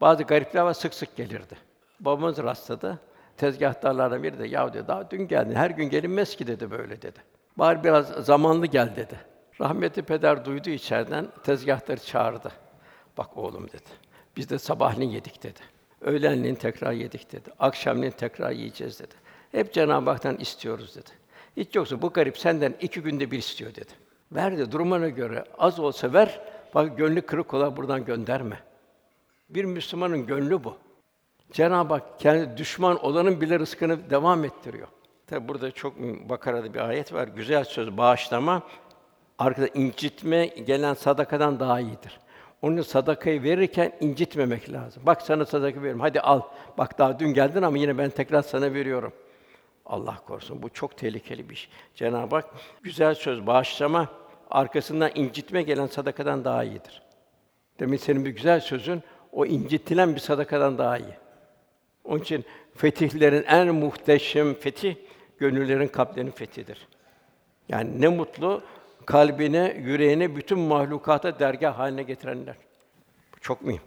Bazı 0.00 0.22
garipler 0.22 0.62
var 0.62 0.72
sık 0.72 0.94
sık 0.94 1.16
gelirdi. 1.16 1.56
Babamız 2.00 2.38
rastladı. 2.38 2.98
Tezgahtarlardan 3.40 4.22
biri 4.22 4.38
de 4.38 4.48
ya 4.48 4.72
dedi 4.72 4.88
daha 4.88 5.10
dün 5.10 5.28
geldin. 5.28 5.54
Her 5.54 5.70
gün 5.70 5.84
gelinmez 5.84 6.36
ki 6.36 6.46
dedi 6.46 6.70
böyle 6.70 7.02
dedi. 7.02 7.18
Bari 7.56 7.84
biraz 7.84 8.06
zamanlı 8.06 8.66
gel 8.66 8.96
dedi. 8.96 9.20
Rahmetli 9.60 10.02
peder 10.02 10.44
duydu 10.44 10.70
içeriden 10.70 11.28
tezgahtarı 11.44 12.00
çağırdı. 12.00 12.52
Bak 13.18 13.36
oğlum 13.36 13.68
dedi. 13.68 13.90
Biz 14.36 14.50
de 14.50 14.58
sabahleyin 14.58 15.10
yedik 15.10 15.42
dedi. 15.42 15.60
Öğlenleyin 16.00 16.54
tekrar 16.54 16.92
yedik 16.92 17.32
dedi. 17.32 17.50
Akşamleyin 17.58 18.12
tekrar 18.12 18.50
yiyeceğiz 18.50 19.00
dedi. 19.00 19.14
Hep 19.52 19.72
Cenab-ı 19.72 20.10
Hak'tan 20.10 20.36
istiyoruz 20.36 20.96
dedi. 20.96 21.10
Hiç 21.56 21.74
yoksa 21.74 22.02
bu 22.02 22.10
garip 22.10 22.38
senden 22.38 22.74
iki 22.80 23.02
günde 23.02 23.30
bir 23.30 23.38
istiyor 23.38 23.74
dedi. 23.74 23.92
Ver 24.32 24.58
de 24.58 24.72
durumuna 24.72 25.08
göre 25.08 25.44
az 25.58 25.80
olsa 25.80 26.12
ver. 26.12 26.40
Bak 26.74 26.98
gönlü 26.98 27.20
kırık 27.20 27.54
ola 27.54 27.76
buradan 27.76 28.04
gönderme. 28.04 28.60
Bir 29.50 29.64
Müslümanın 29.64 30.26
gönlü 30.26 30.64
bu. 30.64 30.76
Cenab-ı 31.52 31.94
Hak 31.94 32.20
kendi 32.20 32.56
düşman 32.56 33.04
olanın 33.04 33.40
bile 33.40 33.58
rızkını 33.58 34.10
devam 34.10 34.44
ettiriyor. 34.44 34.88
Tabi 35.26 35.48
burada 35.48 35.70
çok 35.70 35.98
Bakara'da 36.28 36.74
bir 36.74 36.88
ayet 36.88 37.12
var. 37.12 37.28
Güzel 37.28 37.64
söz 37.64 37.96
bağışlama 37.96 38.62
arkada 39.38 39.66
incitme 39.66 40.46
gelen 40.46 40.94
sadakadan 40.94 41.60
daha 41.60 41.80
iyidir. 41.80 42.20
Onun 42.62 42.82
sadakayı 42.82 43.42
verirken 43.42 43.92
incitmemek 44.00 44.72
lazım. 44.72 45.02
Bak 45.06 45.22
sana 45.22 45.44
sadaka 45.44 45.78
veriyorum. 45.78 46.00
Hadi 46.00 46.20
al. 46.20 46.40
Bak 46.78 46.98
daha 46.98 47.18
dün 47.18 47.28
geldin 47.34 47.62
ama 47.62 47.78
yine 47.78 47.98
ben 47.98 48.10
tekrar 48.10 48.42
sana 48.42 48.74
veriyorum. 48.74 49.12
Allah 49.86 50.16
korusun. 50.26 50.62
Bu 50.62 50.68
çok 50.68 50.96
tehlikeli 50.96 51.48
bir 51.48 51.54
iş. 51.54 51.70
Cenab-ı 51.94 52.34
Hak 52.36 52.44
güzel 52.82 53.14
söz 53.14 53.46
bağışlama 53.46 54.08
arkasından 54.50 55.10
incitme 55.14 55.62
gelen 55.62 55.86
sadakadan 55.86 56.44
daha 56.44 56.64
iyidir. 56.64 57.02
Demek 57.80 58.00
senin 58.00 58.24
bir 58.24 58.30
güzel 58.30 58.60
sözün 58.60 59.02
o 59.32 59.46
incitilen 59.46 60.14
bir 60.14 60.20
sadakadan 60.20 60.78
daha 60.78 60.98
iyi. 60.98 61.14
Onun 62.04 62.20
için 62.20 62.44
fetihlerin 62.74 63.42
en 63.42 63.74
muhteşem 63.74 64.54
fetih 64.54 64.94
gönüllerin 65.38 65.88
kalplerinin 65.88 66.30
fethidir. 66.30 66.88
Yani 67.68 68.00
ne 68.00 68.08
mutlu 68.08 68.62
kalbine, 69.06 69.76
yüreğine, 69.84 70.36
bütün 70.36 70.58
mahlukata 70.58 71.38
dergah 71.38 71.78
haline 71.78 72.02
getirenler. 72.02 72.54
Bu 73.34 73.40
çok 73.40 73.62
mühim. 73.62 73.80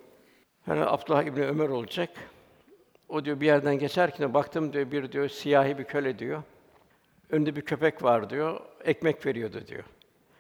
Yani 0.67 0.81
Abdullah 0.85 1.23
İbni 1.23 1.45
Ömer 1.45 1.69
olacak. 1.69 2.09
O 3.09 3.25
diyor 3.25 3.41
bir 3.41 3.45
yerden 3.45 3.79
geçerken 3.79 4.33
baktım 4.33 4.73
diyor 4.73 4.91
bir 4.91 5.11
diyor 5.11 5.29
siyahi 5.29 5.77
bir 5.77 5.83
köle 5.83 6.19
diyor. 6.19 6.43
Önünde 7.29 7.55
bir 7.55 7.61
köpek 7.61 8.03
var 8.03 8.29
diyor. 8.29 8.59
Ekmek 8.83 9.25
veriyordu 9.25 9.63
diyor. 9.67 9.83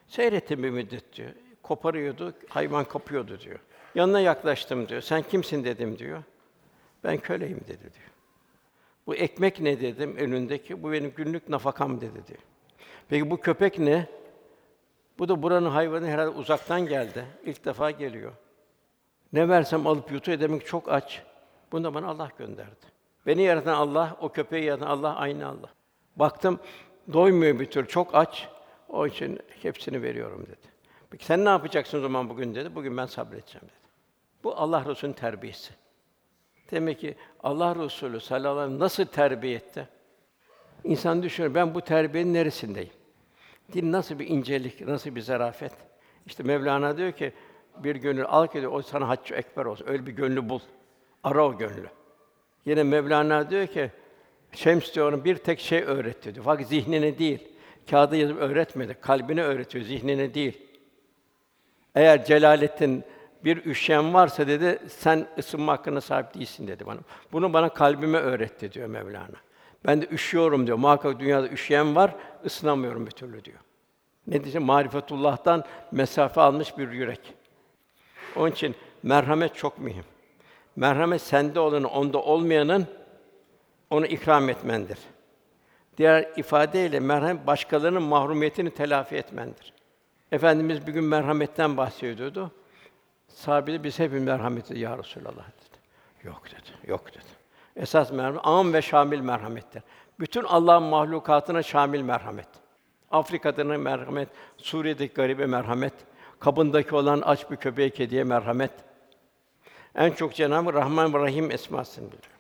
Seyrettim 0.07 0.63
bir 0.63 0.69
müddet 0.69 1.15
diyor. 1.15 1.29
Koparıyordu, 1.63 2.33
hayvan 2.49 2.85
kapıyordu 2.85 3.39
diyor. 3.39 3.59
Yanına 3.95 4.19
yaklaştım 4.19 4.89
diyor. 4.89 5.01
Sen 5.01 5.21
kimsin 5.21 5.63
dedim 5.63 5.99
diyor. 5.99 6.23
Ben 7.03 7.17
köleyim 7.17 7.61
dedi 7.67 7.81
diyor. 7.81 8.11
Bu 9.07 9.15
ekmek 9.15 9.59
ne 9.59 9.81
dedim 9.81 10.15
önündeki? 10.17 10.83
Bu 10.83 10.91
benim 10.91 11.13
günlük 11.15 11.49
nafakam 11.49 12.01
dedi 12.01 12.27
diyor. 12.27 12.39
Peki 13.09 13.31
bu 13.31 13.37
köpek 13.37 13.79
ne? 13.79 14.07
Bu 15.19 15.29
da 15.29 15.43
buranın 15.43 15.69
hayvanı 15.69 16.07
herhalde 16.07 16.29
uzaktan 16.29 16.87
geldi. 16.87 17.25
İlk 17.45 17.65
defa 17.65 17.91
geliyor. 17.91 18.31
Ne 19.33 19.49
versem 19.49 19.87
alıp 19.87 20.11
yutuyor 20.11 20.39
demek 20.39 20.65
çok 20.65 20.91
aç. 20.91 21.23
Bunu 21.71 21.83
da 21.83 21.93
bana 21.93 22.07
Allah 22.07 22.29
gönderdi. 22.37 22.85
Beni 23.25 23.41
yaratan 23.41 23.73
Allah, 23.73 24.17
o 24.21 24.29
köpeği 24.29 24.63
yaratan 24.63 24.87
Allah 24.87 25.15
aynı 25.15 25.47
Allah. 25.47 25.69
Baktım 26.15 26.59
doymuyor 27.13 27.59
bir 27.59 27.65
tür, 27.65 27.85
çok 27.85 28.15
aç. 28.15 28.49
O 28.89 29.07
için 29.07 29.39
hepsini 29.61 30.01
veriyorum 30.01 30.45
dedi. 30.45 30.73
Peki 31.09 31.25
sen 31.25 31.45
ne 31.45 31.49
yapacaksın 31.49 31.97
o 31.97 32.01
zaman 32.01 32.29
bugün 32.29 32.55
dedi. 32.55 32.75
Bugün 32.75 32.97
ben 32.97 33.05
sabredeceğim 33.05 33.67
dedi. 33.67 33.89
Bu 34.43 34.55
Allah 34.55 34.85
Resulü'nün 34.85 35.13
terbiyesi. 35.13 35.73
Demek 36.73 36.99
ki 36.99 37.15
Allah 37.43 37.75
Resulü 37.75 38.19
sallallahu 38.19 38.59
aleyhi 38.59 38.75
ve 38.75 38.83
nasıl 38.83 39.05
terbiye 39.05 39.55
etti? 39.55 39.87
İnsan 40.83 41.23
düşünüyor, 41.23 41.55
ben 41.55 41.75
bu 41.75 41.81
terbiyenin 41.81 42.33
neresindeyim? 42.33 42.89
Din 43.73 43.91
nasıl 43.91 44.19
bir 44.19 44.27
incelik, 44.27 44.81
nasıl 44.81 45.15
bir 45.15 45.21
zarafet. 45.21 45.71
İşte 46.25 46.43
Mevlana 46.43 46.97
diyor 46.97 47.11
ki 47.11 47.33
bir 47.77 47.95
gönül 47.95 48.25
al 48.25 48.47
ki 48.47 48.61
diyor, 48.61 48.71
o 48.71 48.81
sana 48.81 49.07
haccı 49.07 49.35
ekber 49.35 49.65
olsun. 49.65 49.87
Öyle 49.87 50.05
bir 50.05 50.11
gönlü 50.11 50.49
bul. 50.49 50.59
Ara 51.23 51.45
o 51.45 51.57
gönlü. 51.57 51.87
Yine 52.65 52.83
Mevlana 52.83 53.49
diyor 53.49 53.67
ki 53.67 53.91
Şems 54.51 54.93
diyor 54.93 55.25
bir 55.25 55.35
tek 55.35 55.59
şey 55.59 55.83
öğretti 55.83 56.35
diyor. 56.35 56.45
Fakat 56.45 56.67
zihnine 56.67 57.17
değil. 57.17 57.47
Kağıda 57.89 58.15
yazıp 58.15 58.37
öğretmedi. 58.37 58.97
Kalbine 59.01 59.43
öğretiyor, 59.43 59.85
zihnine 59.85 60.33
değil. 60.33 60.61
Eğer 61.95 62.25
Celalettin 62.25 63.03
bir 63.45 63.65
üşüyen 63.65 64.13
varsa 64.13 64.47
dedi, 64.47 64.79
sen 64.87 65.27
ısınma 65.37 65.71
hakkına 65.71 66.01
sahip 66.01 66.33
değilsin 66.33 66.67
dedi 66.67 66.85
bana. 66.85 66.99
Bunu 67.31 67.53
bana 67.53 67.69
kalbime 67.69 68.17
öğretti 68.17 68.71
diyor 68.71 68.87
Mevlana. 68.87 69.37
Ben 69.85 70.01
de 70.01 70.07
üşüyorum 70.11 70.67
diyor. 70.67 70.77
Muhakkak 70.77 71.19
dünyada 71.19 71.49
üşüyen 71.49 71.95
var, 71.95 72.15
ısınamıyorum 72.45 73.05
bir 73.05 73.11
türlü 73.11 73.45
diyor. 73.45 73.59
Ne 74.27 74.43
diyeceğim? 74.43 74.67
Marifetullah'tan 74.67 75.63
mesafe 75.91 76.41
almış 76.41 76.77
bir 76.77 76.91
yürek. 76.91 77.33
Onun 78.35 78.51
için 78.51 78.75
merhamet 79.03 79.55
çok 79.55 79.79
mühim. 79.79 80.03
Merhamet 80.75 81.21
sende 81.21 81.59
olanı, 81.59 81.87
onda 81.87 82.21
olmayanın 82.21 82.87
onu 83.89 84.05
ikram 84.05 84.49
etmendir. 84.49 84.97
Diğer 85.97 86.29
ifadeyle 86.37 86.99
merhamet 86.99 87.47
başkalarının 87.47 88.03
mahrumiyetini 88.03 88.71
telafi 88.71 89.15
etmendir. 89.15 89.73
Efendimiz 90.31 90.87
bir 90.87 90.93
gün 90.93 91.03
merhametten 91.03 91.77
bahsediyordu. 91.77 92.51
Sahabe 93.33 93.83
biz 93.83 93.99
hepimiz 93.99 94.23
merhameti 94.23 94.79
ya 94.79 94.97
Resulallah 94.97 95.33
dedi. 95.33 95.77
Yok 96.23 96.43
dedi. 96.45 96.91
Yok 96.91 97.13
dedi. 97.13 97.25
Esas 97.75 98.11
merhamet 98.11 98.41
am 98.43 98.73
ve 98.73 98.81
şamil 98.81 99.19
merhamettir. 99.19 99.83
Bütün 100.19 100.43
Allah'ın 100.43 100.83
mahlukatına 100.83 101.63
şamil 101.63 102.01
merhamet. 102.01 102.47
Afrika'daki 103.11 103.67
merhamet, 103.67 104.29
Suriye'deki 104.57 105.13
garibe 105.13 105.45
merhamet, 105.45 105.93
kabındaki 106.39 106.95
olan 106.95 107.21
aç 107.21 107.51
bir 107.51 107.55
köpeğe 107.55 107.89
kediye 107.89 108.23
merhamet. 108.23 108.71
En 109.95 110.11
çok 110.11 110.35
Cenab-ı 110.35 110.73
Rahman 110.73 111.13
ve 111.13 111.19
Rahim 111.19 111.51
esmasını 111.51 112.07
biliyor. 112.07 112.33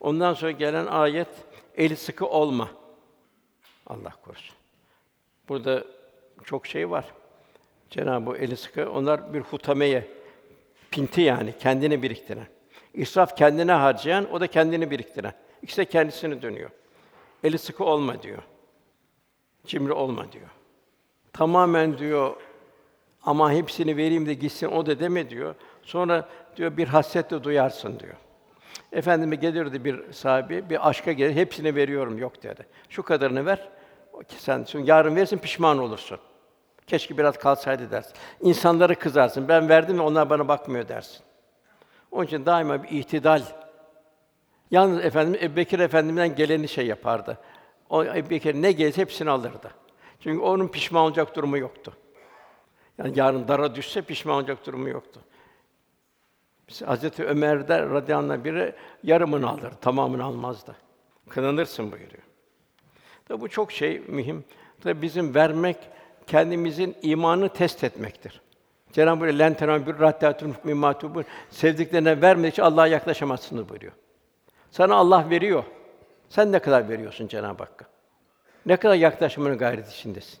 Ondan 0.00 0.34
sonra 0.34 0.50
gelen 0.50 0.86
ayet 0.86 1.28
eli 1.76 1.96
sıkı 1.96 2.26
olma. 2.26 2.68
Allah 3.86 4.12
korusun. 4.24 4.56
Burada 5.48 5.84
çok 6.44 6.66
şey 6.66 6.90
var. 6.90 7.04
Cenab-ı 7.90 8.36
eli 8.36 8.56
sıkı 8.56 8.90
onlar 8.90 9.34
bir 9.34 9.40
hutameye 9.40 10.08
pinti 10.96 11.20
yani 11.20 11.54
kendini 11.58 12.02
biriktiren. 12.02 12.46
İsraf 12.94 13.36
kendine 13.36 13.72
harcayan, 13.72 14.32
o 14.32 14.40
da 14.40 14.46
kendini 14.46 14.90
biriktiren. 14.90 15.32
De 15.76 15.84
kendisini 15.84 16.42
dönüyor. 16.42 16.70
Eli 17.44 17.58
sıkı 17.58 17.84
olma 17.84 18.22
diyor. 18.22 18.42
Cimri 19.66 19.92
olma 19.92 20.32
diyor. 20.32 20.48
Tamamen 21.32 21.98
diyor 21.98 22.36
ama 23.22 23.52
hepsini 23.52 23.96
vereyim 23.96 24.26
de 24.26 24.34
gitsin 24.34 24.66
o 24.66 24.86
da 24.86 25.00
deme 25.00 25.30
diyor. 25.30 25.54
Sonra 25.82 26.28
diyor 26.56 26.76
bir 26.76 26.88
hasretle 26.88 27.44
duyarsın 27.44 28.00
diyor. 28.00 28.14
Efendime 28.92 29.36
gelirdi 29.36 29.84
bir 29.84 30.12
sahibi, 30.12 30.70
bir 30.70 30.88
aşka 30.88 31.12
gelir, 31.12 31.34
hepsini 31.34 31.74
veriyorum 31.74 32.18
yok 32.18 32.42
dedi. 32.42 32.66
Şu 32.88 33.02
kadarını 33.02 33.46
ver, 33.46 33.68
ki 34.28 34.42
sen 34.42 34.66
yarın 34.84 35.16
verirsin 35.16 35.38
pişman 35.38 35.78
olursun. 35.78 36.18
Keşke 36.86 37.18
biraz 37.18 37.38
kalsaydı 37.38 37.90
dersin. 37.90 38.12
İnsanları 38.40 38.94
kızarsın. 38.94 39.48
Ben 39.48 39.68
verdim 39.68 39.98
ve 39.98 40.02
onlar 40.02 40.30
bana 40.30 40.48
bakmıyor 40.48 40.88
dersin. 40.88 41.20
Onun 42.10 42.26
için 42.26 42.46
daima 42.46 42.82
bir 42.82 42.88
itidal. 42.90 43.42
Yalnız 44.70 45.04
efendim 45.04 45.40
Ebubekir 45.42 45.78
Efendimizden 45.78 46.34
geleni 46.34 46.68
şey 46.68 46.86
yapardı. 46.86 47.38
O 47.90 48.04
Ebubekir 48.04 48.54
ne 48.54 48.72
gelse 48.72 49.00
hepsini 49.02 49.30
alırdı. 49.30 49.70
Çünkü 50.20 50.40
onun 50.40 50.68
pişman 50.68 51.02
olacak 51.02 51.36
durumu 51.36 51.58
yoktu. 51.58 51.92
Yani 52.98 53.12
yarın 53.18 53.48
dara 53.48 53.74
düşse 53.74 54.02
pişman 54.02 54.36
olacak 54.36 54.66
durumu 54.66 54.88
yoktu. 54.88 55.20
Mesela 56.68 56.90
Hazreti 56.90 57.24
Ömer'de 57.24 57.82
radıyallahu 57.82 58.32
anh 58.32 58.44
biri 58.44 58.74
yarımını 59.02 59.50
alır, 59.50 59.70
tamamını 59.80 60.24
almazdı. 60.24 60.76
Kınanırsın 61.28 61.92
buyuruyor. 61.92 62.22
Tabi 63.28 63.40
bu 63.40 63.48
çok 63.48 63.72
şey 63.72 64.02
mühim. 64.08 64.44
Tabi 64.80 65.02
bizim 65.02 65.34
vermek 65.34 65.76
kendimizin 66.26 66.96
imanını 67.02 67.48
test 67.48 67.84
etmektir. 67.84 68.40
Cenab-ı 68.92 69.24
Hak 69.24 69.38
"Len 69.38 69.54
tenâ 69.54 69.86
bir 69.86 69.98
raddâtun 69.98 70.54
mimma 70.64 70.98
tubun." 70.98 71.24
Sevdiklerine 71.50 72.22
vermedikçe 72.22 72.62
Allah'a 72.62 72.86
yaklaşamazsınız 72.86 73.68
buyuruyor. 73.68 73.92
Sana 74.70 74.94
Allah 74.94 75.30
veriyor. 75.30 75.64
Sen 76.28 76.52
ne 76.52 76.58
kadar 76.58 76.88
veriyorsun 76.88 77.28
Cenab-ı 77.28 77.62
Hakk'a? 77.62 77.84
Ne 78.66 78.76
kadar 78.76 78.94
yaklaşmanın 78.94 79.58
gayret 79.58 79.92
içindesin? 79.92 80.38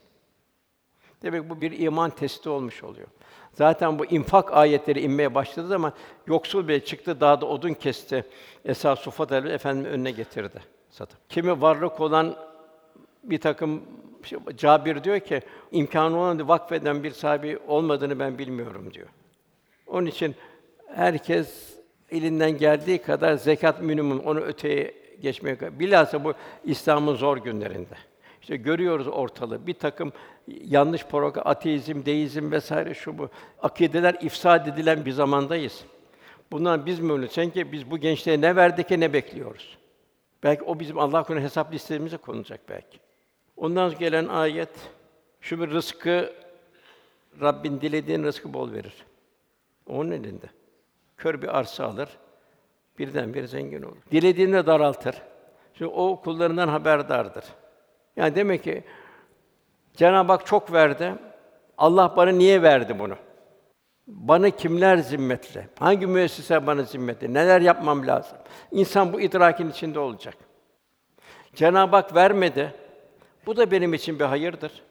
Demek 1.22 1.50
bu 1.50 1.60
bir 1.60 1.78
iman 1.78 2.10
testi 2.10 2.48
olmuş 2.48 2.84
oluyor. 2.84 3.08
Zaten 3.52 3.98
bu 3.98 4.06
infak 4.06 4.52
ayetleri 4.52 5.00
inmeye 5.00 5.34
başladığı 5.34 5.68
zaman 5.68 5.92
yoksul 6.26 6.68
bey 6.68 6.80
çıktı 6.80 7.20
dağda 7.20 7.46
odun 7.46 7.72
kesti. 7.72 8.24
Esas 8.64 9.00
Sufat 9.00 9.32
Ali 9.32 9.48
Efendim 9.48 9.84
önüne 9.84 10.10
getirdi 10.10 10.62
satıp. 10.90 11.30
Kimi 11.30 11.60
varlık 11.60 12.00
olan 12.00 12.36
bir 13.30 13.40
takım 13.40 13.82
şey, 14.22 14.38
Cabir 14.56 15.04
diyor 15.04 15.20
ki 15.20 15.40
imkanı 15.72 16.18
olan 16.18 16.48
vakfeden 16.48 17.02
bir 17.02 17.10
sahibi 17.10 17.58
olmadığını 17.66 18.18
ben 18.18 18.38
bilmiyorum 18.38 18.94
diyor. 18.94 19.08
Onun 19.86 20.06
için 20.06 20.34
herkes 20.94 21.76
elinden 22.10 22.58
geldiği 22.58 22.98
kadar 22.98 23.34
zekat 23.34 23.82
minimum 23.82 24.20
onu 24.20 24.40
öteye 24.40 24.94
geçmeye 25.20 25.58
bilhassa 25.78 26.24
bu 26.24 26.32
İslam'ın 26.64 27.14
zor 27.14 27.36
günlerinde. 27.36 27.94
İşte 28.40 28.56
görüyoruz 28.56 29.08
ortalığı. 29.08 29.66
Bir 29.66 29.74
takım 29.74 30.12
yanlış 30.46 31.04
program, 31.04 31.46
ateizm, 31.46 32.04
deizm 32.06 32.50
vesaire 32.50 32.94
şu 32.94 33.18
bu 33.18 33.28
akideler 33.62 34.16
ifsad 34.20 34.66
edilen 34.66 35.04
bir 35.04 35.12
zamandayız. 35.12 35.84
Bundan 36.52 36.86
biz 36.86 37.00
mi 37.00 37.12
öyle? 37.12 37.28
ki 37.28 37.72
biz 37.72 37.90
bu 37.90 37.98
gençliğe 37.98 38.40
ne 38.40 38.56
verdik 38.56 38.88
ki 38.88 39.00
ne 39.00 39.12
bekliyoruz? 39.12 39.78
Belki 40.42 40.62
o 40.62 40.80
bizim 40.80 40.98
Allah 40.98 41.22
konuda 41.22 41.42
hesap 41.42 41.74
listemize 41.74 42.16
konulacak 42.16 42.60
belki. 42.68 43.05
Ondan 43.56 43.88
sonra 43.88 43.98
gelen 43.98 44.28
ayet 44.28 44.70
şu 45.40 45.60
bir 45.60 45.70
rızkı 45.70 46.32
Rabbin 47.40 47.80
dilediğin 47.80 48.24
rızkı 48.24 48.52
bol 48.52 48.72
verir. 48.72 49.04
Onun 49.86 50.10
elinde. 50.10 50.46
Kör 51.16 51.42
bir 51.42 51.58
arsa 51.58 51.84
alır, 51.84 52.08
birden 52.98 53.34
bir 53.34 53.44
zengin 53.44 53.82
olur. 53.82 53.96
Dilediğinde 54.10 54.66
daraltır. 54.66 55.22
Çünkü 55.74 55.92
o 55.94 56.20
kullarından 56.20 56.68
haberdardır. 56.68 57.44
Yani 58.16 58.34
demek 58.34 58.64
ki 58.64 58.84
Cenab-ı 59.94 60.32
Hak 60.32 60.46
çok 60.46 60.72
verdi. 60.72 61.14
Allah 61.78 62.14
bana 62.16 62.30
niye 62.30 62.62
verdi 62.62 62.98
bunu? 62.98 63.14
Bana 64.06 64.50
kimler 64.50 64.96
zimmetli? 64.96 65.68
Hangi 65.78 66.06
müessese 66.06 66.66
bana 66.66 66.82
zimmetli? 66.82 67.34
Neler 67.34 67.60
yapmam 67.60 68.06
lazım? 68.06 68.38
İnsan 68.70 69.12
bu 69.12 69.20
idrakin 69.20 69.70
içinde 69.70 69.98
olacak. 69.98 70.34
Cenab-ı 71.54 71.96
Hak 71.96 72.14
vermedi. 72.14 72.74
Bu 73.46 73.56
da 73.56 73.70
benim 73.70 73.94
için 73.94 74.18
bir 74.18 74.24
hayırdır. 74.24 74.82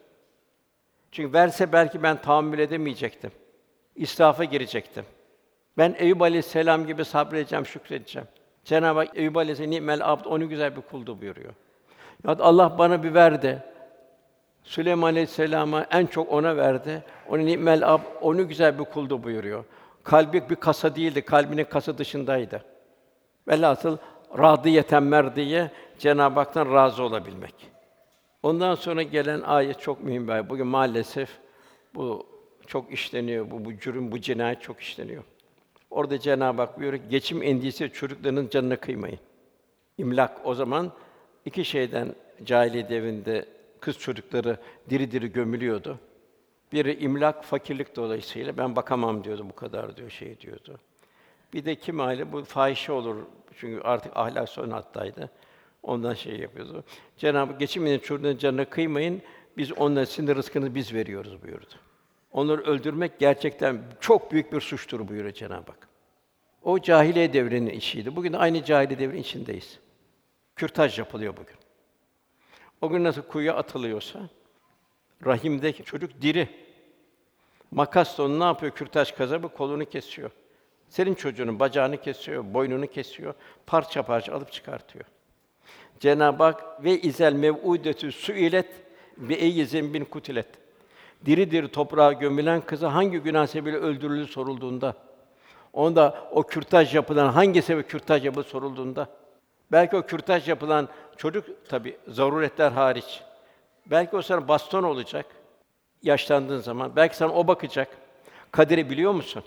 Çünkü 1.12 1.32
verse 1.32 1.72
belki 1.72 2.02
ben 2.02 2.22
tahammül 2.22 2.58
edemeyecektim. 2.58 3.30
İsrafa 3.96 4.44
girecektim. 4.44 5.04
Ben 5.78 5.94
Eyüp 5.98 6.22
Aleyhisselam 6.22 6.86
gibi 6.86 7.04
sabredeceğim, 7.04 7.66
şükredeceğim. 7.66 8.28
Cenab-ı 8.64 8.98
Hak 8.98 9.18
Eyüp 9.18 9.36
Aleyhisselam 9.36 9.70
nimel 9.70 10.12
abd 10.12 10.24
onu 10.24 10.48
güzel 10.48 10.76
bir 10.76 10.82
kuldu 10.82 11.20
buyuruyor. 11.20 11.52
Ya 12.26 12.36
Allah 12.40 12.78
bana 12.78 13.02
bir 13.02 13.14
verdi. 13.14 13.62
Süleyman 14.64 15.08
Aleyhisselam'a 15.08 15.86
en 15.90 16.06
çok 16.06 16.32
ona 16.32 16.56
verdi. 16.56 17.02
Onu 17.28 17.46
nimel 17.46 17.94
ab 17.94 18.02
onu 18.20 18.48
güzel 18.48 18.78
bir 18.78 18.84
kuldu 18.84 19.22
buyuruyor. 19.22 19.64
Kalbi 20.04 20.50
bir 20.50 20.56
kasa 20.56 20.96
değildi, 20.96 21.22
kalbinin 21.22 21.64
kasa 21.64 21.98
dışındaydı. 21.98 22.62
Velhasıl 23.48 23.96
radiyeten 24.38 25.02
merdiye 25.02 25.70
Cenab-ı 25.98 26.40
Hak'tan 26.40 26.74
razı 26.74 27.02
olabilmek. 27.02 27.75
Ondan 28.46 28.74
sonra 28.74 29.02
gelen 29.02 29.40
ayet 29.40 29.80
çok 29.80 30.04
mühim 30.04 30.28
bir 30.28 30.32
ayet. 30.32 30.48
Bugün 30.50 30.66
maalesef 30.66 31.30
bu 31.94 32.26
çok 32.66 32.92
işleniyor. 32.92 33.50
Bu, 33.50 33.64
bu 33.64 33.78
cürüm, 33.78 34.12
bu 34.12 34.20
cinayet 34.20 34.62
çok 34.62 34.80
işleniyor. 34.80 35.22
Orada 35.90 36.18
Cenab-ı 36.18 36.62
Hak 36.62 36.78
buyuruyor 36.80 37.02
ki, 37.02 37.08
geçim 37.08 37.42
endişesi 37.42 37.94
çocuklarının 37.94 38.48
canına 38.48 38.76
kıymayın. 38.76 39.18
İmlak 39.98 40.46
o 40.46 40.54
zaman 40.54 40.92
iki 41.44 41.64
şeyden 41.64 42.14
cahiliye 42.44 42.88
devrinde 42.88 43.48
kız 43.80 43.98
çocukları 43.98 44.56
diri 44.90 45.10
diri 45.10 45.32
gömülüyordu. 45.32 45.98
Biri 46.72 46.94
imlak, 46.94 47.44
fakirlik 47.44 47.96
dolayısıyla 47.96 48.56
ben 48.56 48.76
bakamam 48.76 49.24
diyordu, 49.24 49.46
bu 49.50 49.54
kadar 49.54 49.96
diyor, 49.96 50.10
şey 50.10 50.40
diyordu. 50.40 50.78
Bir 51.52 51.64
de 51.64 51.74
kim 51.74 52.00
aile 52.00 52.32
bu 52.32 52.44
fahişe 52.44 52.92
olur 52.92 53.16
çünkü 53.56 53.80
artık 53.82 54.16
ahlak 54.16 54.48
son 54.48 54.70
hattaydı. 54.70 55.30
Ondan 55.86 56.14
şey 56.14 56.38
yapıyordu. 56.38 56.84
Cenab-ı 57.16 57.58
geçiminin 57.58 57.98
çocukların 57.98 58.38
canına 58.38 58.64
kıymayın. 58.64 59.22
Biz 59.56 59.72
onlara 59.72 60.06
sizin 60.06 60.34
rızkını 60.34 60.74
biz 60.74 60.94
veriyoruz 60.94 61.42
buyurdu. 61.42 61.74
Onları 62.32 62.62
öldürmek 62.62 63.18
gerçekten 63.18 63.82
çok 64.00 64.32
büyük 64.32 64.52
bir 64.52 64.60
suçtur 64.60 65.08
buyuruyor 65.08 65.34
Cenab-ı 65.34 65.72
Hak. 65.72 65.88
O 66.62 66.80
cahiliye 66.80 67.32
devrinin 67.32 67.70
işiydi. 67.70 68.16
Bugün 68.16 68.32
de 68.32 68.36
aynı 68.36 68.64
cahiliye 68.64 68.98
devrin 68.98 69.18
içindeyiz. 69.18 69.78
Kürtaj 70.56 70.98
yapılıyor 70.98 71.32
bugün. 71.36 71.56
O 72.80 72.88
gün 72.88 73.04
nasıl 73.04 73.22
kuyuya 73.22 73.54
atılıyorsa, 73.54 74.28
Rahimdeki 75.26 75.84
çocuk 75.84 76.22
diri. 76.22 76.48
Makas 77.70 78.18
da 78.18 78.22
onu 78.22 78.40
ne 78.40 78.44
yapıyor? 78.44 78.72
Kürtaj 78.72 79.12
kazabı 79.12 79.48
kolunu 79.48 79.84
kesiyor. 79.84 80.30
Senin 80.88 81.14
çocuğunun 81.14 81.60
bacağını 81.60 82.00
kesiyor, 82.00 82.54
boynunu 82.54 82.86
kesiyor, 82.86 83.34
parça 83.66 84.02
parça 84.02 84.34
alıp 84.34 84.52
çıkartıyor. 84.52 85.04
Cenab-ı 86.00 86.44
Hak 86.44 86.84
ve 86.84 87.00
izel 87.00 87.32
mev'udetü 87.32 88.12
suilet 88.12 88.66
ve 89.18 89.34
eyyi 89.34 89.94
bin 89.94 90.04
kutilet. 90.04 90.46
Diri 91.26 91.50
diri 91.50 91.68
toprağa 91.68 92.12
gömülen 92.12 92.60
kızı 92.60 92.86
hangi 92.86 93.18
günah 93.18 93.46
sebebiyle 93.46 93.76
öldürüldü 93.76 94.26
sorulduğunda, 94.26 94.94
onda 95.72 96.28
o 96.30 96.42
kürtaj 96.42 96.94
yapılan 96.94 97.32
hangi 97.32 97.62
sebep 97.62 97.90
kürtaj 97.90 98.24
yapıldı 98.24 98.48
sorulduğunda, 98.48 99.08
belki 99.72 99.96
o 99.96 100.02
kürtaj 100.02 100.48
yapılan 100.48 100.88
çocuk 101.16 101.68
tabi 101.68 101.96
zaruretler 102.08 102.72
hariç, 102.72 103.22
belki 103.86 104.16
o 104.16 104.22
sana 104.22 104.48
baston 104.48 104.82
olacak 104.82 105.26
yaşlandığın 106.02 106.60
zaman, 106.60 106.96
belki 106.96 107.16
sana 107.16 107.32
o 107.32 107.46
bakacak. 107.48 107.88
Kaderi 108.50 108.90
biliyor 108.90 109.12
musun? 109.12 109.42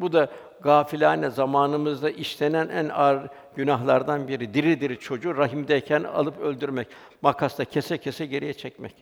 Bu 0.00 0.12
da 0.12 0.28
gafilane 0.62 1.30
zamanımızda 1.30 2.10
işlenen 2.10 2.68
en 2.68 2.88
ağır 2.88 3.28
günahlardan 3.56 4.28
biri. 4.28 4.54
Diri 4.54 4.80
diri 4.80 4.98
çocuğu 4.98 5.36
rahimdeyken 5.36 6.02
alıp 6.04 6.40
öldürmek, 6.40 6.88
makasla 7.22 7.64
kese 7.64 7.98
kese 7.98 8.26
geriye 8.26 8.52
çekmek. 8.54 8.94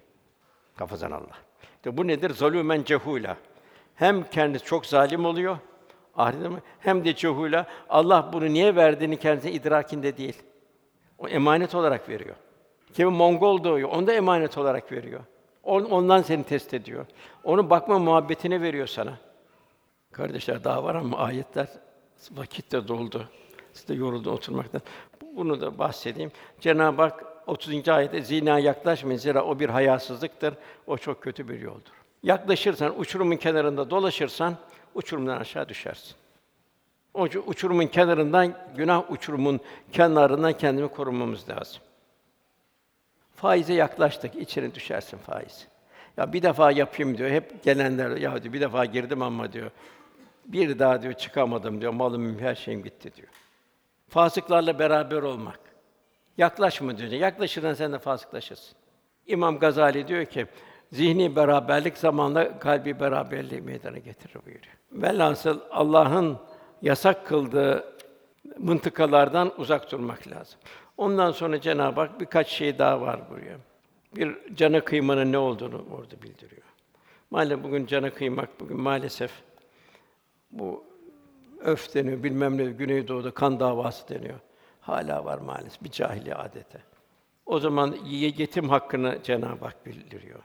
Kafazan 0.77 1.11
Allah. 1.11 1.37
İşte 1.77 1.97
bu 1.97 2.07
nedir? 2.07 2.31
Zalûmen 2.31 2.85
cehûlâ. 2.85 3.35
Hem 3.95 4.23
kendisi 4.25 4.65
çok 4.65 4.87
zalim 4.87 5.25
oluyor, 5.25 5.59
ahirete 6.17 6.49
mi? 6.49 6.59
Hem 6.81 7.05
de 7.05 7.11
cehûlâ. 7.11 7.65
Allah 7.89 8.31
bunu 8.33 8.47
niye 8.47 8.77
verdiğini 8.77 9.17
kendisine 9.17 9.53
idrakinde 9.53 10.17
değil. 10.17 10.43
O 11.19 11.29
emanet 11.29 11.75
olarak 11.75 12.09
veriyor. 12.09 12.35
Kimi 12.95 13.11
Mongol 13.11 13.65
doğuyor, 13.65 13.89
onu 13.89 14.07
da 14.07 14.13
emanet 14.13 14.59
olarak 14.59 14.93
veriyor. 14.93 15.21
On- 15.63 15.85
Ondan 15.85 16.23
seni 16.23 16.45
test 16.45 16.75
ediyor. 16.75 17.07
Onun 17.45 17.71
bakma 17.71 17.99
muhabbetini 17.99 18.63
veriyor 18.63 18.87
sana. 18.87 19.13
Kardeşler 20.13 20.65
daha 20.65 20.85
var 20.85 20.95
ama 20.95 21.19
ayetler 21.19 21.69
vakit 22.31 22.73
de 22.73 22.89
doldu. 22.89 23.29
Siz 23.73 23.89
de 23.89 23.95
yoruldu 23.95 24.31
oturmaktan. 24.31 24.81
Bunu 25.37 25.61
da 25.61 25.79
bahsedeyim. 25.79 26.33
Cenab-ı 26.61 27.03
Hak 27.03 27.25
30. 27.47 27.89
ayette 27.89 28.23
zina 28.23 28.59
yaklaşmayın 28.59 29.19
zira 29.19 29.45
o 29.45 29.59
bir 29.59 29.69
hayasızlıktır. 29.69 30.55
O 30.87 30.99
çok 30.99 31.23
kötü 31.23 31.49
bir 31.49 31.61
yoldur. 31.61 31.93
Yaklaşırsan, 32.23 33.01
uçurumun 33.01 33.37
kenarında 33.37 33.91
dolaşırsan 33.91 34.57
uçurumdan 34.95 35.41
aşağı 35.41 35.69
düşersin. 35.69 36.17
İçin 37.27 37.43
uçurumun 37.47 37.87
kenarından, 37.87 38.55
günah 38.77 39.11
uçurumun 39.11 39.61
kenarından 39.93 40.53
kendimi 40.53 40.89
korumamız 40.89 41.49
lazım. 41.49 41.83
Faize 43.37 43.75
yaklaştık, 43.75 44.35
içine 44.35 44.75
düşersin 44.75 45.19
faiz. 45.19 45.69
Ya 46.19 46.33
bir 46.33 46.43
defa 46.43 46.71
yapayım 46.71 47.19
diyor. 47.19 47.31
Hep 47.31 47.63
gelenler 47.63 48.17
ya 48.17 48.43
diyor 48.43 48.55
bir 48.55 48.61
defa 48.61 48.85
girdim 48.85 49.23
ama 49.23 49.53
diyor. 49.53 49.71
Bir 50.47 50.79
daha 50.79 51.03
diyor 51.03 51.13
çıkamadım 51.13 51.81
diyor. 51.81 51.93
Malım 51.93 52.39
her 52.39 52.55
şeyim 52.55 52.83
gitti 52.83 53.15
diyor. 53.17 53.29
Fasıklarla 54.09 54.79
beraber 54.79 55.23
olmak. 55.23 55.61
Yaklaşma 56.39 56.99
diyor. 56.99 57.11
Yaklaşırsan 57.11 57.75
sen 57.75 57.93
de 57.93 57.99
fasıklaşırsın. 57.99 58.77
İmam 59.27 59.59
Gazali 59.59 60.09
diyor 60.09 60.25
ki 60.25 60.47
zihni 60.93 61.37
beraberlik 61.37 61.99
zamanla 61.99 62.59
kalbi 62.59 63.01
beraberliği 63.01 63.61
meydana 63.61 63.99
getirir 63.99 64.35
buyuruyor. 64.47 64.75
Velhasıl 64.93 65.61
Allah'ın 65.71 66.39
yasak 66.83 67.27
kıldığı 67.27 67.85
mıntıkalardan 68.59 69.53
uzak 69.59 69.93
durmak 69.93 70.29
lazım. 70.29 70.61
Ondan 70.97 71.33
sonra 71.33 71.61
Cenab-ı 71.61 72.01
Hak 72.01 72.21
birkaç 72.21 72.49
şey 72.49 72.79
daha 72.79 73.01
var 73.01 73.21
buraya. 73.31 73.68
Bir 74.17 74.55
cana 74.57 74.85
kıymanın 74.85 75.33
ne 75.33 75.39
olduğunu 75.39 75.85
orada 75.93 76.23
bildiriyor. 76.23 76.63
Maalesef 77.31 77.65
bugün 77.65 77.87
cana 77.87 78.11
kıymak 78.11 78.61
bugün 78.61 78.81
maalesef 78.81 79.31
bu 80.51 80.85
öf 81.61 81.95
deniyor, 81.95 82.23
bilmem 82.23 82.59
ne 82.59 82.65
Güneydoğu'da 82.65 83.31
kan 83.31 83.61
davası 83.61 84.09
deniyor. 84.09 84.39
Hala 84.81 85.25
var 85.25 85.39
maalesef 85.39 85.85
bir 85.85 85.91
cahiliye 85.91 86.35
adete. 86.35 86.79
O 87.47 87.59
zaman 87.61 87.97
ye- 88.07 88.33
yetim 88.37 88.69
hakkını 88.69 89.19
Cenab-ı 89.23 89.65
Hak 89.65 89.87
bildiriyor. 89.87 90.41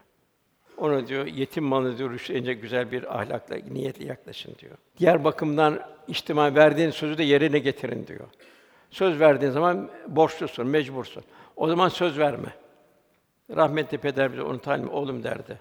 Ona 0.76 1.06
diyor 1.06 1.26
yetim 1.26 1.64
malı 1.64 1.98
diyor 1.98 2.10
rüşveyince 2.10 2.54
güzel 2.54 2.92
bir 2.92 3.18
ahlakla, 3.18 3.56
niyetle 3.70 4.04
yaklaşın 4.06 4.54
diyor. 4.58 4.76
Diğer 4.98 5.24
bakımdan 5.24 5.80
içtima 6.08 6.54
verdiğin 6.54 6.90
sözü 6.90 7.18
de 7.18 7.22
yerine 7.22 7.58
getirin 7.58 8.06
diyor. 8.06 8.28
Söz 8.90 9.20
verdiğin 9.20 9.52
zaman 9.52 9.90
borçlusun, 10.08 10.66
mecbursun. 10.66 11.24
O 11.56 11.68
zaman 11.68 11.88
söz 11.88 12.18
verme. 12.18 12.48
Rahmetli 13.50 13.98
peder 13.98 14.32
bize 14.32 14.42
onu 14.42 14.58
talim 14.58 14.90
oğlum 14.90 15.22
derdi. 15.22 15.60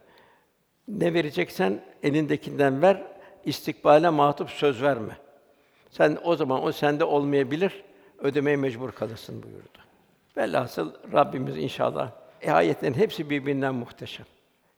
Ne 0.88 1.14
vereceksen 1.14 1.82
elindekinden 2.04 2.82
ver, 2.82 3.04
istikbale 3.46 4.10
mahtup 4.10 4.50
söz 4.50 4.82
verme. 4.82 5.18
Sen 5.90 6.18
o 6.24 6.36
zaman 6.36 6.64
o 6.64 6.72
sende 6.72 7.04
olmayabilir, 7.04 7.84
ödemeye 8.20 8.58
mecbur 8.58 8.92
kalırsın 8.92 9.44
buyurdu. 9.44 9.78
Velhasıl 10.38 10.94
Rabbimiz 11.14 11.58
inşallah 11.58 12.12
e, 12.42 12.52
ayetlerin 12.52 12.94
hepsi 12.94 13.30
birbirinden 13.30 13.76
muhteşem. 13.76 14.26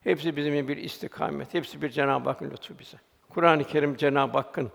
Hepsi 0.01 0.35
bizim 0.35 0.67
bir 0.67 0.77
istikamet, 0.77 1.53
hepsi 1.53 1.81
bir 1.81 1.89
Cenab-ı 1.89 2.29
Hakk'ın 2.29 2.51
lütfu 2.51 2.79
bize. 2.79 2.97
Kur'an-ı 3.29 3.63
Kerim 3.63 3.97
Cenab-ı 3.97 4.37
Hakk'ın 4.37 4.71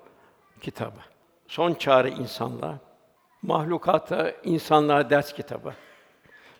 kitabı. 0.60 1.00
Son 1.48 1.74
çağrı 1.74 2.08
insanlığa, 2.08 2.78
mahlukata, 3.42 4.30
insanlığa 4.44 5.10
ders 5.10 5.32
kitabı. 5.32 5.74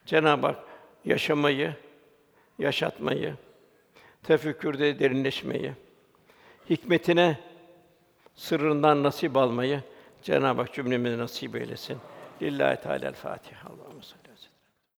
Cenab-ı 0.06 0.46
Hak 0.46 0.69
yaşamayı, 1.05 1.74
yaşatmayı, 2.59 3.34
tefekkürde 4.22 4.98
derinleşmeyi, 4.98 5.72
hikmetine, 6.70 7.38
sırrından 8.34 9.03
nasip 9.03 9.36
almayı 9.36 9.82
Cenab-ı 10.22 10.61
Hak 10.61 10.74
cümlemize 10.74 11.18
nasip 11.18 11.57
eylesin. 11.57 11.98
Lillahi 12.42 12.80
Teala'l 12.82 13.12
Fatiha. 13.12 13.68